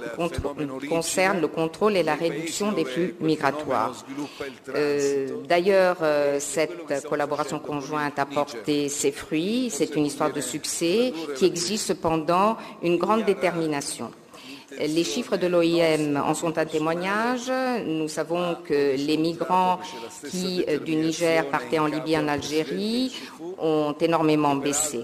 le 1.41 1.47
contrôle 1.47 1.97
et 1.97 2.03
la 2.03 2.15
réduction 2.15 2.71
des 2.71 2.86
flux 2.86 3.15
migratoires. 3.19 4.05
Euh, 4.69 5.27
D'ailleurs, 5.47 5.97
euh, 6.01 6.39
cette 6.39 7.07
collaboration 7.10 7.60
conjointe 7.60 8.19
a 8.19 8.25
porté 8.25 8.89
ses 8.89 9.12
fruits. 9.12 9.69
C'est 9.71 9.95
une 9.95 10.05
histoire 10.05 10.31
de 10.31 10.41
succès 10.41 11.13
qui 11.36 11.45
exige 11.45 11.79
cependant 11.79 12.57
une 12.83 12.97
grande 12.97 13.25
détermination. 13.25 14.12
Les 14.79 15.03
chiffres 15.03 15.37
de 15.37 15.47
l'OIM 15.47 16.15
en 16.17 16.33
sont 16.33 16.57
un 16.57 16.65
témoignage. 16.65 17.51
Nous 17.85 18.07
savons 18.07 18.57
que 18.63 18.95
les 18.95 19.17
migrants 19.17 19.79
qui 20.29 20.63
du 20.85 20.95
Niger 20.95 21.49
partaient 21.49 21.79
en 21.79 21.87
Libye, 21.87 22.17
en 22.17 22.27
Algérie, 22.27 23.11
ont 23.59 23.95
énormément 23.99 24.55
baissé. 24.55 25.01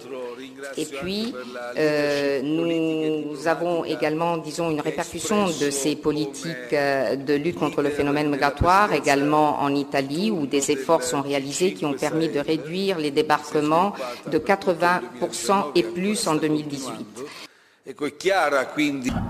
Et 0.78 0.86
puis, 0.86 1.34
euh, 1.78 2.42
nous 2.42 3.48
avons 3.48 3.84
également, 3.86 4.38
disons, 4.38 4.72
une 4.72 4.82
répercussion 4.82 5.48
de 5.48 5.70
ces 5.70 5.96
politiques 5.96 6.74
euh, 6.74 7.16
de 7.16 7.34
lutte 7.34 7.58
contre 7.58 7.82
le 7.82 7.90
phénomène 7.90 8.30
migratoire, 8.30 8.94
également 8.94 9.60
en 9.62 9.74
Italie, 9.76 10.32
où 10.32 10.46
des 10.46 10.72
efforts 10.72 11.04
sont 11.04 11.22
réalisés 11.22 11.74
qui 11.74 11.86
ont 11.86 11.94
permis 11.94 12.30
de 12.30 12.40
réduire 12.40 12.98
les 12.98 13.12
débarquements 13.12 13.94
de 14.32 14.38
80% 14.38 15.66
et 15.76 15.84
plus 15.84 16.28
en 16.28 16.36
2018. 16.36 17.53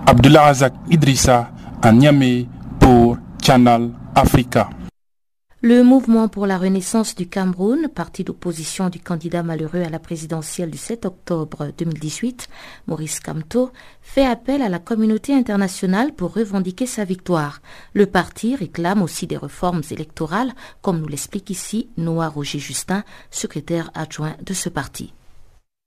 Abdullah 0.06 0.44
Azak 0.46 0.74
Idrissa 0.88 1.50
à 1.82 1.90
Niamey 1.90 2.46
pour 2.78 3.16
Channel 3.42 3.90
Africa. 4.14 4.70
Le 5.60 5.82
mouvement 5.82 6.28
pour 6.28 6.46
la 6.46 6.56
renaissance 6.56 7.16
du 7.16 7.26
Cameroun, 7.28 7.88
parti 7.88 8.22
d'opposition 8.22 8.90
du 8.90 9.00
candidat 9.00 9.42
malheureux 9.42 9.82
à 9.82 9.88
la 9.88 9.98
présidentielle 9.98 10.70
du 10.70 10.78
7 10.78 11.04
octobre 11.04 11.72
2018, 11.76 12.48
Maurice 12.86 13.18
Kamto, 13.18 13.72
fait 14.02 14.26
appel 14.26 14.62
à 14.62 14.68
la 14.68 14.78
communauté 14.78 15.34
internationale 15.34 16.12
pour 16.12 16.34
revendiquer 16.34 16.86
sa 16.86 17.04
victoire. 17.04 17.60
Le 17.92 18.06
parti 18.06 18.54
réclame 18.54 19.02
aussi 19.02 19.26
des 19.26 19.38
réformes 19.38 19.82
électorales, 19.90 20.52
comme 20.80 21.00
nous 21.00 21.08
l'explique 21.08 21.50
ici 21.50 21.88
Noah 21.96 22.28
Roger 22.28 22.60
Justin, 22.60 23.02
secrétaire 23.32 23.90
adjoint 23.94 24.36
de 24.46 24.54
ce 24.54 24.68
parti. 24.68 25.12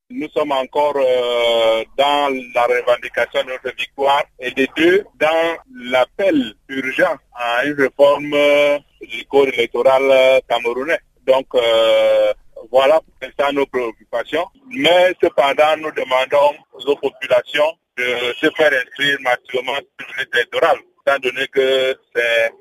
Nous 0.09 0.29
sommes 0.29 0.53
encore 0.53 0.95
euh, 0.95 1.83
dans 1.97 2.33
la 2.55 2.63
revendication 2.63 3.43
de 3.43 3.49
notre 3.49 3.75
victoire 3.75 4.23
et 4.39 4.51
des 4.51 4.69
deux 4.77 5.03
dans 5.19 5.57
l'appel 5.75 6.53
urgent 6.69 7.17
à 7.35 7.65
une 7.65 7.73
réforme 7.73 8.33
euh, 8.33 8.79
du 9.01 9.25
code 9.25 9.49
électoral 9.49 10.03
euh, 10.03 10.39
camerounais. 10.47 10.99
Donc 11.25 11.47
voilà 12.71 13.01
pour 13.01 13.29
ça 13.37 13.51
nos 13.51 13.65
préoccupations. 13.65 14.45
Mais 14.69 15.13
cependant, 15.21 15.75
nous 15.77 15.91
demandons 15.91 16.55
aux 16.85 16.95
populations 16.95 17.73
de 17.97 18.33
se 18.39 18.49
faire 18.51 18.71
inscrire 18.71 19.17
massivement 19.19 19.75
sur 19.99 20.07
l'électoral 20.33 20.77
étant 21.07 21.19
donné 21.19 21.47
que 21.47 21.95
c'est 22.13 22.51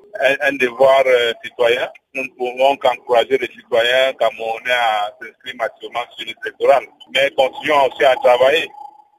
un, 0.41 0.53
devoir 0.53 1.03
euh, 1.05 1.33
citoyen, 1.43 1.87
nous 2.13 2.23
ne 2.23 2.29
pouvons 2.29 2.77
qu'encourager 2.77 3.37
les 3.37 3.47
citoyens 3.47 4.13
camerounais 4.19 4.71
à 4.71 5.11
s'inscrire 5.19 5.55
massivement 5.57 6.05
sur 6.15 6.25
l'électoral. 6.25 6.83
Mais 7.13 7.29
continuons 7.37 7.87
aussi 7.87 8.05
à 8.05 8.15
travailler 8.15 8.67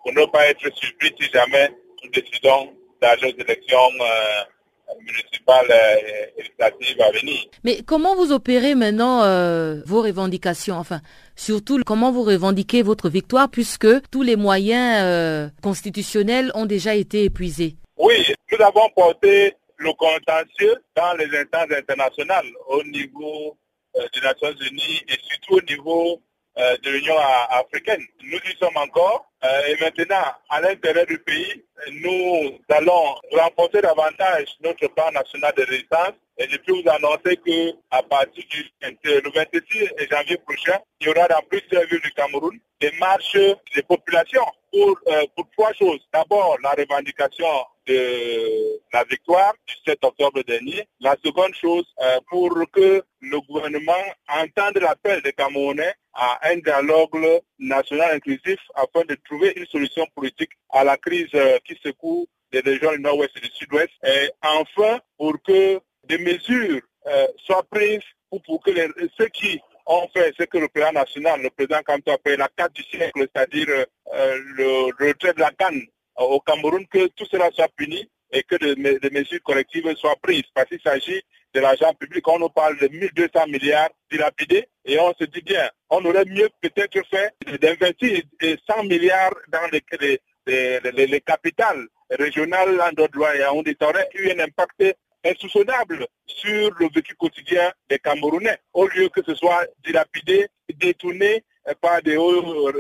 pour 0.03 0.13
ne 0.13 0.25
pas 0.27 0.49
être 0.49 0.65
surpris 0.75 1.15
si 1.21 1.29
jamais 1.31 1.71
nous 2.03 2.11
décidons 2.11 2.73
d'aller 3.03 3.33
aux 3.33 3.43
élections 3.43 3.91
euh, 4.01 4.95
municipales 5.01 5.71
et 5.71 6.41
législatives 6.41 7.01
à 7.01 7.11
venir. 7.11 7.39
Mais 7.65 7.83
comment 7.87 8.17
vous 8.17 8.33
opérez 8.33 8.75
maintenant 8.75 9.23
euh, 9.25 9.83
vos 9.85 10.03
revendications? 10.03 10.77
Enfin, 10.77 11.01
surtout 11.37 11.81
comment 11.85 12.11
vous 12.11 12.23
revendiquez 12.23 12.83
votre 12.83 13.11
victoire 13.11 13.51
puisque 13.51 13.89
tous 14.11 14.23
les 14.23 14.37
moyens 14.37 15.53
constitutionnels 15.63 16.51
ont 16.55 16.67
déjà 16.67 16.95
été 16.95 17.25
épuisés? 17.25 17.77
Oui, 17.99 18.35
nous 18.53 18.65
avons 18.65 18.89
porté 18.91 19.55
le 19.77 19.93
contentieux 19.93 20.77
dans 20.97 21.15
les 21.15 21.27
instances 21.37 21.77
internationales 21.77 22.47
au 22.69 22.83
niveau 22.85 23.57
euh, 23.97 24.07
des 24.15 24.21
Nations 24.21 24.55
Unies 24.71 25.03
et 25.09 25.19
surtout 25.23 25.55
au 25.57 25.63
niveau 25.63 26.23
euh, 26.59 26.77
de 26.79 26.91
l'Union 26.91 27.17
africaine. 27.51 28.05
Nous 28.23 28.39
y 28.39 28.57
sommes 28.59 28.77
encore 28.77 29.31
euh, 29.45 29.63
et 29.69 29.77
maintenant, 29.81 30.25
à 30.51 30.61
l'intérieur 30.61 31.07
du 31.07 31.19
pays, 31.19 31.65
nous 31.93 32.59
allons 32.69 33.15
renforcer 33.33 33.81
davantage 33.81 34.49
notre 34.63 34.89
plan 34.89 35.11
national 35.13 35.53
de 35.57 35.63
résistance 35.65 36.15
et 36.39 36.49
je 36.49 36.57
peux 36.59 36.73
vous 36.73 36.89
annoncer 36.89 37.37
qu'à 37.37 38.03
partir 38.03 38.45
du 38.51 38.71
26 38.83 40.09
janvier 40.11 40.39
prochain, 40.39 40.79
il 41.01 41.07
y 41.07 41.11
aura 41.11 41.29
dans 41.29 41.43
plusieurs 41.49 41.85
villes 41.87 42.01
du 42.01 42.13
Cameroun 42.13 42.59
des 42.81 42.93
marches 42.99 43.37
des 43.75 43.83
populations 43.83 44.47
pour, 44.73 44.99
pour 45.35 45.49
trois 45.57 45.73
choses. 45.73 46.01
D'abord, 46.13 46.57
la 46.63 46.71
revendication 46.71 47.47
de 47.89 48.81
la 48.93 49.05
victoire 49.05 49.55
du 49.67 49.75
7 49.87 49.99
octobre 50.05 50.43
dernier. 50.43 50.87
La 51.01 51.17
seconde 51.25 51.55
chose, 51.55 51.87
euh, 52.01 52.21
pour 52.29 52.51
que 52.73 53.03
le 53.21 53.41
gouvernement 53.41 53.93
entende 54.29 54.79
l'appel 54.79 55.23
des 55.23 55.33
Camerounais 55.33 55.95
à 56.15 56.39
un 56.51 56.57
dialogue 56.57 57.41
national 57.59 58.17
inclusif 58.17 58.59
afin 58.75 59.05
de 59.09 59.17
trouver 59.29 59.53
une 59.57 59.67
solution 59.67 60.07
politique 60.15 60.51
à 60.71 60.85
la 60.85 60.97
crise 60.97 61.29
euh, 61.35 61.59
qui 61.65 61.79
secoue 61.83 62.27
les 62.53 62.61
régions 62.61 62.93
du 62.93 63.01
nord-ouest 63.01 63.37
et 63.37 63.41
du 63.41 63.51
sud-ouest. 63.53 63.91
Et 64.05 64.31
enfin, 64.43 65.01
pour 65.17 65.35
que 65.43 65.81
des 66.05 66.19
mesures 66.19 66.81
euh, 67.07 67.27
soient 67.45 67.67
prises 67.71 68.01
pour, 68.31 68.63
que 68.63 68.71
ceux 69.19 69.29
qui 69.29 69.61
ont 69.87 70.09
fait 70.15 70.35
ce 70.39 70.45
que 70.45 70.59
le 70.59 70.69
président 70.69 70.93
national, 70.93 71.43
le 71.43 71.51
président 71.51 71.81
Kanto 71.85 72.11
appelle 72.11 72.39
la 72.39 72.49
carte 72.49 72.75
du 72.75 72.83
siècle, 72.83 73.27
c'est-à-dire 73.35 73.67
le 74.13 74.85
retrait 75.03 75.33
de 75.33 75.41
la 75.41 75.51
canne 75.51 75.83
au 76.17 76.41
Cameroun 76.41 76.87
que 76.87 77.07
tout 77.09 77.25
cela 77.31 77.51
soit 77.53 77.69
puni 77.75 78.09
et 78.31 78.43
que 78.43 78.57
des 78.57 79.11
mesures 79.11 79.43
collectives 79.43 79.95
soient 79.97 80.17
prises. 80.21 80.43
Parce 80.53 80.69
qu'il 80.69 80.81
s'agit 80.81 81.23
l'argent 81.61 81.93
public. 81.95 82.27
On 82.29 82.39
nous 82.39 82.49
parle 82.49 82.79
de 82.79 82.89
1200 82.89 83.47
milliards 83.49 83.91
dilapidés 84.11 84.69
et 84.85 84.99
on 84.99 85.13
se 85.15 85.25
dit 85.25 85.43
bien, 85.43 85.69
on 85.91 86.05
aurait 86.05 86.25
mieux 86.25 86.49
peut-être 86.61 87.01
fait 87.11 87.33
d'investir 87.61 88.23
100 88.69 88.85
milliards 88.85 89.35
dans 89.49 89.69
les, 89.73 90.21
les, 90.47 91.21
capitales 91.21 91.87
régionales 92.11 92.81
en 92.81 92.93
droit 92.93 93.35
et 93.35 93.45
on 93.53 93.63
aurait 93.87 94.09
eu 94.15 94.31
un 94.31 94.41
impact 94.41 94.97
insoupçonnable 95.25 96.07
sur 96.27 96.75
le 96.79 96.89
vécu 96.95 97.15
quotidien 97.17 97.73
des 97.89 97.99
Camerounais, 97.99 98.59
au 98.73 98.87
lieu 98.87 99.09
que 99.09 99.23
ce 99.27 99.35
soit 99.35 99.67
dilapidé, 99.85 100.47
détourné 100.75 101.45
par 101.81 102.03
des 102.03 102.17
hauts 102.17 102.71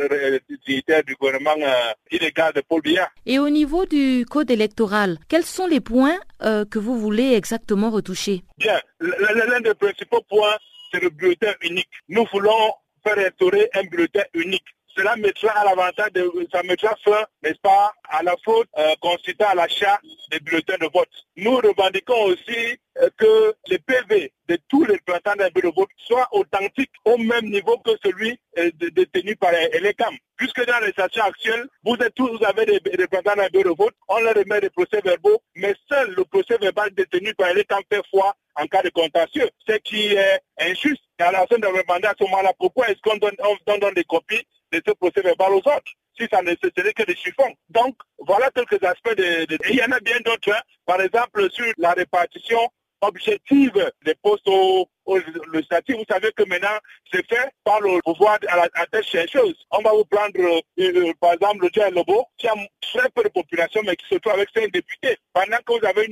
dignitaires 0.66 1.04
du 1.04 1.14
gouvernement 1.14 1.54
euh, 1.58 1.92
illégal 2.10 2.52
de 2.54 2.60
Paul 2.60 2.80
Biya. 2.82 3.10
Et 3.26 3.38
au 3.38 3.48
niveau 3.50 3.86
du 3.86 4.24
code 4.28 4.50
électoral, 4.50 5.18
quels 5.28 5.44
sont 5.44 5.66
les 5.66 5.80
points 5.80 6.18
euh, 6.42 6.64
que 6.64 6.78
vous 6.78 6.98
voulez 6.98 7.34
exactement 7.34 7.90
retoucher? 7.90 8.42
Bien, 8.58 8.80
l'un 9.00 9.60
des 9.60 9.74
principaux 9.74 10.22
points, 10.28 10.56
c'est 10.92 11.02
le 11.02 11.10
bulletin 11.10 11.52
unique. 11.62 11.88
Nous 12.08 12.24
voulons 12.32 12.72
faire 13.04 13.18
instaurer 13.18 13.68
un 13.74 13.84
bulletin 13.84 14.24
unique 14.34 14.64
cela 14.98 15.14
mettra 15.16 15.50
à 15.52 15.64
l'avantage 15.64 16.12
de, 16.12 16.28
ça 16.52 16.62
mettra 16.64 16.96
fin, 17.04 17.24
n'est-ce 17.42 17.60
pas, 17.60 17.92
à 18.08 18.22
la 18.24 18.34
faute 18.44 18.68
euh, 18.78 18.94
à 19.40 19.54
l'achat 19.54 20.00
des 20.30 20.40
bulletins 20.40 20.76
de 20.80 20.88
vote. 20.92 21.08
Nous 21.36 21.56
revendiquons 21.56 22.24
aussi 22.24 22.76
euh, 23.00 23.08
que 23.16 23.54
les 23.68 23.78
PV 23.78 24.32
de 24.48 24.58
tous 24.68 24.84
les 24.84 24.94
représentants 24.94 25.36
d'un 25.36 25.50
bureau 25.50 25.70
de 25.70 25.76
vote 25.76 25.88
soient 25.98 26.28
authentiques 26.32 26.90
au 27.04 27.16
même 27.16 27.44
niveau 27.44 27.78
que 27.78 27.92
celui 28.02 28.40
euh, 28.58 28.70
détenu 28.90 29.36
par 29.36 29.52
l'ECAM. 29.52 30.16
Puisque 30.36 30.66
dans 30.66 30.80
les 30.84 30.90
stations 30.92 31.24
actuelles, 31.24 31.66
vous 31.84 31.94
êtes 31.94 32.14
tous, 32.14 32.36
vous 32.36 32.44
avez 32.44 32.66
des, 32.66 32.80
représentants 33.00 33.36
d'un 33.36 33.48
bureau 33.48 33.74
de 33.74 33.78
vote, 33.78 33.94
on 34.08 34.18
leur 34.18 34.34
remet 34.34 34.60
des 34.60 34.70
procès 34.70 35.00
verbaux, 35.04 35.40
mais 35.54 35.74
seul 35.88 36.12
le 36.16 36.24
procès 36.24 36.58
verbal 36.60 36.90
détenu 36.90 37.34
par 37.34 37.54
l'ECAM 37.54 37.82
fait 37.90 38.02
foi 38.10 38.34
en 38.56 38.66
cas 38.66 38.82
de 38.82 38.90
contentieux, 38.90 39.48
ce 39.68 39.76
qui 39.76 40.14
est 40.14 40.40
injuste. 40.58 41.02
Et 41.20 41.22
la 41.22 41.46
fin 41.46 41.56
de 41.56 41.60
demander 41.60 42.08
à 42.08 42.14
ce 42.18 42.24
moment-là, 42.24 42.52
pourquoi 42.58 42.88
est-ce 42.88 43.00
qu'on 43.00 43.16
donne 43.16 43.94
des 43.94 44.04
copies 44.04 44.44
de 44.72 44.82
ce 44.86 44.92
procès 44.92 45.22
verbal 45.22 45.52
aux 45.52 45.58
autres 45.58 45.92
si 46.18 46.26
ça 46.30 46.42
ne 46.42 46.50
serait 46.50 46.92
que 46.92 47.04
des 47.04 47.16
chiffons. 47.16 47.54
Donc, 47.68 47.96
voilà 48.18 48.50
quelques 48.50 48.82
aspects 48.82 49.16
de... 49.16 49.46
il 49.70 49.76
y 49.76 49.82
en 49.82 49.92
a 49.92 50.00
bien 50.00 50.18
d'autres. 50.24 50.52
Hein. 50.52 50.60
Par 50.84 51.00
exemple, 51.00 51.48
sur 51.50 51.72
la 51.78 51.92
répartition 51.92 52.58
objective 53.00 53.92
des 54.04 54.14
postes 54.16 54.48
au, 54.48 54.88
le 55.06 55.62
statut. 55.62 55.94
Vous 55.94 56.04
savez 56.08 56.32
que 56.32 56.42
maintenant, 56.44 56.76
c'est 57.12 57.26
fait 57.28 57.48
par 57.64 57.80
le 57.80 58.00
pouvoir 58.02 58.38
à 58.48 58.56
la 58.56 58.86
tête 58.86 59.04
chercheuse. 59.04 59.56
On 59.70 59.80
va 59.82 59.92
vous 59.92 60.04
prendre, 60.04 60.32
euh, 60.38 60.60
euh, 60.80 61.12
par 61.20 61.34
exemple, 61.34 61.62
le 61.62 61.70
Dieu 61.70 61.82
Lobo, 61.92 62.26
qui 62.36 62.48
a 62.48 62.54
très 62.80 63.08
peu 63.10 63.22
de 63.22 63.28
population, 63.28 63.82
mais 63.84 63.96
qui 63.96 64.06
se 64.06 64.16
trouve 64.16 64.32
avec 64.32 64.48
cinq 64.54 64.72
députés. 64.72 65.16
Pendant 65.32 65.58
que 65.58 65.78
vous 65.78 65.86
avez 65.86 66.08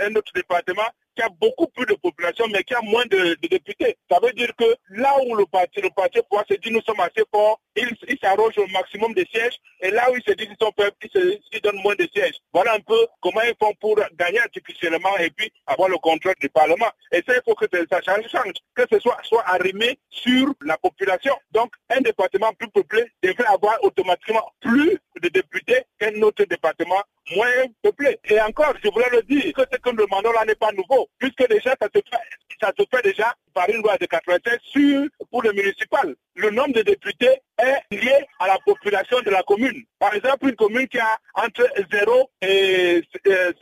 un 0.00 0.16
autre 0.16 0.32
département 0.34 0.88
qui 1.14 1.22
a 1.22 1.28
beaucoup 1.40 1.66
plus 1.68 1.86
de 1.86 1.94
population, 1.94 2.46
mais 2.52 2.62
qui 2.64 2.74
a 2.74 2.80
moins 2.82 3.04
de, 3.06 3.36
députés. 3.48 3.96
Ça 4.10 4.18
veut 4.22 4.32
dire 4.32 4.50
que 4.56 4.64
là 4.90 5.14
où 5.26 5.34
le 5.34 5.46
parti, 5.46 5.80
le 5.80 5.90
parti 5.90 6.20
pouvoir 6.28 6.44
se 6.48 6.54
dit 6.54 6.70
nous 6.70 6.82
sommes 6.82 7.00
assez 7.00 7.24
forts, 7.32 7.60
il, 7.76 7.88
il 8.08 8.18
s'arroge 8.22 8.56
au 8.58 8.66
maximum 8.68 9.14
de 9.14 9.24
sièges, 9.32 9.58
et 9.80 9.90
là 9.90 10.10
où 10.10 10.16
il 10.16 10.22
se 10.22 10.32
dit 10.32 10.46
qu'ils 10.46 10.56
sont 10.60 10.72
faibles, 10.78 10.96
il, 11.02 11.10
se, 11.52 11.60
donne 11.60 11.80
moins 11.82 11.94
de 11.94 12.08
sièges. 12.14 12.36
Voilà 12.52 12.74
un 12.74 12.80
peu 12.80 13.06
comment 13.20 13.42
ils 13.42 13.54
font 13.58 13.72
pour 13.80 13.98
gagner 14.14 14.40
artificiellement 14.40 15.16
et 15.18 15.30
puis 15.30 15.52
avoir 15.66 15.88
le 15.88 15.98
contrôle 15.98 16.34
du 16.40 16.48
Parlement. 16.48 16.90
Et 17.12 17.22
ça, 17.26 17.34
il 17.34 17.40
faut 17.44 17.54
que 17.54 17.66
ça 17.90 18.00
change, 18.02 18.28
change, 18.30 18.54
que 18.74 18.82
ce 18.90 18.98
soit, 18.98 19.18
soit 19.24 19.44
arrimé 19.46 19.98
sur 20.10 20.52
la 20.62 20.76
population. 20.78 21.34
Donc, 21.52 21.72
un 21.90 22.00
département 22.00 22.52
plus 22.52 22.68
peuplé 22.68 23.04
devrait 23.22 23.46
avoir 23.46 23.82
automatiquement 23.82 24.52
plus 24.60 24.98
de 25.22 25.28
députés 25.28 25.82
qu'un 25.98 26.20
autre 26.22 26.44
département 26.44 27.02
moins 27.34 27.66
peuplé. 27.82 28.18
Et 28.28 28.40
encore, 28.40 28.74
je 28.82 28.90
voulais 28.90 29.10
le 29.12 29.22
dire, 29.22 29.52
que 29.52 29.62
ce 29.72 29.78
que 29.78 29.90
nous 29.90 30.04
demandons 30.04 30.32
là 30.32 30.44
n'est 30.44 30.54
pas 30.54 30.72
nouveau, 30.72 31.08
puisque 31.18 31.48
déjà 31.48 31.74
ça 31.80 31.88
se 31.94 32.00
fait, 32.00 32.18
ça 32.60 32.72
se 32.78 32.84
fait 32.90 33.02
déjà 33.02 33.34
par 33.52 33.68
une 33.68 33.82
loi 33.82 33.96
de 33.98 34.06
96 34.06 34.58
sur, 34.64 35.06
pour 35.30 35.42
le 35.42 35.52
municipal. 35.52 36.14
Le 36.36 36.50
nombre 36.50 36.74
de 36.74 36.82
députés 36.82 37.40
est 37.64 37.94
lié 37.94 38.26
à 38.38 38.46
la 38.48 38.58
population 38.64 39.20
de 39.20 39.30
la 39.30 39.42
commune. 39.42 39.82
Par 39.98 40.14
exemple, 40.14 40.48
une 40.48 40.56
commune 40.56 40.86
qui 40.88 40.98
a 40.98 41.16
entre 41.34 41.66
0 41.92 42.30
et 42.42 43.02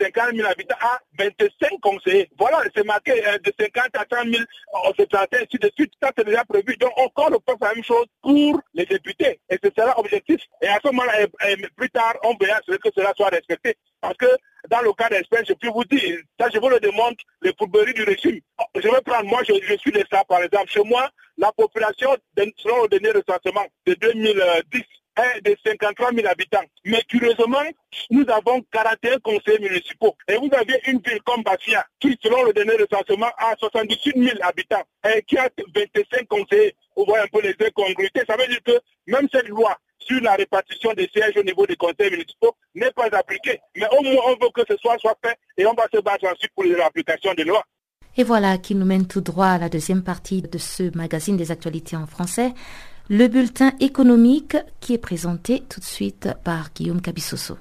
50 0.00 0.34
000 0.34 0.48
habitants 0.48 0.76
a 0.80 0.98
25 1.18 1.80
conseillers. 1.80 2.28
Voilà, 2.38 2.62
c'est 2.74 2.84
marqué 2.84 3.12
de 3.12 3.53
50 3.59 3.90
à 3.94 4.05
30 4.05 4.28
000, 4.28 4.44
on 4.72 4.92
se 4.94 5.03
ainsi 5.36 5.59
de 5.59 5.70
suite. 5.74 5.92
Ça, 6.03 6.11
c'est 6.16 6.26
déjà 6.26 6.44
prévu. 6.44 6.76
Donc, 6.76 6.92
encore, 6.98 7.30
on 7.32 7.40
pense 7.40 7.61
la 7.61 7.74
même 7.74 7.84
chose 7.84 8.07
pour 8.22 8.61
les 8.74 8.86
députés. 8.86 9.40
Et 9.48 9.59
ce 9.62 9.70
sera 9.76 9.98
objectif. 9.98 10.40
Et 10.61 10.68
à 10.68 10.78
ce 10.82 10.88
moment-là, 10.88 11.12
plus 11.76 11.90
tard, 11.90 12.14
on 12.24 12.34
verra 12.40 12.61
que 12.61 12.88
cela 12.94 13.12
soit 13.16 13.28
respecté. 13.28 13.76
Parce 14.00 14.16
que 14.16 14.26
dans 14.71 14.81
le 14.83 14.93
cas 14.93 15.09
d'espèce, 15.09 15.47
je 15.49 15.55
peux 15.55 15.69
vous 15.69 15.85
dire, 15.85 16.19
ça 16.39 16.49
je 16.53 16.59
vous 16.59 16.69
le 16.69 16.81
démontre, 16.81 17.25
les 17.43 17.53
fourberies 17.59 17.95
du 17.95 18.05
régime. 18.05 18.41
Je 18.77 18.89
vais 18.89 19.01
prendre, 19.05 19.25
moi 19.29 19.43
je, 19.47 19.77
suis 19.77 19.93
de 19.93 20.05
ça 20.11 20.25
par 20.25 20.43
exemple. 20.43 20.71
Chez 20.71 20.83
moi, 20.85 21.11
la 21.39 21.53
population, 21.53 22.17
selon 22.59 22.83
le 22.83 22.89
dernier 22.89 23.11
recensement 23.11 23.67
de 23.87 23.95
2010, 23.95 24.83
est 25.17 25.41
de 25.43 25.57
53 25.65 26.13
000 26.15 26.27
habitants. 26.27 26.65
Mais 26.85 27.03
curieusement, 27.09 27.63
nous 28.11 28.25
avons 28.29 28.63
41 28.73 29.19
conseillers 29.19 29.59
municipaux. 29.59 30.17
Et 30.29 30.37
vous 30.37 30.49
avez 30.53 30.81
une 30.87 31.01
ville 31.01 31.21
comme 31.25 31.43
Bassia, 31.43 31.85
qui, 32.01 32.19
selon 32.23 32.45
le 32.45 32.53
dernier 32.53 32.77
recensement, 32.77 33.31
a 33.37 33.55
78 33.59 34.17
000 34.17 34.39
habitants 34.43 34.83
et 35.13 35.23
qui 35.23 35.37
a 35.37 35.51
25 35.75 36.27
conseillers. 36.29 36.75
Vous 36.97 37.05
voyez 37.07 37.25
un 37.25 37.27
peu 37.27 37.43
les 37.43 37.55
incongruités. 37.67 38.23
Ça 38.27 38.37
veut 38.37 38.47
dire 38.47 38.63
que 38.65 38.81
même 39.07 39.29
cette 39.33 39.49
loi 39.49 39.77
sur 40.07 40.20
la 40.20 40.34
répartition 40.34 40.92
des 40.94 41.09
sièges 41.12 41.36
au 41.36 41.42
niveau 41.42 41.66
des 41.66 41.76
conseils 41.76 42.11
municipaux 42.11 42.55
n'est 42.74 42.90
pas 42.90 43.09
appliquée. 43.12 43.61
Mais 43.76 43.86
au 43.98 44.03
moins, 44.03 44.22
on 44.26 44.44
veut 44.44 44.50
que 44.55 44.62
ce 44.68 44.76
soit, 44.78 44.98
soit 44.98 45.16
fait 45.24 45.36
et 45.57 45.66
on 45.66 45.74
va 45.74 45.86
se 45.92 46.00
battre 46.00 46.26
ensuite 46.26 46.53
pour 46.55 46.64
l'application 46.64 47.34
des 47.34 47.44
lois. 47.44 47.64
Et 48.16 48.24
voilà 48.24 48.59
qui 48.59 48.74
nous 48.74 48.84
mène 48.84 49.07
tout 49.07 49.22
droit 49.22 49.46
à 49.46 49.59
la 49.59 49.68
deuxième 49.68 50.03
partie 50.03 50.42
de 50.42 50.59
ce 50.59 50.94
magazine 50.96 51.36
des 51.36 51.50
actualités 51.50 51.96
en 51.96 52.07
français, 52.07 52.53
le 53.09 53.26
bulletin 53.26 53.72
économique 53.80 54.57
qui 54.80 54.94
est 54.94 54.98
présenté 54.98 55.62
tout 55.68 55.80
de 55.80 55.84
suite 55.84 56.28
par 56.44 56.72
Guillaume 56.74 57.00
Cabissoso. 57.00 57.57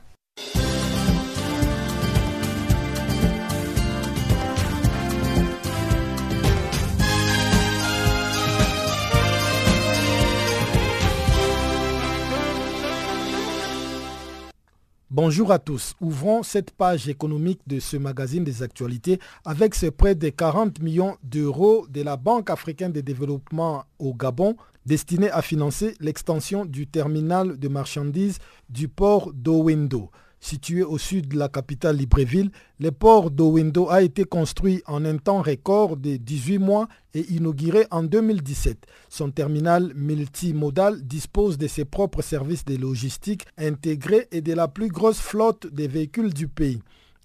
Bonjour 15.23 15.51
à 15.51 15.59
tous. 15.59 15.93
Ouvrons 16.01 16.41
cette 16.41 16.71
page 16.71 17.07
économique 17.07 17.61
de 17.67 17.79
ce 17.79 17.95
magazine 17.95 18.43
des 18.43 18.63
actualités 18.63 19.19
avec 19.45 19.75
ce 19.75 19.85
prêt 19.85 20.15
de 20.15 20.29
40 20.29 20.81
millions 20.81 21.15
d'euros 21.21 21.85
de 21.87 22.01
la 22.01 22.17
Banque 22.17 22.49
africaine 22.49 22.91
de 22.91 23.01
développement 23.01 23.83
au 23.99 24.15
Gabon 24.15 24.55
destiné 24.87 25.29
à 25.29 25.43
financer 25.43 25.93
l'extension 25.99 26.65
du 26.65 26.87
terminal 26.87 27.59
de 27.59 27.67
marchandises 27.67 28.39
du 28.67 28.87
port 28.87 29.31
d'Owendo. 29.31 30.09
Situé 30.43 30.81
au 30.81 30.97
sud 30.97 31.27
de 31.27 31.37
la 31.37 31.49
capitale 31.49 31.97
Libreville, 31.97 32.49
le 32.79 32.91
port 32.91 33.29
d'Owendo 33.29 33.89
a 33.89 34.01
été 34.01 34.23
construit 34.23 34.81
en 34.87 35.05
un 35.05 35.17
temps 35.17 35.43
record 35.43 35.97
de 35.97 36.17
18 36.17 36.57
mois 36.57 36.87
et 37.13 37.31
inauguré 37.31 37.85
en 37.91 38.01
2017. 38.01 38.87
Son 39.07 39.29
terminal 39.29 39.93
multimodal 39.93 41.05
dispose 41.05 41.59
de 41.59 41.67
ses 41.67 41.85
propres 41.85 42.23
services 42.23 42.65
de 42.65 42.75
logistique 42.75 43.45
intégrés 43.55 44.27
et 44.31 44.41
de 44.41 44.53
la 44.53 44.67
plus 44.67 44.87
grosse 44.87 45.19
flotte 45.19 45.67
de 45.71 45.85
véhicules 45.85 46.33
du 46.33 46.47
pays. 46.47 46.81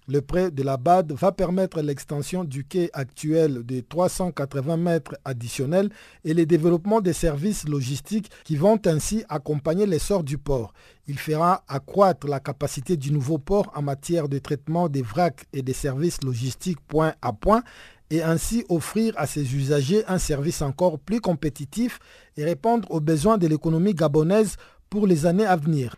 Le 0.09 0.21
prêt 0.21 0.51
de 0.51 0.63
la 0.63 0.77
BAD 0.77 1.11
va 1.11 1.33
permettre 1.33 1.81
l'extension 1.81 2.45
du 2.45 2.63
quai 2.63 2.89
actuel 2.93 3.65
de 3.65 3.81
380 3.81 4.77
mètres 4.77 5.17
additionnels 5.25 5.89
et 6.23 6.33
le 6.33 6.45
développement 6.45 7.01
des 7.01 7.11
services 7.11 7.67
logistiques 7.67 8.31
qui 8.45 8.55
vont 8.55 8.79
ainsi 8.85 9.25
accompagner 9.27 9.85
l'essor 9.85 10.23
du 10.23 10.37
port. 10.37 10.71
Il 11.07 11.19
fera 11.19 11.65
accroître 11.67 12.25
la 12.25 12.39
capacité 12.39 12.95
du 12.95 13.11
nouveau 13.11 13.37
port 13.37 13.69
en 13.75 13.81
matière 13.81 14.29
de 14.29 14.39
traitement 14.39 14.87
des 14.87 15.01
vracs 15.01 15.45
et 15.51 15.61
des 15.61 15.73
services 15.73 16.23
logistiques 16.23 16.79
point 16.87 17.13
à 17.21 17.33
point 17.33 17.61
et 18.09 18.23
ainsi 18.23 18.63
offrir 18.69 19.13
à 19.17 19.27
ses 19.27 19.55
usagers 19.55 20.05
un 20.07 20.19
service 20.19 20.61
encore 20.61 20.99
plus 20.99 21.19
compétitif 21.19 21.99
et 22.37 22.45
répondre 22.45 22.89
aux 22.91 23.01
besoins 23.01 23.37
de 23.37 23.47
l'économie 23.47 23.93
gabonaise 23.93 24.55
pour 24.89 25.05
les 25.05 25.25
années 25.25 25.45
à 25.45 25.57
venir. 25.57 25.97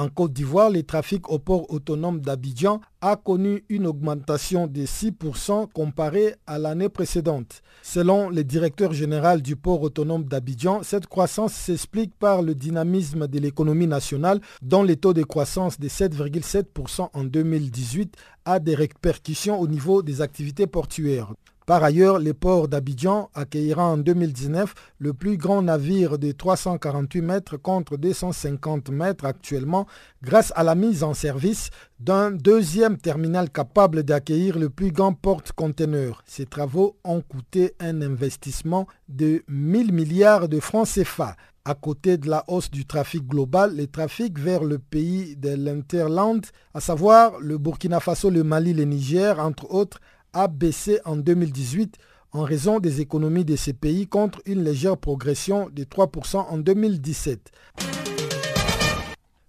En 0.00 0.08
Côte 0.08 0.32
d'Ivoire, 0.32 0.70
le 0.70 0.82
trafic 0.82 1.28
au 1.28 1.38
port 1.38 1.70
autonome 1.70 2.22
d'Abidjan 2.22 2.80
a 3.02 3.16
connu 3.16 3.66
une 3.68 3.86
augmentation 3.86 4.66
de 4.66 4.86
6% 4.86 5.70
comparé 5.74 6.36
à 6.46 6.58
l'année 6.58 6.88
précédente. 6.88 7.60
Selon 7.82 8.30
le 8.30 8.42
directeur 8.42 8.94
général 8.94 9.42
du 9.42 9.56
port 9.56 9.82
autonome 9.82 10.24
d'Abidjan, 10.24 10.82
cette 10.84 11.06
croissance 11.06 11.52
s'explique 11.52 12.14
par 12.18 12.40
le 12.40 12.54
dynamisme 12.54 13.28
de 13.28 13.38
l'économie 13.40 13.86
nationale 13.86 14.40
dont 14.62 14.84
le 14.84 14.96
taux 14.96 15.12
de 15.12 15.22
croissance 15.22 15.78
de 15.78 15.88
7,7% 15.88 17.10
en 17.12 17.24
2018 17.24 18.16
a 18.46 18.58
des 18.58 18.74
répercussions 18.74 19.60
au 19.60 19.68
niveau 19.68 20.00
des 20.00 20.22
activités 20.22 20.66
portuaires. 20.66 21.34
Par 21.70 21.84
ailleurs, 21.84 22.18
le 22.18 22.34
port 22.34 22.66
d'Abidjan 22.66 23.30
accueillera 23.32 23.84
en 23.84 23.96
2019 23.96 24.74
le 24.98 25.14
plus 25.14 25.36
grand 25.36 25.62
navire 25.62 26.18
de 26.18 26.32
348 26.32 27.22
mètres 27.22 27.56
contre 27.58 27.96
250 27.96 28.90
mètres 28.90 29.24
actuellement 29.24 29.86
grâce 30.20 30.52
à 30.56 30.64
la 30.64 30.74
mise 30.74 31.04
en 31.04 31.14
service 31.14 31.70
d'un 32.00 32.32
deuxième 32.32 32.98
terminal 32.98 33.50
capable 33.50 34.02
d'accueillir 34.02 34.58
le 34.58 34.68
plus 34.68 34.90
grand 34.90 35.12
porte-conteneur. 35.12 36.24
Ces 36.26 36.44
travaux 36.44 36.96
ont 37.04 37.20
coûté 37.20 37.74
un 37.78 38.02
investissement 38.02 38.88
de 39.08 39.44
1000 39.46 39.92
milliards 39.92 40.48
de 40.48 40.58
francs 40.58 40.88
CFA. 40.88 41.36
À 41.64 41.74
côté 41.74 42.16
de 42.16 42.28
la 42.28 42.42
hausse 42.48 42.70
du 42.72 42.84
trafic 42.84 43.28
global, 43.28 43.76
le 43.76 43.86
trafic 43.86 44.40
vers 44.40 44.64
le 44.64 44.78
pays 44.80 45.36
de 45.36 45.50
l'Interland, 45.50 46.44
à 46.74 46.80
savoir 46.80 47.38
le 47.38 47.58
Burkina 47.58 48.00
Faso, 48.00 48.28
le 48.28 48.42
Mali, 48.42 48.72
le 48.72 48.84
Niger, 48.84 49.38
entre 49.38 49.72
autres, 49.72 50.00
a 50.32 50.48
baissé 50.48 51.00
en 51.04 51.16
2018 51.16 51.96
en 52.32 52.42
raison 52.42 52.78
des 52.78 53.00
économies 53.00 53.44
de 53.44 53.56
ces 53.56 53.72
pays 53.72 54.06
contre 54.06 54.40
une 54.46 54.62
légère 54.62 54.96
progression 54.96 55.68
de 55.72 55.84
3% 55.84 56.36
en 56.36 56.58
2017. 56.58 57.50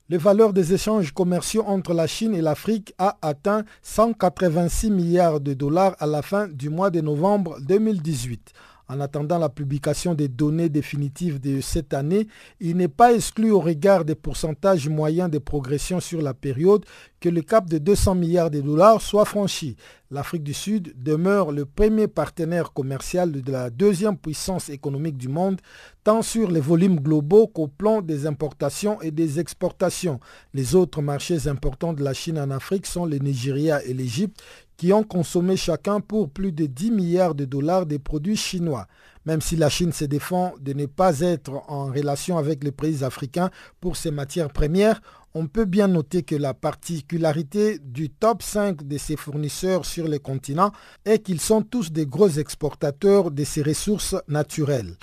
Le 0.10 0.18
valeur 0.18 0.52
des 0.52 0.74
échanges 0.74 1.14
commerciaux 1.14 1.64
entre 1.66 1.94
la 1.94 2.06
Chine 2.06 2.36
et 2.36 2.42
l'Afrique 2.42 2.94
a 2.98 3.18
atteint 3.22 3.64
186 3.82 4.92
milliards 4.92 5.40
de 5.40 5.54
dollars 5.54 5.96
à 6.00 6.06
la 6.06 6.22
fin 6.22 6.50
du 6.50 6.70
mois 6.70 6.90
de 6.90 7.00
novembre 7.00 7.58
2018. 7.62 8.52
En 8.88 9.00
attendant 9.00 9.38
la 9.38 9.50
publication 9.50 10.14
des 10.14 10.28
données 10.28 10.70
définitives 10.70 11.40
de 11.40 11.62
cette 11.62 11.94
année, 11.94 12.28
il 12.60 12.78
n'est 12.78 12.88
pas 12.88 13.14
exclu 13.14 13.52
au 13.52 13.60
regard 13.60 14.06
des 14.06 14.16
pourcentages 14.16 14.90
moyens 14.90 15.30
de 15.30 15.38
progression 15.38 16.00
sur 16.00 16.22
la 16.22 16.34
période 16.34 16.86
que 17.20 17.30
le 17.30 17.42
cap 17.42 17.70
de 17.70 17.78
200 17.78 18.16
milliards 18.16 18.50
de 18.52 18.62
dollars 18.62 19.02
soit 19.02 19.26
franchi. 19.26 19.76
L'Afrique 20.10 20.44
du 20.44 20.54
Sud 20.54 20.94
demeure 21.02 21.54
le 21.54 21.66
premier 21.66 22.08
partenaire 22.08 22.74
commercial 22.74 23.32
de 23.32 23.52
la 23.52 23.70
deuxième 23.70 24.18
puissance 24.18 24.68
économique 24.70 25.18
du 25.18 25.30
monde, 25.30 25.62
tant 26.04 26.22
sur 26.22 26.52
les 26.52 26.60
volumes 26.60 27.00
globaux 27.00 27.48
qu'au 27.48 27.68
plan 27.68 28.02
des 28.02 28.26
importations 28.26 29.02
et 29.02 29.12
des 29.12 29.40
exportations. 29.40 30.20
Les 30.54 30.76
autres 30.76 31.02
marchés 31.02 31.48
importants 31.48 31.94
de 31.94 32.04
la 32.04 32.14
Chine 32.14 32.40
en 32.40 32.52
Afrique 32.52 32.88
sont 32.88 33.06
le 33.06 33.20
Nigeria 33.20 33.82
et 33.86 33.94
l'Égypte, 33.94 34.42
qui 34.82 34.94
ont 34.94 35.04
consommé 35.04 35.58
chacun 35.58 36.00
pour 36.00 36.32
plus 36.32 36.52
de 36.52 36.66
10 36.66 36.90
milliards 36.90 37.36
de 37.36 37.46
dollars 37.46 37.86
des 37.86 38.00
produits 38.00 38.36
chinois. 38.36 38.88
Même 39.28 39.40
si 39.40 39.56
la 39.56 39.70
Chine 39.70 39.92
se 39.92 40.06
défend 40.06 40.56
de 40.60 40.74
ne 40.74 40.88
pas 40.88 41.20
être 41.20 41.52
en 41.68 41.86
relation 41.86 42.40
avec 42.40 42.64
les 42.64 42.72
pays 42.72 43.04
africains 43.04 43.52
pour 43.80 43.96
ses 43.96 44.10
matières 44.10 44.50
premières, 44.50 45.00
on 45.36 45.46
peut 45.46 45.66
bien 45.66 45.88
noter 45.88 46.24
que 46.24 46.34
la 46.34 46.56
particularité 46.56 47.78
du 47.78 48.10
top 48.10 48.42
5 48.42 48.88
de 48.88 48.98
ses 48.98 49.18
fournisseurs 49.18 49.86
sur 49.86 50.08
le 50.08 50.18
continent 50.18 50.72
est 51.06 51.20
qu'ils 51.20 51.42
sont 51.42 51.62
tous 51.62 51.92
des 51.92 52.08
gros 52.08 52.30
exportateurs 52.30 53.30
de 53.30 53.44
ces 53.44 53.62
ressources 53.62 54.16
naturelles. 54.28 54.96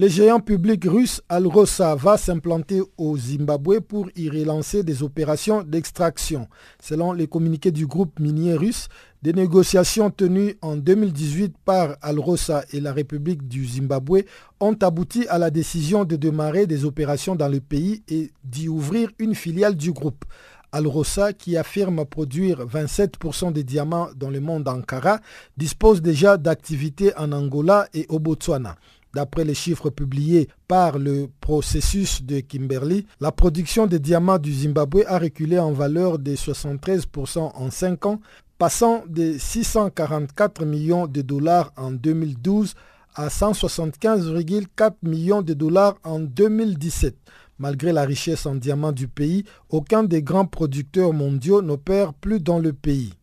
Le 0.00 0.06
géant 0.06 0.38
public 0.38 0.84
russe 0.84 1.22
Alrosa 1.28 1.96
va 1.96 2.16
s'implanter 2.16 2.80
au 2.98 3.18
Zimbabwe 3.18 3.80
pour 3.80 4.06
y 4.14 4.30
relancer 4.30 4.84
des 4.84 5.02
opérations 5.02 5.64
d'extraction. 5.64 6.46
Selon 6.80 7.12
les 7.12 7.26
communiqués 7.26 7.72
du 7.72 7.84
groupe 7.84 8.20
minier 8.20 8.54
russe, 8.54 8.86
des 9.24 9.32
négociations 9.32 10.10
tenues 10.10 10.54
en 10.62 10.76
2018 10.76 11.56
par 11.64 11.96
Alrosa 12.00 12.64
et 12.72 12.78
la 12.78 12.92
République 12.92 13.48
du 13.48 13.66
Zimbabwe 13.66 14.22
ont 14.60 14.76
abouti 14.82 15.26
à 15.26 15.36
la 15.36 15.50
décision 15.50 16.04
de 16.04 16.14
démarrer 16.14 16.68
des 16.68 16.84
opérations 16.84 17.34
dans 17.34 17.48
le 17.48 17.58
pays 17.58 18.04
et 18.08 18.30
d'y 18.44 18.68
ouvrir 18.68 19.10
une 19.18 19.34
filiale 19.34 19.74
du 19.74 19.90
groupe. 19.90 20.24
Alrosa, 20.70 21.32
qui 21.32 21.56
affirme 21.56 22.04
produire 22.04 22.66
27% 22.66 23.52
des 23.52 23.64
diamants 23.64 24.10
dans 24.14 24.30
le 24.30 24.38
monde 24.38 24.68
Ankara, 24.68 25.18
dispose 25.56 26.02
déjà 26.02 26.36
d'activités 26.36 27.16
en 27.16 27.32
Angola 27.32 27.88
et 27.94 28.06
au 28.10 28.20
Botswana. 28.20 28.76
D'après 29.14 29.44
les 29.44 29.54
chiffres 29.54 29.90
publiés 29.90 30.48
par 30.66 30.98
le 30.98 31.28
processus 31.40 32.22
de 32.22 32.40
Kimberley, 32.40 33.04
la 33.20 33.32
production 33.32 33.86
de 33.86 33.96
diamants 33.96 34.38
du 34.38 34.52
Zimbabwe 34.52 35.04
a 35.06 35.18
reculé 35.18 35.58
en 35.58 35.72
valeur 35.72 36.18
de 36.18 36.34
73% 36.34 37.52
en 37.54 37.70
5 37.70 38.06
ans, 38.06 38.20
passant 38.58 39.04
de 39.08 39.36
644 39.38 40.64
millions 40.66 41.06
de 41.06 41.22
dollars 41.22 41.72
en 41.76 41.90
2012 41.90 42.74
à 43.14 43.28
175,4 43.28 44.92
millions 45.02 45.42
de 45.42 45.54
dollars 45.54 45.96
en 46.04 46.20
2017. 46.20 47.16
Malgré 47.58 47.92
la 47.92 48.04
richesse 48.04 48.46
en 48.46 48.54
diamants 48.54 48.92
du 48.92 49.08
pays, 49.08 49.44
aucun 49.70 50.04
des 50.04 50.22
grands 50.22 50.46
producteurs 50.46 51.12
mondiaux 51.12 51.62
n'opère 51.62 52.14
plus 52.14 52.40
dans 52.40 52.58
le 52.58 52.72
pays. 52.72 53.14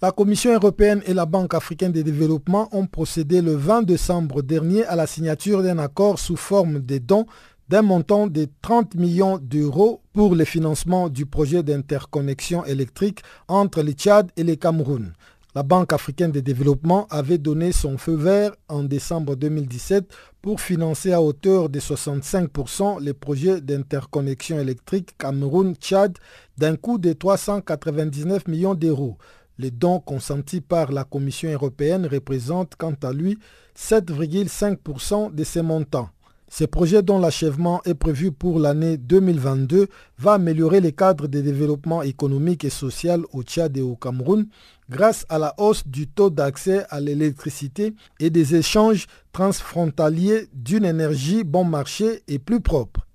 La 0.00 0.12
Commission 0.12 0.54
européenne 0.54 1.02
et 1.06 1.12
la 1.12 1.26
Banque 1.26 1.54
africaine 1.54 1.90
de 1.90 2.02
développement 2.02 2.68
ont 2.70 2.86
procédé 2.86 3.42
le 3.42 3.56
20 3.56 3.82
décembre 3.82 4.42
dernier 4.42 4.84
à 4.84 4.94
la 4.94 5.08
signature 5.08 5.60
d'un 5.60 5.80
accord 5.80 6.20
sous 6.20 6.36
forme 6.36 6.78
de 6.78 6.98
dons 6.98 7.26
d'un 7.68 7.82
montant 7.82 8.28
de 8.28 8.46
30 8.62 8.94
millions 8.94 9.38
d'euros 9.38 10.00
pour 10.12 10.36
le 10.36 10.44
financement 10.44 11.08
du 11.08 11.26
projet 11.26 11.64
d'interconnexion 11.64 12.64
électrique 12.64 13.22
entre 13.48 13.82
le 13.82 13.90
Tchad 13.90 14.30
et 14.36 14.44
le 14.44 14.54
Cameroun. 14.54 15.14
La 15.56 15.64
Banque 15.64 15.92
africaine 15.92 16.30
de 16.30 16.38
développement 16.38 17.08
avait 17.10 17.38
donné 17.38 17.72
son 17.72 17.98
feu 17.98 18.14
vert 18.14 18.52
en 18.68 18.84
décembre 18.84 19.34
2017 19.34 20.14
pour 20.40 20.60
financer 20.60 21.12
à 21.12 21.20
hauteur 21.20 21.68
de 21.68 21.80
65% 21.80 23.02
les 23.02 23.14
projets 23.14 23.60
d'interconnexion 23.60 24.60
électrique 24.60 25.18
Cameroun-Tchad 25.18 26.16
d'un 26.56 26.76
coût 26.76 26.98
de 26.98 27.12
399 27.12 28.46
millions 28.46 28.76
d'euros. 28.76 29.18
Les 29.58 29.70
dons 29.70 29.98
consentis 29.98 30.60
par 30.60 30.92
la 30.92 31.04
Commission 31.04 31.50
européenne 31.50 32.06
représentent 32.06 32.76
quant 32.76 32.94
à 33.02 33.12
lui 33.12 33.38
7,5% 33.76 35.34
de 35.34 35.44
ces 35.44 35.62
montants. 35.62 36.10
Ce 36.50 36.64
projet 36.64 37.02
dont 37.02 37.18
l'achèvement 37.18 37.82
est 37.84 37.94
prévu 37.94 38.32
pour 38.32 38.58
l'année 38.58 38.96
2022 38.96 39.88
va 40.18 40.34
améliorer 40.34 40.80
les 40.80 40.92
cadres 40.92 41.26
de 41.26 41.40
développement 41.42 42.02
économique 42.02 42.64
et 42.64 42.70
social 42.70 43.22
au 43.32 43.42
Tchad 43.42 43.76
et 43.76 43.82
au 43.82 43.96
Cameroun 43.96 44.46
grâce 44.88 45.26
à 45.28 45.38
la 45.38 45.54
hausse 45.58 45.86
du 45.86 46.06
taux 46.06 46.30
d'accès 46.30 46.86
à 46.88 47.00
l'électricité 47.00 47.94
et 48.18 48.30
des 48.30 48.54
échanges 48.54 49.06
transfrontaliers 49.32 50.48
d'une 50.54 50.86
énergie 50.86 51.44
bon 51.44 51.64
marché 51.64 52.22
et 52.28 52.38
plus 52.38 52.60
propre. 52.60 53.06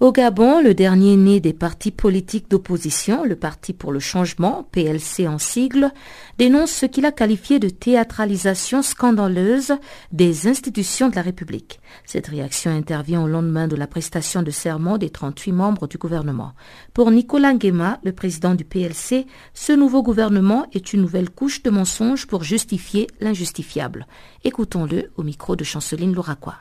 Au 0.00 0.12
Gabon, 0.12 0.60
le 0.60 0.74
dernier 0.74 1.16
né 1.16 1.40
des 1.40 1.52
partis 1.52 1.90
politiques 1.90 2.48
d'opposition, 2.48 3.24
le 3.24 3.34
Parti 3.34 3.72
pour 3.72 3.90
le 3.90 3.98
changement, 3.98 4.68
PLC 4.70 5.26
en 5.26 5.38
sigle, 5.38 5.90
dénonce 6.38 6.70
ce 6.70 6.86
qu'il 6.86 7.04
a 7.04 7.10
qualifié 7.10 7.58
de 7.58 7.68
théâtralisation 7.68 8.82
scandaleuse 8.82 9.72
des 10.12 10.46
institutions 10.46 11.08
de 11.08 11.16
la 11.16 11.22
République. 11.22 11.80
Cette 12.06 12.28
réaction 12.28 12.70
intervient 12.70 13.24
au 13.24 13.26
lendemain 13.26 13.66
de 13.66 13.74
la 13.74 13.88
prestation 13.88 14.44
de 14.44 14.52
serment 14.52 14.98
des 14.98 15.10
38 15.10 15.50
membres 15.50 15.88
du 15.88 15.98
gouvernement. 15.98 16.52
Pour 16.94 17.10
Nicolas 17.10 17.54
Nguema, 17.54 17.98
le 18.04 18.12
président 18.12 18.54
du 18.54 18.64
PLC, 18.64 19.26
ce 19.52 19.72
nouveau 19.72 20.04
gouvernement 20.04 20.66
est 20.74 20.92
une 20.92 21.00
nouvelle 21.00 21.28
couche 21.28 21.64
de 21.64 21.70
mensonges 21.70 22.28
pour 22.28 22.44
justifier 22.44 23.08
l'injustifiable. 23.18 24.06
Écoutons-le 24.44 25.10
au 25.16 25.24
micro 25.24 25.56
de 25.56 25.64
Chanceline 25.64 26.14
Louraquois. 26.14 26.54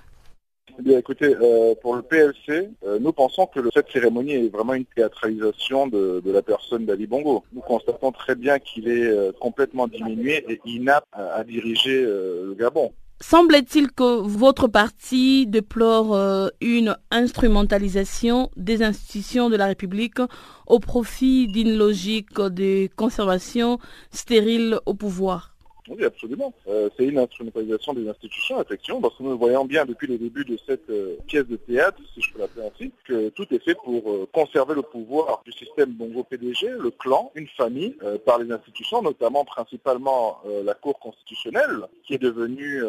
Eh 0.86 0.94
écoutez, 0.94 1.36
euh, 1.42 1.74
pour 1.82 1.96
le 1.96 2.02
PLC, 2.02 2.70
euh, 2.86 3.00
nous 3.00 3.12
pensons 3.12 3.48
que 3.48 3.60
cette 3.74 3.92
cérémonie 3.92 4.34
est 4.34 4.50
vraiment 4.50 4.74
une 4.74 4.86
théâtralisation 4.86 5.88
de, 5.88 6.22
la 6.26 6.42
personne 6.42 6.86
d'Ali 6.86 7.08
Bongo. 7.08 7.44
Nous 7.54 7.62
constatons 7.62 8.12
très 8.12 8.36
bien 8.36 8.60
qu'il 8.60 8.88
est 8.88 9.08
euh, 9.08 9.32
complètement 9.40 9.88
diminué 9.88 10.46
et 10.48 10.62
inapte 10.66 11.08
à, 11.14 11.44
diriger 11.44 12.02
le 12.02 12.56
Gabon. 12.58 12.92
Semble-t-il 13.20 13.92
que 13.92 14.22
votre 14.22 14.68
parti 14.68 15.48
déplore 15.48 16.52
une 16.62 16.96
instrumentalisation 17.10 18.52
des 18.56 18.84
institutions 18.84 19.50
de 19.50 19.56
la 19.56 19.66
République 19.66 20.20
au 20.68 20.80
profit 20.80 21.48
d'une 21.48 21.76
logique 21.76 22.40
de 22.40 22.88
conservation 22.96 23.80
stérile 24.12 24.80
au 24.86 24.94
pouvoir 24.94 25.57
oui, 25.90 26.04
absolument. 26.04 26.54
Euh, 26.68 26.90
c'est 26.98 27.06
une 27.06 27.18
instrumentalisation 27.18 27.94
des 27.94 28.08
institutions, 28.08 28.62
effectivement, 28.62 29.02
parce 29.02 29.16
que 29.16 29.24
nous 29.24 29.38
voyons 29.38 29.66
bien 29.66 29.86
depuis 29.86 30.08
le 30.08 30.18
début 30.18 30.44
de 30.46 30.58
cette 30.68 30.90
euh, 30.90 31.18
pièce 31.28 31.46
de 31.48 31.56
théâtre, 31.56 31.98
si 32.14 32.22
je 32.22 32.34
peux 32.34 32.40
l'appeler 32.40 32.68
ainsi, 32.68 32.92
que 33.06 33.30
tout 33.30 33.46
est 33.52 33.64
fait 33.64 33.76
pour 33.76 34.12
euh, 34.12 34.28
conserver 34.34 34.76
le 34.76 34.82
pouvoir 34.82 35.42
du 35.46 35.52
système 35.52 35.92
Bongo 35.92 36.24
PDG, 36.24 36.70
le 36.70 36.92
clan, 36.92 37.32
une 37.36 37.48
famille, 37.58 37.96
par 38.26 38.40
les 38.40 38.52
institutions, 38.52 39.02
notamment 39.02 39.46
principalement 39.46 40.42
la 40.64 40.74
Cour 40.74 41.00
constitutionnelle, 41.00 41.86
qui 42.06 42.14
est 42.14 42.18
devenue, 42.22 42.82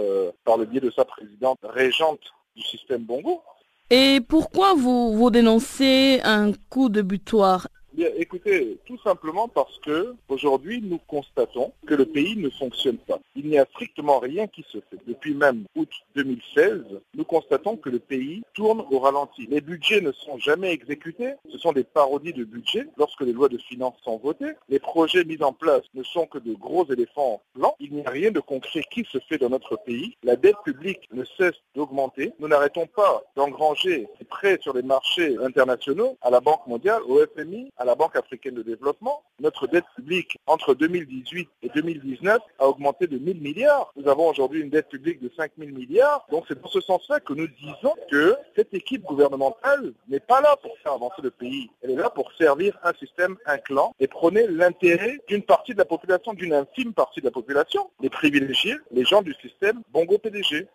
par 0.44 0.56
le 0.56 0.64
biais 0.64 0.80
de 0.80 0.90
sa 0.90 1.04
présidente, 1.04 1.58
régente 1.62 2.20
du 2.56 2.62
système 2.62 3.02
Bongo. 3.02 3.42
Et 3.90 4.20
pourquoi 4.20 4.74
vous, 4.74 5.16
vous 5.16 5.30
dénoncez 5.30 6.20
un 6.24 6.52
coup 6.68 6.88
de 6.88 7.02
butoir 7.02 7.68
écoutez, 8.16 8.78
tout 8.86 8.98
simplement 8.98 9.48
parce 9.48 9.78
que 9.78 10.14
aujourd'hui 10.28 10.80
nous 10.82 10.98
constatons 11.06 11.72
que 11.86 11.94
le 11.94 12.06
pays 12.06 12.36
ne 12.36 12.50
fonctionne 12.50 12.98
pas. 12.98 13.18
Il 13.36 13.46
n'y 13.46 13.58
a 13.58 13.66
strictement 13.66 14.18
rien 14.18 14.46
qui 14.46 14.64
se 14.68 14.78
fait. 14.78 14.98
Depuis 15.06 15.34
même 15.34 15.64
août 15.74 15.90
2016, 16.14 16.82
nous 17.14 17.24
constatons 17.24 17.76
que 17.76 17.90
le 17.90 17.98
pays 17.98 18.42
tourne 18.54 18.84
au 18.90 18.98
ralenti. 18.98 19.46
Les 19.46 19.60
budgets 19.60 20.00
ne 20.00 20.12
sont 20.12 20.38
jamais 20.38 20.72
exécutés. 20.72 21.32
Ce 21.50 21.58
sont 21.58 21.72
des 21.72 21.84
parodies 21.84 22.32
de 22.32 22.44
budget 22.44 22.86
lorsque 22.96 23.22
les 23.22 23.32
lois 23.32 23.48
de 23.48 23.58
finances 23.58 23.96
sont 24.02 24.18
votées. 24.18 24.52
Les 24.68 24.78
projets 24.78 25.24
mis 25.24 25.42
en 25.42 25.52
place 25.52 25.82
ne 25.94 26.02
sont 26.02 26.26
que 26.26 26.38
de 26.38 26.54
gros 26.54 26.86
éléphants 26.90 27.40
blancs. 27.54 27.74
Il 27.80 27.94
n'y 27.94 28.04
a 28.04 28.10
rien 28.10 28.30
de 28.30 28.40
concret 28.40 28.82
qui 28.90 29.04
se 29.10 29.18
fait 29.28 29.38
dans 29.38 29.50
notre 29.50 29.76
pays. 29.76 30.16
La 30.22 30.36
dette 30.36 30.56
publique 30.64 31.08
ne 31.12 31.24
cesse 31.24 31.56
d'augmenter. 31.74 32.32
Nous 32.38 32.48
n'arrêtons 32.48 32.86
pas 32.86 33.22
d'engranger 33.36 34.06
des 34.18 34.24
prêts 34.24 34.58
sur 34.60 34.74
les 34.74 34.82
marchés 34.82 35.36
internationaux, 35.42 36.16
à 36.22 36.30
la 36.30 36.40
Banque 36.40 36.66
mondiale, 36.66 37.02
au 37.08 37.18
FMI, 37.34 37.70
à 37.76 37.84
la 37.88 37.94
Banque 37.94 38.16
africaine 38.16 38.54
de 38.54 38.62
développement, 38.62 39.22
notre 39.40 39.66
dette 39.66 39.86
publique 39.96 40.36
entre 40.46 40.74
2018 40.74 41.48
et 41.62 41.70
2019 41.70 42.38
a 42.58 42.68
augmenté 42.68 43.06
de 43.06 43.16
1000 43.16 43.40
milliards. 43.40 43.90
Nous 43.96 44.08
avons 44.08 44.28
aujourd'hui 44.28 44.60
une 44.60 44.68
dette 44.68 44.90
publique 44.90 45.22
de 45.22 45.30
5000 45.34 45.72
milliards. 45.72 46.26
Donc 46.30 46.44
c'est 46.46 46.60
dans 46.60 46.68
ce 46.68 46.82
sens-là 46.82 47.20
que 47.20 47.32
nous 47.32 47.48
disons 47.48 47.94
que 48.10 48.36
cette 48.54 48.74
équipe 48.74 49.04
gouvernementale 49.04 49.94
n'est 50.06 50.20
pas 50.20 50.42
là 50.42 50.54
pour 50.60 50.76
faire 50.82 50.92
avancer 50.92 51.22
le 51.22 51.30
pays. 51.30 51.70
Elle 51.80 51.92
est 51.92 51.96
là 51.96 52.10
pour 52.10 52.30
servir 52.34 52.78
un 52.82 52.92
système, 52.92 53.38
un 53.46 53.56
clan 53.56 53.94
et 54.00 54.06
prôner 54.06 54.46
l'intérêt 54.46 55.18
d'une 55.26 55.42
partie 55.42 55.72
de 55.72 55.78
la 55.78 55.86
population, 55.86 56.34
d'une 56.34 56.52
infime 56.52 56.92
partie 56.92 57.20
de 57.20 57.24
la 57.24 57.32
population, 57.32 57.88
les 58.02 58.10
privilégiés, 58.10 58.76
les 58.90 59.06
gens 59.06 59.22
du 59.22 59.32
système 59.40 59.80
Bongo 59.94 60.18
PDG. 60.18 60.68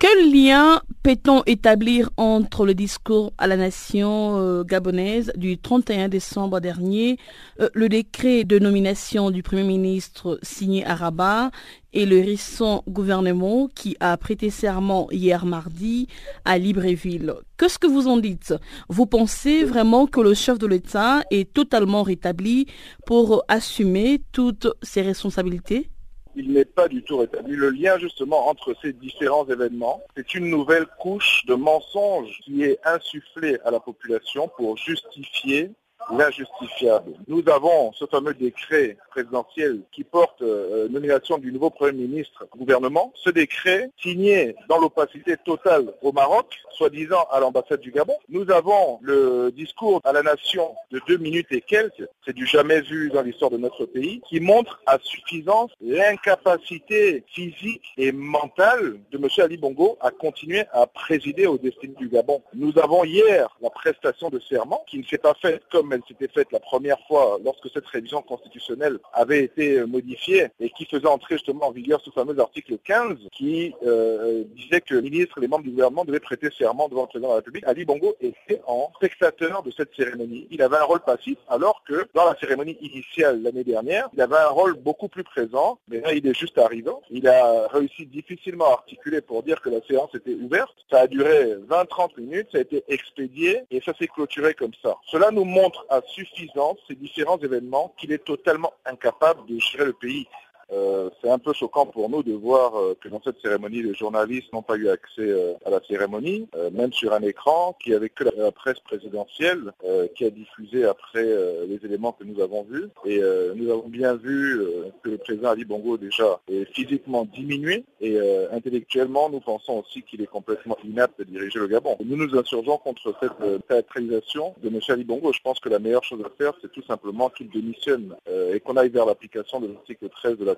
Quel 0.00 0.32
lien 0.32 0.80
peut-on 1.02 1.42
établir 1.46 2.10
entre 2.16 2.64
le 2.64 2.72
discours 2.72 3.32
à 3.36 3.48
la 3.48 3.56
nation 3.56 4.38
euh, 4.38 4.62
gabonaise 4.62 5.32
du 5.34 5.58
31 5.58 6.08
décembre 6.08 6.60
dernier, 6.60 7.18
euh, 7.58 7.68
le 7.74 7.88
décret 7.88 8.44
de 8.44 8.60
nomination 8.60 9.32
du 9.32 9.42
Premier 9.42 9.64
ministre 9.64 10.38
signé 10.40 10.86
à 10.86 10.94
Rabat 10.94 11.50
et 11.92 12.06
le 12.06 12.20
récent 12.20 12.84
gouvernement 12.86 13.66
qui 13.74 13.96
a 13.98 14.16
prêté 14.16 14.50
serment 14.50 15.08
hier 15.10 15.44
mardi 15.44 16.06
à 16.44 16.58
Libreville? 16.58 17.34
Qu'est-ce 17.56 17.80
que 17.80 17.88
vous 17.88 18.06
en 18.06 18.18
dites? 18.18 18.54
Vous 18.88 19.06
pensez 19.06 19.64
vraiment 19.64 20.06
que 20.06 20.20
le 20.20 20.32
chef 20.32 20.60
de 20.60 20.68
l'État 20.68 21.22
est 21.32 21.52
totalement 21.52 22.04
rétabli 22.04 22.66
pour 23.04 23.42
assumer 23.48 24.22
toutes 24.30 24.68
ses 24.80 25.02
responsabilités? 25.02 25.90
Il 26.36 26.52
n'est 26.52 26.64
pas 26.64 26.88
du 26.88 27.02
tout 27.02 27.18
rétabli. 27.18 27.54
Le 27.54 27.70
lien 27.70 27.98
justement 27.98 28.48
entre 28.48 28.74
ces 28.82 28.92
différents 28.92 29.46
événements, 29.46 30.02
c'est 30.16 30.34
une 30.34 30.48
nouvelle 30.50 30.86
couche 30.98 31.44
de 31.46 31.54
mensonges 31.54 32.38
qui 32.44 32.62
est 32.62 32.78
insufflée 32.84 33.58
à 33.64 33.70
la 33.70 33.80
population 33.80 34.48
pour 34.56 34.76
justifier 34.76 35.70
l'injustifiable. 36.10 37.12
Nous 37.26 37.42
avons 37.48 37.92
ce 37.92 38.06
fameux 38.06 38.34
décret 38.34 38.96
présidentiel 39.10 39.80
qui 39.92 40.04
porte 40.04 40.42
euh, 40.42 40.88
nomination 40.88 41.38
du 41.38 41.52
nouveau 41.52 41.70
Premier 41.70 41.92
ministre 41.92 42.46
gouvernement. 42.56 43.12
Ce 43.14 43.30
décret, 43.30 43.90
signé 44.00 44.56
dans 44.68 44.78
l'opacité 44.78 45.36
totale 45.36 45.92
au 46.02 46.12
Maroc, 46.12 46.56
soi-disant 46.72 47.26
à 47.30 47.40
l'ambassade 47.40 47.80
du 47.80 47.90
Gabon. 47.90 48.16
Nous 48.28 48.50
avons 48.50 48.98
le 49.02 49.50
discours 49.50 50.00
à 50.04 50.12
la 50.12 50.22
nation 50.22 50.74
de 50.90 51.00
deux 51.08 51.18
minutes 51.18 51.48
et 51.50 51.60
quelques, 51.60 52.08
c'est 52.24 52.32
du 52.32 52.46
jamais 52.46 52.80
vu 52.80 53.10
dans 53.10 53.22
l'histoire 53.22 53.50
de 53.50 53.58
notre 53.58 53.84
pays, 53.84 54.22
qui 54.28 54.40
montre 54.40 54.80
à 54.86 54.98
suffisance 55.02 55.70
l'incapacité 55.80 57.24
physique 57.26 57.82
et 57.96 58.12
mentale 58.12 58.98
de 59.10 59.18
M. 59.18 59.28
Ali 59.38 59.56
Bongo 59.56 59.98
à 60.00 60.10
continuer 60.10 60.64
à 60.72 60.86
présider 60.86 61.46
au 61.46 61.58
destin 61.58 61.88
du 61.98 62.08
Gabon. 62.08 62.42
Nous 62.54 62.78
avons 62.78 63.04
hier 63.04 63.48
la 63.60 63.70
prestation 63.70 64.30
de 64.30 64.38
serment 64.40 64.84
qui 64.88 64.98
ne 64.98 65.04
s'est 65.04 65.18
pas 65.18 65.34
faite 65.34 65.62
comme 65.70 65.87
comme 65.88 65.94
elle 65.94 66.06
s'était 66.06 66.32
faite 66.32 66.52
la 66.52 66.60
première 66.60 66.98
fois 67.06 67.38
lorsque 67.44 67.70
cette 67.72 67.86
révision 67.86 68.20
constitutionnelle 68.22 68.98
avait 69.12 69.44
été 69.44 69.84
modifiée 69.86 70.48
et 70.60 70.70
qui 70.70 70.84
faisait 70.84 71.06
entrer 71.06 71.36
justement 71.36 71.68
en 71.68 71.70
vigueur 71.70 72.00
ce 72.04 72.10
fameux 72.10 72.38
article 72.38 72.76
15 72.84 73.16
qui 73.32 73.74
euh, 73.86 74.44
disait 74.54 74.80
que 74.80 74.94
le 74.94 75.00
ministre 75.00 75.38
et 75.38 75.40
les 75.40 75.48
membres 75.48 75.64
du 75.64 75.70
gouvernement 75.70 76.04
devaient 76.04 76.20
prêter 76.20 76.48
serment 76.56 76.88
devant 76.88 77.02
le 77.02 77.06
président 77.08 77.28
de 77.28 77.32
la 77.32 77.36
République. 77.36 77.64
Ali 77.66 77.84
Bongo 77.84 78.14
était 78.20 78.60
en 78.66 78.90
spectateur 78.96 79.62
de 79.62 79.70
cette 79.70 79.94
cérémonie. 79.96 80.46
Il 80.50 80.60
avait 80.60 80.76
un 80.76 80.84
rôle 80.84 81.00
passif 81.00 81.38
alors 81.48 81.82
que 81.86 82.06
dans 82.14 82.26
la 82.26 82.36
cérémonie 82.38 82.76
initiale 82.82 83.42
l'année 83.42 83.64
dernière, 83.64 84.08
il 84.12 84.20
avait 84.20 84.36
un 84.36 84.48
rôle 84.48 84.74
beaucoup 84.74 85.08
plus 85.08 85.24
présent, 85.24 85.78
mais 85.88 86.00
là 86.00 86.12
il 86.12 86.26
est 86.26 86.38
juste 86.38 86.58
arrivant. 86.58 87.00
Il 87.10 87.28
a 87.28 87.66
réussi 87.68 88.04
difficilement 88.06 88.66
à 88.66 88.72
articuler 88.72 89.22
pour 89.22 89.42
dire 89.42 89.60
que 89.62 89.70
la 89.70 89.80
séance 89.88 90.14
était 90.14 90.34
ouverte. 90.34 90.74
Ça 90.90 91.00
a 91.00 91.06
duré 91.06 91.54
20-30 91.68 92.20
minutes, 92.20 92.48
ça 92.52 92.58
a 92.58 92.60
été 92.60 92.84
expédié 92.88 93.62
et 93.70 93.80
ça 93.80 93.92
s'est 93.98 94.08
clôturé 94.08 94.52
comme 94.52 94.72
ça. 94.82 94.96
Cela 95.06 95.30
nous 95.30 95.44
montre 95.44 95.77
à 95.88 96.00
suffisance 96.02 96.78
ces 96.86 96.94
différents 96.94 97.38
événements 97.38 97.94
qu'il 97.98 98.12
est 98.12 98.24
totalement 98.24 98.72
incapable 98.84 99.46
de 99.46 99.58
gérer 99.58 99.86
le 99.86 99.92
pays. 99.92 100.26
Euh, 100.70 101.08
c'est 101.22 101.30
un 101.30 101.38
peu 101.38 101.52
choquant 101.52 101.86
pour 101.86 102.10
nous 102.10 102.22
de 102.22 102.34
voir 102.34 102.76
euh, 102.76 102.96
que 103.00 103.08
dans 103.08 103.22
cette 103.24 103.40
cérémonie, 103.40 103.82
les 103.82 103.94
journalistes 103.94 104.52
n'ont 104.52 104.62
pas 104.62 104.76
eu 104.76 104.88
accès 104.88 105.20
euh, 105.20 105.54
à 105.64 105.70
la 105.70 105.80
cérémonie, 105.88 106.46
même 106.72 106.92
sur 106.92 107.12
un 107.12 107.22
écran 107.22 107.76
qui 107.82 107.94
avait 107.94 108.10
que 108.10 108.24
la 108.24 108.52
presse 108.52 108.80
présidentielle 108.80 109.72
qui 110.14 110.24
a 110.24 110.30
diffusé 110.30 110.84
après 110.84 111.24
les 111.24 111.78
éléments 111.84 112.12
que 112.12 112.24
nous 112.24 112.40
avons 112.40 112.64
vus. 112.64 112.88
Et 113.04 113.20
nous 113.54 113.70
avons 113.70 113.88
bien 113.88 114.14
vu 114.14 114.60
que 115.02 115.10
le 115.10 115.18
président 115.18 115.50
Ali 115.50 115.64
Bongo 115.64 115.96
déjà 115.96 116.40
est 116.48 116.64
physiquement 116.74 117.24
diminué 117.24 117.84
et 118.00 118.18
intellectuellement, 118.52 119.30
nous 119.30 119.40
pensons 119.40 119.78
aussi 119.80 120.02
qu'il 120.02 120.22
est 120.22 120.26
complètement 120.26 120.76
inapte 120.84 121.18
de 121.18 121.24
diriger 121.24 121.58
le 121.58 121.68
Gabon. 121.68 121.96
Nous 122.04 122.16
nous 122.16 122.38
insurgeons 122.38 122.78
contre 122.78 123.14
cette 123.20 123.66
théâtralisation 123.68 124.54
de 124.62 124.68
M. 124.68 124.80
Ali 124.88 125.04
Bongo. 125.04 125.32
Je 125.32 125.40
pense 125.40 125.60
que 125.60 125.68
la 125.68 125.78
meilleure 125.78 126.04
chose 126.04 126.20
à 126.24 126.30
faire, 126.36 126.52
c'est 126.60 126.72
tout 126.72 126.84
simplement 126.84 127.30
qu'il 127.30 127.50
démissionne 127.50 128.14
et 128.52 128.60
qu'on 128.60 128.76
aille 128.76 128.90
vers 128.90 129.06
l'application 129.06 129.60
de 129.60 129.68
l'article 129.68 130.08
13 130.08 130.38
de 130.38 130.44
la 130.44 130.54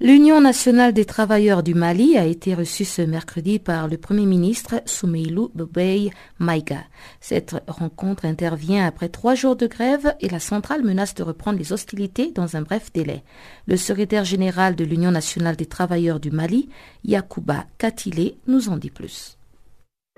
L'Union 0.00 0.40
nationale 0.40 0.92
des 0.92 1.04
travailleurs 1.04 1.64
du 1.64 1.74
Mali 1.74 2.16
a 2.16 2.24
été 2.24 2.54
reçue 2.54 2.84
ce 2.84 3.02
mercredi 3.02 3.58
par 3.58 3.88
le 3.88 3.98
Premier 3.98 4.26
ministre 4.26 4.80
Soumeilou 4.84 5.50
Bobey 5.56 6.10
Maïga. 6.38 6.84
Cette 7.20 7.56
rencontre 7.66 8.24
intervient 8.24 8.86
après 8.86 9.08
trois 9.08 9.34
jours 9.34 9.56
de 9.56 9.66
grève 9.66 10.14
et 10.20 10.28
la 10.28 10.38
centrale 10.38 10.84
menace 10.84 11.14
de 11.14 11.24
reprendre 11.24 11.58
les 11.58 11.72
hostilités 11.72 12.30
dans 12.30 12.54
un 12.54 12.62
bref 12.62 12.92
délai. 12.92 13.24
Le 13.66 13.76
secrétaire 13.76 14.24
général 14.24 14.76
de 14.76 14.84
l'Union 14.84 15.10
nationale 15.10 15.56
des 15.56 15.66
travailleurs 15.66 16.20
du 16.20 16.30
Mali, 16.30 16.68
Yacouba 17.02 17.64
Katile, 17.78 18.36
nous 18.46 18.68
en 18.68 18.76
dit 18.76 18.90
plus. 18.90 19.37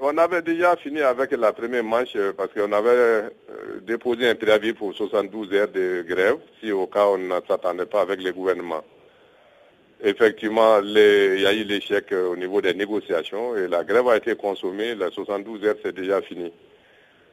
On 0.03 0.17
avait 0.17 0.41
déjà 0.41 0.77
fini 0.77 1.03
avec 1.03 1.33
la 1.33 1.53
première 1.53 1.85
manche 1.85 2.17
euh, 2.17 2.33
parce 2.33 2.51
qu'on 2.55 2.73
avait 2.73 2.89
euh, 2.89 3.31
déposé 3.83 4.31
un 4.31 4.35
préavis 4.35 4.73
pour 4.73 4.95
72 4.95 5.53
heures 5.53 5.69
de 5.69 6.03
grève 6.09 6.39
si 6.59 6.73
au 6.73 6.87
cas 6.87 7.05
on 7.05 7.19
ne 7.19 7.35
s'attendait 7.47 7.85
pas 7.85 8.01
avec 8.01 8.23
le 8.23 8.33
gouvernement. 8.33 8.83
Effectivement, 10.03 10.81
il 10.83 11.41
y 11.43 11.45
a 11.45 11.53
eu 11.53 11.65
l'échec 11.65 12.13
euh, 12.13 12.29
au 12.31 12.37
niveau 12.37 12.63
des 12.63 12.73
négociations 12.73 13.55
et 13.59 13.69
la 13.69 13.85
grève 13.85 14.09
a 14.09 14.17
été 14.17 14.37
consommée. 14.37 14.95
Les 14.95 15.11
72 15.11 15.63
heures, 15.67 15.77
c'est 15.85 15.95
déjà 15.95 16.23
fini. 16.23 16.51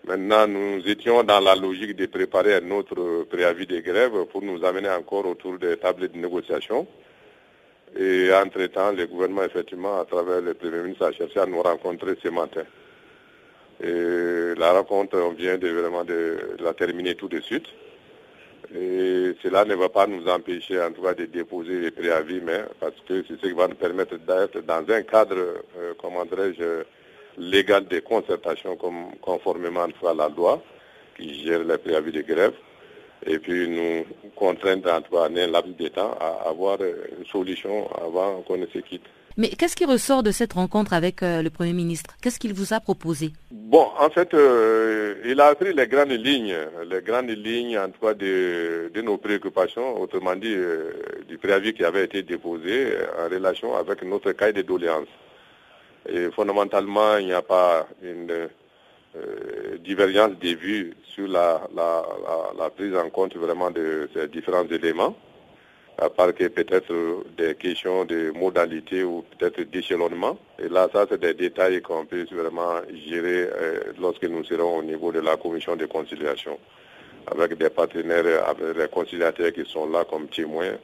Maintenant, 0.06 0.46
nous 0.46 0.86
étions 0.90 1.24
dans 1.24 1.40
la 1.40 1.56
logique 1.56 1.96
de 1.96 2.06
préparer 2.08 2.56
un 2.56 2.72
autre 2.72 3.24
préavis 3.30 3.66
de 3.66 3.80
grève 3.80 4.26
pour 4.26 4.42
nous 4.42 4.66
amener 4.66 4.90
encore 4.90 5.26
autour 5.26 5.58
des 5.58 5.78
tables 5.78 6.10
de 6.10 6.18
négociation. 6.18 6.86
Et 8.00 8.32
entre-temps, 8.32 8.92
le 8.92 9.08
gouvernement, 9.08 9.44
effectivement, 9.44 10.00
à 10.00 10.06
travers 10.06 10.42
le 10.42 10.54
Premier 10.54 10.84
ministre, 10.84 11.06
a 11.06 11.12
cherché 11.12 11.40
à 11.40 11.48
nous 11.48 11.62
rencontrer 11.62 12.16
ce 12.22 12.28
matin. 12.30 12.64
Et 13.82 14.54
la 14.56 14.72
rencontre, 14.74 15.18
on 15.18 15.32
vient 15.32 15.58
de 15.58 15.68
vraiment 15.70 16.04
de, 16.04 16.58
la 16.60 16.74
terminer 16.74 17.16
tout 17.16 17.28
de 17.28 17.40
suite. 17.40 17.66
Et 18.76 19.34
cela 19.42 19.66
ne 19.66 19.74
va 19.74 19.90
pas 19.90 20.06
nous 20.06 20.28
empêcher, 20.28 20.80
en 20.80 20.92
tout 20.92 21.02
cas, 21.02 21.16
de 21.16 21.26
déposer 21.26 21.80
les 21.80 21.92
préavis, 21.92 22.42
mais 22.44 22.64
parce 22.80 22.96
que 23.08 23.24
c'est 23.28 23.40
ce 23.42 23.48
qui 23.48 23.54
va 23.54 23.68
nous 23.68 23.76
permettre 23.76 24.18
d'être 24.18 24.62
dans 24.64 24.84
un 24.94 25.02
cadre, 25.02 25.64
euh, 25.78 25.94
comment 26.00 26.26
dirais-je, 26.26 26.84
légal 27.38 27.88
de 27.88 28.00
concertation, 28.00 28.76
comme, 28.76 29.16
conformément 29.22 29.88
à 30.06 30.14
la 30.14 30.30
loi 30.30 30.62
qui 31.16 31.44
gère 31.44 31.64
les 31.64 31.78
préavis 31.78 32.12
de 32.12 32.22
grève 32.22 32.54
et 33.26 33.40
puis 33.40 33.68
nous 33.68 34.06
contraindre 34.36 34.94
en 34.94 35.02
tout 35.02 35.12
cas 35.16 35.26
un 35.26 35.48
laps 35.48 35.76
de 35.78 35.88
temps 35.88 36.16
à 36.20 36.50
avoir 36.50 36.78
une 36.82 37.26
solution 37.26 37.90
avant 37.96 38.42
qu'on 38.42 38.58
ne 38.58 38.68
se 38.68 38.80
quitte. 38.80 39.04
Mais 39.40 39.50
qu'est-ce 39.50 39.76
qui 39.76 39.86
ressort 39.86 40.24
de 40.24 40.32
cette 40.32 40.54
rencontre 40.54 40.94
avec 40.94 41.22
euh, 41.22 41.44
le 41.44 41.52
Premier 41.52 41.74
ministre? 41.74 42.16
Qu'est-ce 42.24 42.40
qu'il 42.40 42.56
vous 42.56 42.74
a 42.74 42.80
proposé? 42.80 43.34
Bon, 43.52 43.86
en 44.00 44.10
fait, 44.10 44.34
euh, 44.34 45.14
il 45.26 45.40
a 45.40 45.54
pris 45.54 45.74
les 45.76 45.86
grandes 45.86 46.10
lignes, 46.10 46.56
les 46.90 47.02
grandes 47.04 47.30
lignes 47.30 47.78
en 47.78 47.90
tout 47.92 48.04
cas 48.04 48.16
de, 48.16 48.90
de 48.92 49.02
nos 49.04 49.18
préoccupations, 49.18 50.02
autrement 50.02 50.36
dit, 50.36 50.56
euh, 50.56 50.92
du 51.28 51.38
préavis 51.38 51.76
qui 51.76 51.84
avait 51.84 52.06
été 52.06 52.24
déposé 52.24 52.94
en 53.20 53.30
relation 53.32 53.76
avec 53.76 54.02
notre 54.02 54.32
cahier 54.32 54.54
de 54.54 54.64
doléances. 54.64 55.08
Et 56.10 56.32
fondamentalement, 56.32 57.18
il 57.18 57.28
n'y 57.28 57.34
a 57.34 57.44
pas 57.44 57.88
une 58.02 58.50
euh, 59.18 59.78
divergence 59.80 60.32
des 60.40 60.56
vues 60.56 60.94
sur 61.04 61.28
la, 61.28 61.62
prise 62.76 62.96
en 62.96 63.10
compte 63.10 63.36
vraiment 63.36 63.72
de 63.72 64.10
ces 64.14 64.28
différents 64.28 64.68
éléments, 64.68 65.16
à 65.98 66.10
part 66.10 66.34
que 66.34 66.48
peut-être 66.48 66.94
des 67.38 67.56
questions 67.56 68.06
de 68.06 68.32
modalité 68.32 69.04
ou 69.04 69.24
peut-être 69.38 69.62
d'échelonnement. 69.72 70.38
Et 70.60 70.70
là, 70.70 70.88
ça, 70.94 71.06
c'est 71.10 71.20
des 71.20 71.34
détails 71.34 71.82
qu'on 71.82 72.06
peut 72.06 72.26
vraiment 72.32 72.82
gérer 73.08 73.50
euh, 73.52 73.80
lorsque 74.00 74.24
nous 74.24 74.44
serons 74.44 74.78
au 74.78 74.84
niveau 74.84 75.12
de 75.12 75.20
la 75.22 75.38
commission 75.38 75.76
de 75.76 75.86
conciliation, 75.86 76.60
avec 77.32 77.58
des 77.58 77.70
partenaires, 77.70 78.48
avec 78.48 78.78
des 78.78 78.88
conciliateurs 78.88 79.52
qui 79.52 79.66
sont 79.66 79.90
là 79.90 80.06
comme 80.06 80.28
témoins 80.28 80.78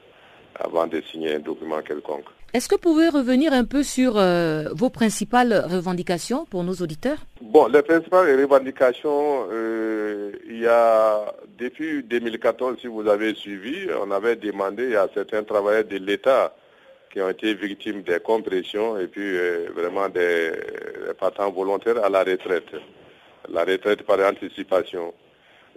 avant 0.58 0.86
de 0.86 1.00
signer 1.02 1.34
un 1.34 1.40
document 1.40 1.80
quelconque. 1.82 2.26
Est-ce 2.54 2.68
que 2.68 2.76
vous 2.76 2.80
pouvez 2.80 3.08
revenir 3.08 3.52
un 3.52 3.64
peu 3.64 3.82
sur 3.82 4.16
euh, 4.16 4.66
vos 4.70 4.88
principales 4.88 5.64
revendications 5.68 6.44
pour 6.44 6.62
nos 6.62 6.74
auditeurs? 6.74 7.18
Bon, 7.40 7.66
les 7.66 7.82
principales 7.82 8.40
revendications, 8.40 9.48
euh, 9.50 10.30
il 10.48 10.60
y 10.60 10.66
a 10.68 11.34
depuis 11.58 12.04
2014, 12.04 12.76
si 12.80 12.86
vous 12.86 13.08
avez 13.08 13.34
suivi, 13.34 13.88
on 14.00 14.08
avait 14.12 14.36
demandé 14.36 14.94
à 14.94 15.08
certains 15.12 15.42
travailleurs 15.42 15.82
de 15.82 15.96
l'État 15.96 16.54
qui 17.12 17.20
ont 17.20 17.28
été 17.28 17.54
victimes 17.54 18.02
des 18.02 18.20
compressions 18.20 19.00
et 19.00 19.08
puis 19.08 19.36
euh, 19.36 19.66
vraiment 19.74 20.08
des, 20.08 20.52
des 20.52 21.14
partants 21.18 21.50
volontaires 21.50 22.04
à 22.04 22.08
la 22.08 22.20
retraite, 22.22 22.70
la 23.48 23.64
retraite 23.64 24.04
par 24.04 24.20
anticipation. 24.20 25.12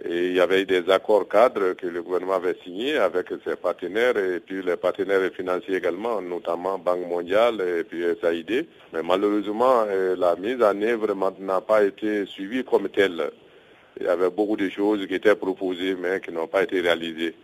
Et 0.04 0.28
il 0.28 0.34
y 0.34 0.40
avait 0.40 0.64
des 0.64 0.88
accords 0.90 1.28
cadres 1.28 1.72
que 1.72 1.86
le 1.88 2.02
gouvernement 2.02 2.34
avait 2.34 2.56
signés 2.62 2.96
avec 2.98 3.26
ses 3.44 3.56
partenaires 3.56 4.16
et 4.16 4.38
puis 4.38 4.62
les 4.62 4.76
partenaires 4.76 5.28
financiers 5.32 5.76
également, 5.76 6.22
notamment 6.22 6.78
Banque 6.78 7.08
mondiale 7.08 7.60
et 7.60 7.82
puis 7.82 8.04
SAID. 8.20 8.68
Mais 8.92 9.02
malheureusement, 9.02 9.84
euh, 9.88 10.14
la 10.16 10.36
mise 10.36 10.62
en 10.62 10.80
œuvre 10.82 11.16
n'a 11.40 11.60
pas 11.60 11.82
été 11.82 12.26
suivie 12.26 12.62
comme 12.62 12.88
telle. 12.90 13.32
Il 13.98 14.06
y 14.06 14.08
avait 14.08 14.30
beaucoup 14.30 14.56
de 14.56 14.68
choses 14.68 15.04
qui 15.04 15.14
étaient 15.14 15.34
proposées 15.34 15.96
mais 16.00 16.20
qui 16.20 16.30
n'ont 16.30 16.46
pas 16.46 16.62
été 16.62 16.80
réalisées. 16.80 17.34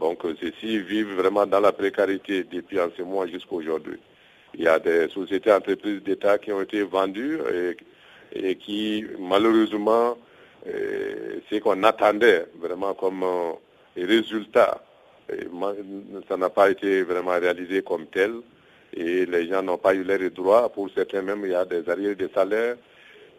Donc 0.00 0.18
ceux-ci 0.40 0.80
vivent 0.80 1.14
vraiment 1.14 1.46
dans 1.46 1.60
la 1.60 1.70
précarité 1.70 2.42
depuis 2.42 2.78
ce 2.96 3.02
mois 3.02 3.28
jusqu'à 3.28 3.54
aujourd'hui. 3.54 3.98
Il 4.54 4.62
y 4.62 4.66
a 4.66 4.80
des 4.80 5.08
sociétés 5.10 5.52
entreprises 5.52 6.02
d'État 6.02 6.38
qui 6.38 6.50
ont 6.50 6.60
été 6.60 6.82
vendues 6.82 7.38
et 8.34 8.56
qui 8.56 9.04
malheureusement 9.20 10.16
ce 10.64 11.58
qu'on 11.58 11.82
attendait 11.82 12.46
vraiment 12.58 12.94
comme 12.94 13.22
euh, 13.22 13.52
résultat. 13.96 14.82
ça 16.28 16.36
n'a 16.36 16.50
pas 16.50 16.70
été 16.70 17.02
vraiment 17.02 17.38
réalisé 17.38 17.82
comme 17.82 18.06
tel 18.06 18.32
et 18.94 19.26
les 19.26 19.48
gens 19.48 19.62
n'ont 19.62 19.78
pas 19.78 19.94
eu 19.94 20.02
leurs 20.02 20.30
droits. 20.30 20.68
Pour 20.70 20.88
certains 20.94 21.22
même, 21.22 21.42
il 21.44 21.52
y 21.52 21.54
a 21.54 21.64
des 21.64 21.88
arrières 21.88 22.16
de 22.16 22.28
salaire. 22.34 22.76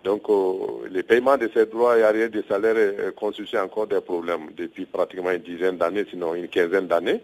Donc, 0.04 0.24
euh, 0.30 0.88
le 0.92 1.04
paiement 1.04 1.38
de 1.38 1.50
ces 1.54 1.68
droits 1.68 1.98
et 2.00 2.04
arrières 2.04 2.30
de 2.32 2.44
salaire 2.50 3.14
constitue 3.16 3.58
encore 3.58 3.86
des 3.88 4.02
problèmes 4.02 4.50
depuis 4.58 4.86
pratiquement 4.86 5.32
une 5.32 5.44
dizaine 5.44 5.78
d'années, 5.78 6.06
sinon 6.10 6.34
une 6.34 6.48
quinzaine 6.48 6.88
d'années. 6.88 7.22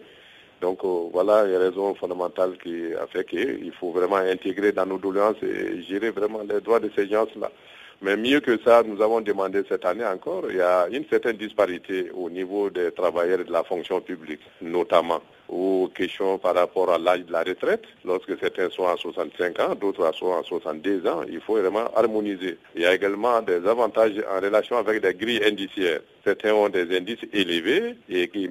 Donc, 0.60 0.84
euh, 0.84 1.08
voilà 1.12 1.44
une 1.46 1.56
raison 1.56 1.94
fondamentale 1.94 2.56
qui 2.62 2.92
a 2.94 3.06
fait 3.08 3.24
qu'il 3.24 3.72
faut 3.80 3.90
vraiment 3.90 4.16
intégrer 4.16 4.72
dans 4.72 4.86
nos 4.86 4.98
doléances 4.98 5.42
et 5.42 5.82
gérer 5.82 6.10
vraiment 6.10 6.42
les 6.48 6.60
droits 6.60 6.80
de 6.80 6.90
ces 6.94 7.08
gens-là. 7.08 7.50
Mais 8.00 8.16
mieux 8.16 8.38
que 8.38 8.56
ça, 8.64 8.84
nous 8.84 9.02
avons 9.02 9.20
demandé 9.20 9.62
cette 9.68 9.84
année 9.84 10.04
encore, 10.04 10.44
il 10.50 10.56
y 10.56 10.60
a 10.60 10.86
une 10.88 11.04
certaine 11.10 11.36
disparité 11.36 12.10
au 12.14 12.30
niveau 12.30 12.70
des 12.70 12.92
travailleurs 12.92 13.44
de 13.44 13.52
la 13.52 13.64
fonction 13.64 14.00
publique, 14.00 14.40
notamment 14.62 15.20
aux 15.48 15.90
questions 15.92 16.38
par 16.38 16.54
rapport 16.54 16.90
à 16.92 16.98
l'âge 16.98 17.24
de 17.24 17.32
la 17.32 17.42
retraite. 17.42 17.82
Lorsque 18.04 18.38
certains 18.38 18.70
sont 18.70 18.86
à 18.86 18.96
65 18.96 19.58
ans, 19.60 19.74
d'autres 19.74 20.14
sont 20.14 20.32
à 20.32 20.44
62 20.44 21.08
ans, 21.08 21.22
il 21.28 21.40
faut 21.40 21.56
vraiment 21.56 21.92
harmoniser. 21.96 22.56
Il 22.76 22.82
y 22.82 22.86
a 22.86 22.94
également 22.94 23.42
des 23.42 23.66
avantages 23.66 24.12
en 24.30 24.40
relation 24.40 24.76
avec 24.76 25.02
des 25.02 25.14
grilles 25.14 25.42
indiciaires. 25.44 26.00
certains 26.24 26.52
ont 26.52 26.68
des 26.68 26.96
indices 26.96 27.24
élevés 27.32 27.96
et 28.08 28.28
qui, 28.28 28.48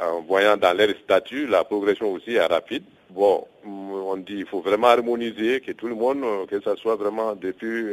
en 0.00 0.20
voyant 0.22 0.56
dans 0.56 0.76
leur 0.76 0.90
statut, 1.02 1.46
la 1.46 1.64
progression 1.64 2.12
aussi 2.12 2.34
est 2.34 2.46
rapide. 2.46 2.84
Bon, 3.10 3.46
on 3.64 4.16
dit 4.16 4.36
qu'il 4.36 4.46
faut 4.46 4.60
vraiment 4.60 4.88
harmoniser, 4.88 5.60
que 5.60 5.72
tout 5.72 5.86
le 5.86 5.94
monde, 5.94 6.24
que 6.48 6.60
ce 6.60 6.76
soit 6.76 6.96
vraiment 6.96 7.34
depuis 7.34 7.86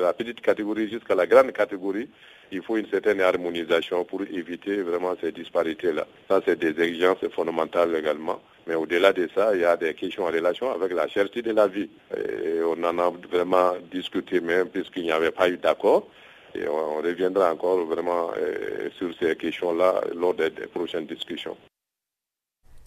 la 0.00 0.12
petite 0.12 0.40
catégorie 0.40 0.88
jusqu'à 0.88 1.14
la 1.14 1.26
grande 1.26 1.52
catégorie, 1.52 2.08
il 2.50 2.62
faut 2.62 2.76
une 2.76 2.88
certaine 2.88 3.20
harmonisation 3.20 4.04
pour 4.04 4.22
éviter 4.22 4.82
vraiment 4.82 5.14
ces 5.20 5.32
disparités-là. 5.32 6.06
Ça, 6.28 6.40
c'est 6.44 6.58
des 6.58 6.80
exigences 6.82 7.26
fondamentales 7.34 7.94
également. 7.94 8.40
Mais 8.66 8.74
au-delà 8.74 9.12
de 9.12 9.28
ça, 9.34 9.54
il 9.54 9.60
y 9.60 9.64
a 9.64 9.76
des 9.76 9.94
questions 9.94 10.24
en 10.24 10.30
relation 10.30 10.70
avec 10.70 10.92
la 10.92 11.08
cherté 11.08 11.42
de 11.42 11.52
la 11.52 11.68
vie. 11.68 11.88
Et 12.16 12.60
on 12.62 12.82
en 12.84 12.98
a 12.98 13.10
vraiment 13.30 13.72
discuté 13.90 14.40
même 14.40 14.68
puisqu'il 14.68 15.04
n'y 15.04 15.12
avait 15.12 15.30
pas 15.30 15.48
eu 15.48 15.56
d'accord. 15.56 16.08
Et 16.54 16.66
on 16.66 16.96
reviendra 16.98 17.52
encore 17.52 17.84
vraiment 17.86 18.30
euh, 18.38 18.88
sur 18.98 19.10
ces 19.18 19.36
questions-là 19.36 20.02
lors 20.14 20.34
des, 20.34 20.50
prochaines 20.50 21.06
discussions. 21.06 21.56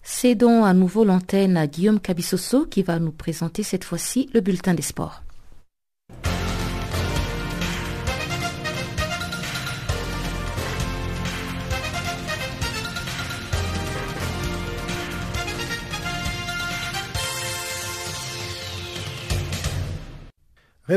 Cédons 0.02 0.64
à 0.64 0.74
nouveau 0.74 1.04
l'antenne 1.04 1.56
à 1.56 1.66
Guillaume 1.66 2.00
Cabissoso 2.00 2.66
qui 2.66 2.82
va 2.82 2.98
nous 2.98 3.12
présenter 3.12 3.62
cette 3.62 3.84
fois-ci 3.84 4.28
le 4.34 4.40
bulletin 4.40 4.74
des 4.74 4.82
sports. 4.82 5.22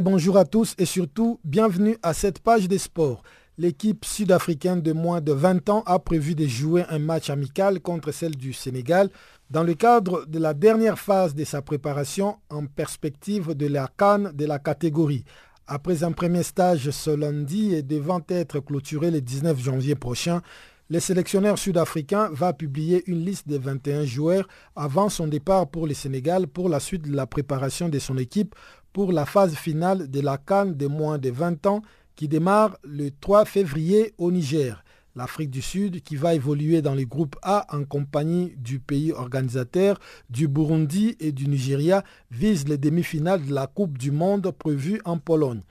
bonjour 0.02 0.38
à 0.38 0.46
tous 0.46 0.76
et 0.78 0.86
surtout 0.86 1.40
bienvenue 1.44 1.98
à 2.04 2.14
cette 2.14 2.40
page 2.40 2.68
des 2.68 2.78
sports. 2.78 3.24
L'équipe 3.58 4.04
sud-africaine 4.04 4.82
de 4.82 4.92
moins 4.92 5.22
de 5.22 5.32
20 5.32 5.70
ans 5.70 5.84
a 5.86 5.98
prévu 5.98 6.36
de 6.36 6.46
jouer 6.46 6.84
un 6.90 7.00
match 7.00 7.30
amical 7.30 7.80
contre 7.80 8.12
celle 8.12 8.36
du 8.36 8.52
Sénégal 8.52 9.10
dans 9.50 9.64
le 9.64 9.76
cadre 9.76 10.26
de 10.26 10.40
la 10.40 10.54
dernière 10.54 11.00
phase 11.00 11.34
de 11.36 11.46
sa 11.46 11.62
préparation 11.62 12.36
en 12.50 12.66
perspective 12.66 13.54
de 13.54 13.68
la 13.68 13.88
Cannes 13.96 14.34
de 14.34 14.46
la 14.46 14.60
catégorie. 14.60 15.24
Après 15.68 16.04
un 16.04 16.12
premier 16.12 16.44
stage 16.44 16.90
ce 16.90 17.12
lundi 17.12 17.74
et 17.74 17.82
devant 17.82 18.20
être 18.28 18.60
clôturé 18.60 19.10
le 19.10 19.22
19 19.22 19.58
janvier 19.58 19.96
prochain, 19.96 20.42
le 20.90 21.00
sélectionneur 21.00 21.58
sud-africain 21.58 22.30
va 22.34 22.52
publier 22.52 23.04
une 23.08 23.24
liste 23.24 23.48
de 23.48 23.58
21 23.58 24.04
joueurs 24.04 24.50
avant 24.76 25.08
son 25.08 25.28
départ 25.28 25.68
pour 25.68 25.88
le 25.88 25.94
Sénégal 25.94 26.48
pour 26.48 26.68
la 26.68 26.82
suite 26.82 27.10
de 27.10 27.16
la 27.16 27.26
préparation 27.26 27.88
de 27.88 28.00
son 28.00 28.18
équipe 28.18 28.54
pour 28.92 29.14
la 29.14 29.26
phase 29.26 29.56
finale 29.56 30.12
de 30.12 30.20
la 30.20 30.38
Cannes 30.38 30.76
de 30.76 30.88
moins 30.88 31.18
de 31.18 31.30
20 31.32 31.66
ans 31.68 31.82
qui 32.16 32.28
démarre 32.28 32.78
le 32.84 33.10
3 33.12 33.46
février 33.46 34.14
au 34.18 34.32
Niger. 34.32 34.84
L'Afrique 35.16 35.50
du 35.50 35.62
Sud, 35.62 36.02
qui 36.02 36.18
va 36.18 36.36
évoluer 36.36 36.82
dans 36.82 36.94
le 36.94 37.06
groupe 37.06 37.38
A 37.42 37.66
en 37.74 37.86
compagnie 37.86 38.54
du 38.58 38.80
pays 38.80 39.14
organisateur, 39.14 39.98
du 40.30 40.50
Burundi 40.50 41.16
et 41.22 41.32
du 41.32 41.48
Nigeria, 41.48 42.04
vise 42.32 42.68
les 42.68 42.78
demi-finales 42.78 43.46
de 43.46 43.54
la 43.54 43.68
Coupe 43.68 43.98
du 43.98 44.12
Monde 44.12 44.52
prévue 44.52 45.00
en 45.06 45.18
Pologne. 45.18 45.62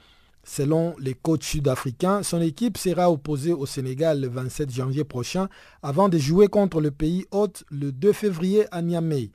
Selon 0.44 0.94
les 0.98 1.14
coachs 1.14 1.42
sud-africains, 1.42 2.22
son 2.22 2.40
équipe 2.40 2.78
sera 2.78 3.10
opposée 3.10 3.52
au 3.52 3.66
Sénégal 3.66 4.20
le 4.20 4.28
27 4.28 4.70
janvier 4.70 5.04
prochain 5.04 5.48
avant 5.82 6.08
de 6.08 6.18
jouer 6.18 6.48
contre 6.48 6.80
le 6.80 6.90
pays 6.90 7.24
hôte 7.30 7.64
le 7.70 7.92
2 7.92 8.12
février 8.12 8.64
à 8.70 8.80
Niamey. 8.82 9.30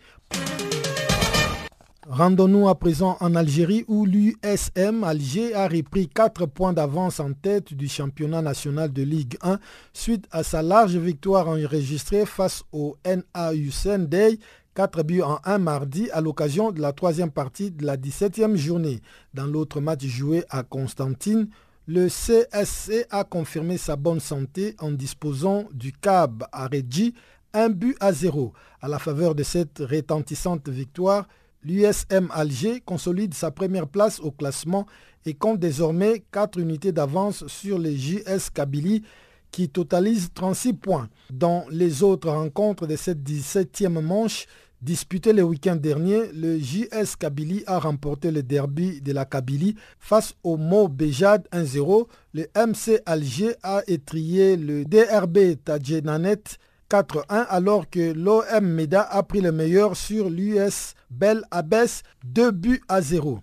Rendons-nous 2.12 2.68
à 2.68 2.74
présent 2.74 3.18
en 3.20 3.36
Algérie 3.36 3.86
où 3.88 4.03
l'USM 4.03 5.03
Alger 5.03 5.53
a 5.53 5.68
repris 5.68 6.10
4 6.10 6.47
points 6.47 6.74
d'avance 6.74 7.20
en 7.20 7.34
tête 7.34 7.76
du 7.76 7.88
championnat 7.88 8.41
national 8.41 8.91
de 8.91 9.03
Ligue 9.03 9.38
1 9.43 9.60
suite 9.93 10.26
à 10.32 10.41
sa 10.41 10.64
large 10.64 10.97
victoire 10.97 11.47
enregistrée 11.47 12.26
face 12.26 12.64
au 12.72 12.97
NAU 13.05 14.07
Day 14.07 14.39
4 14.74 15.03
buts 15.03 15.22
en 15.22 15.38
1 15.45 15.60
mardi 15.60 16.10
à 16.10 16.20
l'occasion 16.20 16.72
de 16.72 16.82
la 16.82 16.93
troisième 16.93 17.30
partie 17.30 17.70
de 17.70 17.86
la 17.86 17.95
17e 17.95 18.55
journée. 18.55 19.01
Dans 19.36 19.45
l'autre 19.45 19.80
match 19.80 20.03
joué 20.03 20.43
à 20.49 20.64
Constantine, 20.64 21.47
le 21.86 22.07
CSC 22.07 23.05
a 23.12 23.24
confirmé 23.24 23.78
sa 23.78 23.95
bonne 23.95 24.20
santé 24.20 24.76
en 24.80 24.89
disposant 24.89 25.66
du 25.74 25.91
CAB 25.91 26.43
à 26.51 26.66
Reggie, 26.66 27.14
un 27.53 27.70
but 27.70 27.95
à 27.99 28.14
zéro. 28.14 28.51
À 28.82 28.88
la 28.88 28.97
faveur 28.97 29.36
de 29.36 29.43
cette 29.43 29.78
retentissante 29.78 30.70
victoire, 30.70 31.28
L'USM 31.64 32.30
Alger 32.32 32.82
consolide 32.86 33.34
sa 33.34 33.51
première 33.51 33.88
place 33.88 34.22
au 34.22 34.32
classement 34.32 34.86
et 35.26 35.34
compte 35.34 35.60
désormais 35.60 36.24
4 36.32 36.57
unités 36.57 36.93
d'avance 36.93 37.45
sur 37.47 37.78
les 37.78 37.97
JS 37.97 38.49
Kabylie 38.53 39.03
qui 39.51 39.68
totalisent 39.68 40.30
36 40.34 40.74
points. 40.74 41.10
Dans 41.32 41.66
les 41.70 42.01
autres 42.01 42.30
rencontres 42.30 42.88
de 42.88 42.95
cette 42.95 43.24
17e 43.24 43.99
manche, 43.99 44.45
disputée 44.82 45.34
le 45.34 45.43
week-end 45.43 45.76
dernier, 45.76 46.32
le 46.34 46.57
JS 46.57 47.18
Kabylie 47.20 47.64
a 47.68 47.80
remporté 47.80 48.32
le 48.32 48.41
derby 48.41 49.01
de 49.01 49.12
la 49.12 49.26
Kabylie 49.26 49.76
face 49.99 50.36
au 50.43 50.55
Mo 50.55 50.88
Bejad 50.88 51.45
1-0. 51.51 52.07
Le 52.34 52.47
MC 52.55 53.01
Alger 53.05 53.55
a 53.64 53.82
étrié 53.88 54.55
le 54.55 54.86
DRB 54.86 55.62
Tadjenanet 55.66 56.43
4-1 56.90 57.24
alors 57.30 57.90
que 57.90 58.14
l'OM 58.14 58.66
Meda 58.66 59.02
a 59.02 59.22
pris 59.24 59.42
le 59.42 59.52
meilleur 59.52 59.96
sur 59.96 60.30
l'US 60.30 60.96
Bel 61.10 61.44
Abbès 61.52 62.04
2 62.26 62.52
buts 62.52 62.82
à 62.88 63.02
0. 63.02 63.40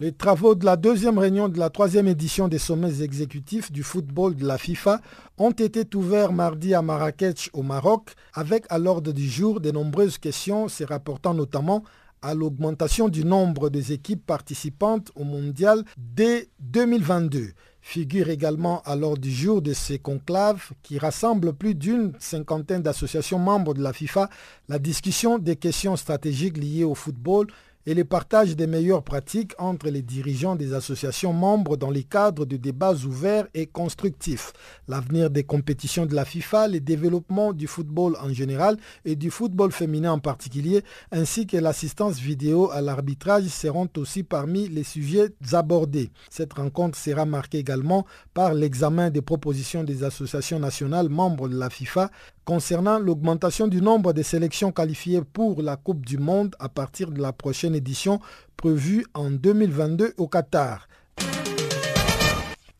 Les 0.00 0.12
travaux 0.12 0.54
de 0.54 0.64
la 0.64 0.76
deuxième 0.76 1.18
réunion 1.18 1.48
de 1.48 1.58
la 1.58 1.68
troisième 1.68 2.06
édition 2.06 2.48
des 2.48 2.58
sommets 2.58 3.02
exécutifs 3.02 3.70
du 3.70 3.82
football 3.82 4.34
de 4.34 4.46
la 4.46 4.56
FIFA 4.56 5.00
ont 5.36 5.50
été 5.50 5.84
ouverts 5.94 6.32
mardi 6.32 6.72
à 6.72 6.80
Marrakech 6.80 7.50
au 7.52 7.62
Maroc 7.62 8.12
avec 8.32 8.64
à 8.70 8.78
l'ordre 8.78 9.12
du 9.12 9.28
jour 9.28 9.60
de 9.60 9.70
nombreuses 9.70 10.16
questions 10.16 10.68
se 10.68 10.84
rapportant 10.84 11.34
notamment 11.34 11.84
à 12.22 12.34
l'augmentation 12.34 13.08
du 13.08 13.24
nombre 13.24 13.70
des 13.70 13.92
équipes 13.92 14.24
participantes 14.24 15.10
au 15.16 15.24
mondial 15.24 15.84
dès 15.98 16.48
2022 16.60 17.52
figure 17.80 18.28
également 18.28 18.82
à 18.82 18.96
l'ordre 18.96 19.22
du 19.22 19.30
jour 19.30 19.62
de 19.62 19.72
ces 19.72 19.98
conclaves 19.98 20.70
qui 20.82 20.98
rassemblent 20.98 21.52
plus 21.52 21.74
d'une 21.74 22.12
cinquantaine 22.18 22.82
d'associations 22.82 23.38
membres 23.38 23.74
de 23.74 23.82
la 23.82 23.92
FIFA. 23.92 24.28
La 24.68 24.78
discussion 24.78 25.38
des 25.38 25.56
questions 25.56 25.96
stratégiques 25.96 26.58
liées 26.58 26.84
au 26.84 26.94
football 26.94 27.46
et 27.86 27.94
le 27.94 28.04
partage 28.04 28.56
des 28.56 28.66
meilleures 28.66 29.02
pratiques 29.02 29.52
entre 29.58 29.88
les 29.88 30.02
dirigeants 30.02 30.56
des 30.56 30.74
associations 30.74 31.32
membres 31.32 31.76
dans 31.76 31.90
les 31.90 32.04
cadres 32.04 32.44
de 32.44 32.56
débats 32.56 32.94
ouverts 32.94 33.46
et 33.54 33.66
constructifs. 33.66 34.52
L'avenir 34.88 35.30
des 35.30 35.44
compétitions 35.44 36.06
de 36.06 36.14
la 36.14 36.24
FIFA, 36.24 36.68
le 36.68 36.80
développement 36.80 37.52
du 37.52 37.66
football 37.66 38.16
en 38.22 38.32
général 38.32 38.76
et 39.04 39.16
du 39.16 39.30
football 39.30 39.72
féminin 39.72 40.12
en 40.12 40.18
particulier, 40.18 40.82
ainsi 41.10 41.46
que 41.46 41.56
l'assistance 41.56 42.18
vidéo 42.18 42.70
à 42.70 42.80
l'arbitrage 42.80 43.44
seront 43.44 43.88
aussi 43.96 44.22
parmi 44.22 44.68
les 44.68 44.84
sujets 44.84 45.30
abordés. 45.52 46.10
Cette 46.28 46.52
rencontre 46.52 46.98
sera 46.98 47.24
marquée 47.24 47.58
également 47.58 48.06
par 48.34 48.54
l'examen 48.54 49.10
des 49.10 49.22
propositions 49.22 49.84
des 49.84 50.04
associations 50.04 50.58
nationales 50.58 51.08
membres 51.08 51.48
de 51.48 51.56
la 51.56 51.70
FIFA 51.70 52.10
concernant 52.50 52.98
l'augmentation 52.98 53.68
du 53.68 53.80
nombre 53.80 54.12
de 54.12 54.24
sélections 54.24 54.72
qualifiées 54.72 55.20
pour 55.22 55.62
la 55.62 55.76
Coupe 55.76 56.04
du 56.04 56.18
Monde 56.18 56.56
à 56.58 56.68
partir 56.68 57.12
de 57.12 57.22
la 57.22 57.32
prochaine 57.32 57.76
édition 57.76 58.18
prévue 58.56 59.06
en 59.14 59.30
2022 59.30 60.14
au 60.16 60.26
Qatar. 60.26 60.88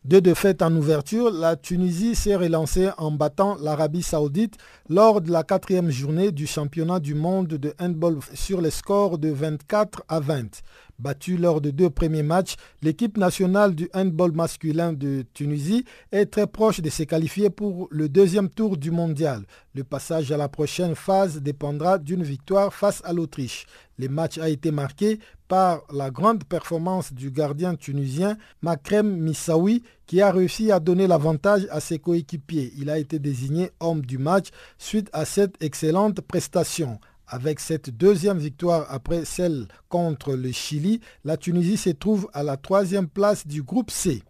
Deux 0.03 0.19
défaites 0.19 0.61
en 0.61 0.75
ouverture, 0.75 1.31
la 1.31 1.55
Tunisie 1.55 2.15
s'est 2.15 2.35
relancée 2.35 2.89
en 2.97 3.11
battant 3.11 3.55
l'Arabie 3.61 4.03
saoudite 4.03 4.57
lors 4.89 5.21
de 5.21 5.31
la 5.31 5.43
quatrième 5.43 5.89
journée 5.89 6.33
du 6.33 6.47
championnat 6.47 6.99
du 6.99 7.15
monde 7.15 7.47
de 7.47 7.73
handball 7.79 8.17
sur 8.33 8.59
les 8.59 8.71
scores 8.71 9.19
de 9.19 9.29
24 9.29 10.03
à 10.09 10.19
20. 10.19 10.63
Battue 11.01 11.37
lors 11.37 11.61
de 11.61 11.71
deux 11.71 11.89
premiers 11.89 12.21
matchs, 12.21 12.57
l'équipe 12.83 13.17
nationale 13.17 13.73
du 13.73 13.89
handball 13.91 14.33
masculin 14.33 14.93
de 14.93 15.25
Tunisie 15.33 15.83
est 16.11 16.27
très 16.27 16.45
proche 16.45 16.79
de 16.79 16.91
se 16.91 17.01
qualifier 17.01 17.49
pour 17.49 17.87
le 17.89 18.07
deuxième 18.07 18.49
tour 18.49 18.77
du 18.77 18.91
mondial. 18.91 19.45
Le 19.73 19.83
passage 19.83 20.31
à 20.31 20.37
la 20.37 20.47
prochaine 20.47 20.93
phase 20.93 21.41
dépendra 21.41 21.97
d'une 21.97 22.21
victoire 22.21 22.71
face 22.71 23.01
à 23.03 23.13
l'Autriche. 23.13 23.65
Le 23.97 24.09
match 24.09 24.37
a 24.37 24.49
été 24.49 24.69
marqué 24.69 25.19
par 25.47 25.81
la 25.91 26.11
grande 26.11 26.43
performance 26.43 27.13
du 27.13 27.31
gardien 27.31 27.73
tunisien 27.73 28.37
Makrem 28.61 29.17
Missaoui 29.17 29.81
qui 30.05 30.21
a 30.21 30.31
réussi 30.31 30.71
à 30.71 30.79
donner 30.79 31.07
l'avantage 31.07 31.67
à 31.71 31.79
ses 31.79 31.97
coéquipiers. 31.97 32.73
Il 32.77 32.91
a 32.91 32.99
été 32.99 33.17
désigné 33.17 33.71
homme 33.79 34.05
du 34.05 34.19
match 34.19 34.49
suite 34.77 35.09
à 35.13 35.25
cette 35.25 35.55
excellente 35.63 36.21
prestation. 36.21 36.99
Avec 37.33 37.61
cette 37.61 37.89
deuxième 37.91 38.39
victoire 38.39 38.85
après 38.89 39.23
celle 39.23 39.69
contre 39.87 40.33
le 40.33 40.51
Chili, 40.51 40.99
la 41.23 41.37
Tunisie 41.37 41.77
se 41.77 41.91
trouve 41.91 42.27
à 42.33 42.43
la 42.43 42.57
troisième 42.57 43.07
place 43.07 43.47
du 43.47 43.63
groupe 43.63 43.89
C. 43.89 44.21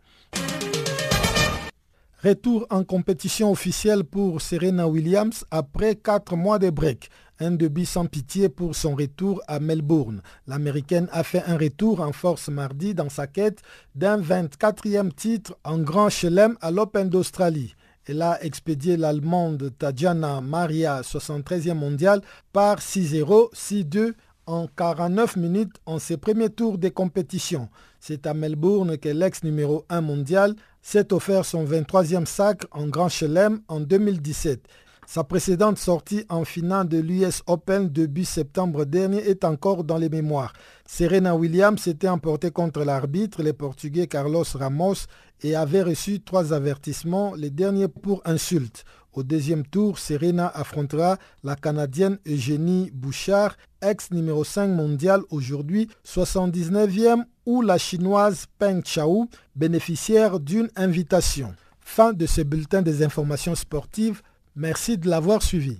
Retour 2.23 2.67
en 2.69 2.83
compétition 2.83 3.49
officielle 3.49 4.03
pour 4.03 4.39
Serena 4.39 4.87
Williams 4.87 5.43
après 5.49 5.95
quatre 5.95 6.35
mois 6.35 6.59
de 6.59 6.69
break. 6.69 7.09
un 7.39 7.49
début 7.49 7.85
sans 7.85 8.05
pitié 8.05 8.49
pour 8.49 8.75
son 8.75 8.93
retour 8.93 9.41
à 9.47 9.59
Melbourne. 9.59 10.21
L'Américaine 10.45 11.09
a 11.11 11.23
fait 11.23 11.41
un 11.47 11.57
retour 11.57 12.01
en 12.01 12.11
force 12.11 12.49
mardi 12.49 12.93
dans 12.93 13.09
sa 13.09 13.25
quête 13.25 13.63
d'un 13.95 14.21
24e 14.21 15.11
titre 15.11 15.57
en 15.63 15.79
Grand 15.79 16.09
Chelem 16.11 16.55
à 16.61 16.69
l'Open 16.69 17.09
d'Australie. 17.09 17.73
Elle 18.07 18.21
a 18.21 18.43
expédié 18.43 18.97
l'Allemande 18.97 19.71
Tadjana 19.77 20.41
Maria, 20.41 21.01
73e 21.01 21.75
mondiale, 21.75 22.21
par 22.51 22.79
6-0, 22.79 23.53
6-2 23.53 24.13
en 24.47 24.67
49 24.67 25.35
minutes 25.37 25.75
en 25.85 25.99
ses 25.99 26.17
premiers 26.17 26.49
tours 26.49 26.77
des 26.77 26.91
compétitions. 26.91 27.69
C'est 27.99 28.25
à 28.25 28.33
Melbourne 28.33 28.97
que 28.97 29.09
l'ex 29.09 29.43
numéro 29.43 29.85
1 29.89 30.01
mondial 30.01 30.55
s'est 30.81 31.13
offert 31.13 31.45
son 31.45 31.63
23e 31.63 32.25
sac 32.25 32.63
en 32.71 32.87
Grand 32.87 33.09
Chelem 33.09 33.61
en 33.67 33.79
2017. 33.79 34.67
Sa 35.07 35.23
précédente 35.23 35.77
sortie 35.77 36.25
en 36.29 36.45
finale 36.45 36.87
de 36.87 36.97
l'US 36.97 37.41
Open 37.47 37.89
début 37.89 38.23
septembre 38.23 38.85
dernier 38.85 39.17
est 39.17 39.43
encore 39.43 39.83
dans 39.83 39.97
les 39.97 40.09
mémoires. 40.09 40.53
Serena 40.85 41.35
Williams 41.35 41.81
s'était 41.81 42.07
emportée 42.07 42.51
contre 42.51 42.83
l'arbitre, 42.83 43.43
le 43.43 43.51
Portugais 43.51 44.07
Carlos 44.07 44.45
Ramos, 44.53 45.07
et 45.41 45.55
avait 45.55 45.81
reçu 45.81 46.21
trois 46.21 46.53
avertissements, 46.53 47.33
les 47.35 47.49
derniers 47.49 47.87
pour 47.87 48.21
insulte. 48.25 48.85
Au 49.13 49.23
deuxième 49.23 49.65
tour, 49.65 49.99
Serena 49.99 50.47
affrontera 50.47 51.17
la 51.43 51.57
Canadienne 51.57 52.17
Eugénie 52.25 52.91
Bouchard, 52.93 53.57
ex 53.81 54.11
numéro 54.11 54.45
5 54.45 54.67
mondial 54.69 55.21
aujourd'hui, 55.31 55.89
79e, 56.07 57.23
ou 57.45 57.61
la 57.61 57.77
Chinoise 57.77 58.45
Peng 58.57 58.81
Chao, 58.85 59.27
bénéficiaire 59.55 60.39
d'une 60.39 60.69
invitation. 60.77 61.53
Fin 61.81 62.13
de 62.13 62.25
ce 62.25 62.41
bulletin 62.41 62.81
des 62.81 63.03
informations 63.03 63.55
sportives. 63.55 64.21
Merci 64.55 64.97
de 64.97 65.09
l'avoir 65.09 65.41
suivi. 65.41 65.79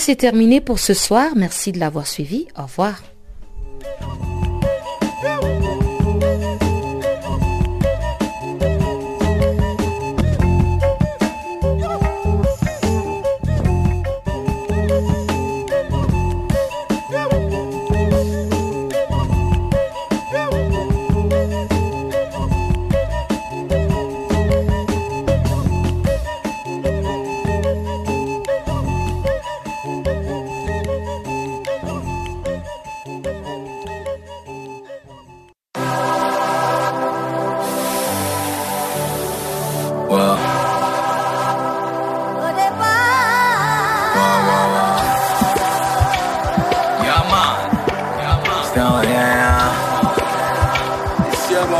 C'est 0.00 0.16
terminé 0.16 0.60
pour 0.60 0.80
ce 0.80 0.92
soir. 0.92 1.32
Merci 1.36 1.70
de 1.70 1.78
l'avoir 1.78 2.06
suivi. 2.06 2.46
Au 2.56 2.62
revoir. 2.62 3.00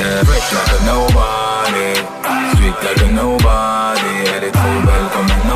yeah. 0.00 0.24
Fresh 0.24 0.52
like 0.52 0.72
a 0.72 0.84
nobody, 0.84 1.94
sweet 2.56 2.76
like 2.84 3.02
a 3.02 3.12
nobody. 3.12 4.14
Elle 4.34 4.44
est 4.44 5.49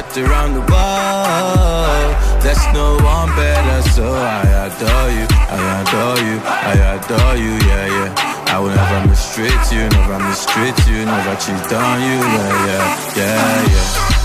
Searched 0.00 0.18
around 0.18 0.54
the 0.54 0.60
world. 0.60 2.42
There's 2.42 2.64
no 2.72 2.96
one 3.04 3.28
better, 3.36 3.82
so 3.90 4.14
I 4.14 4.40
adore 4.64 5.10
you. 5.12 5.26
I 5.28 5.82
adore 5.82 6.18
you. 6.24 6.40
I 6.48 6.72
adore 6.96 7.36
you. 7.36 7.52
Yeah, 7.68 7.86
yeah. 7.86 8.54
I 8.54 8.58
will 8.60 8.70
never 8.70 9.08
mistreat 9.08 9.52
you, 9.70 9.86
never 9.90 10.18
mistreat 10.24 10.78
you, 10.88 11.04
never 11.04 11.36
cheat 11.36 11.72
on 11.74 12.00
you. 12.00 12.16
Yeah, 12.16 12.66
yeah, 12.66 13.14
yeah, 13.16 13.66
yeah. 13.68 14.19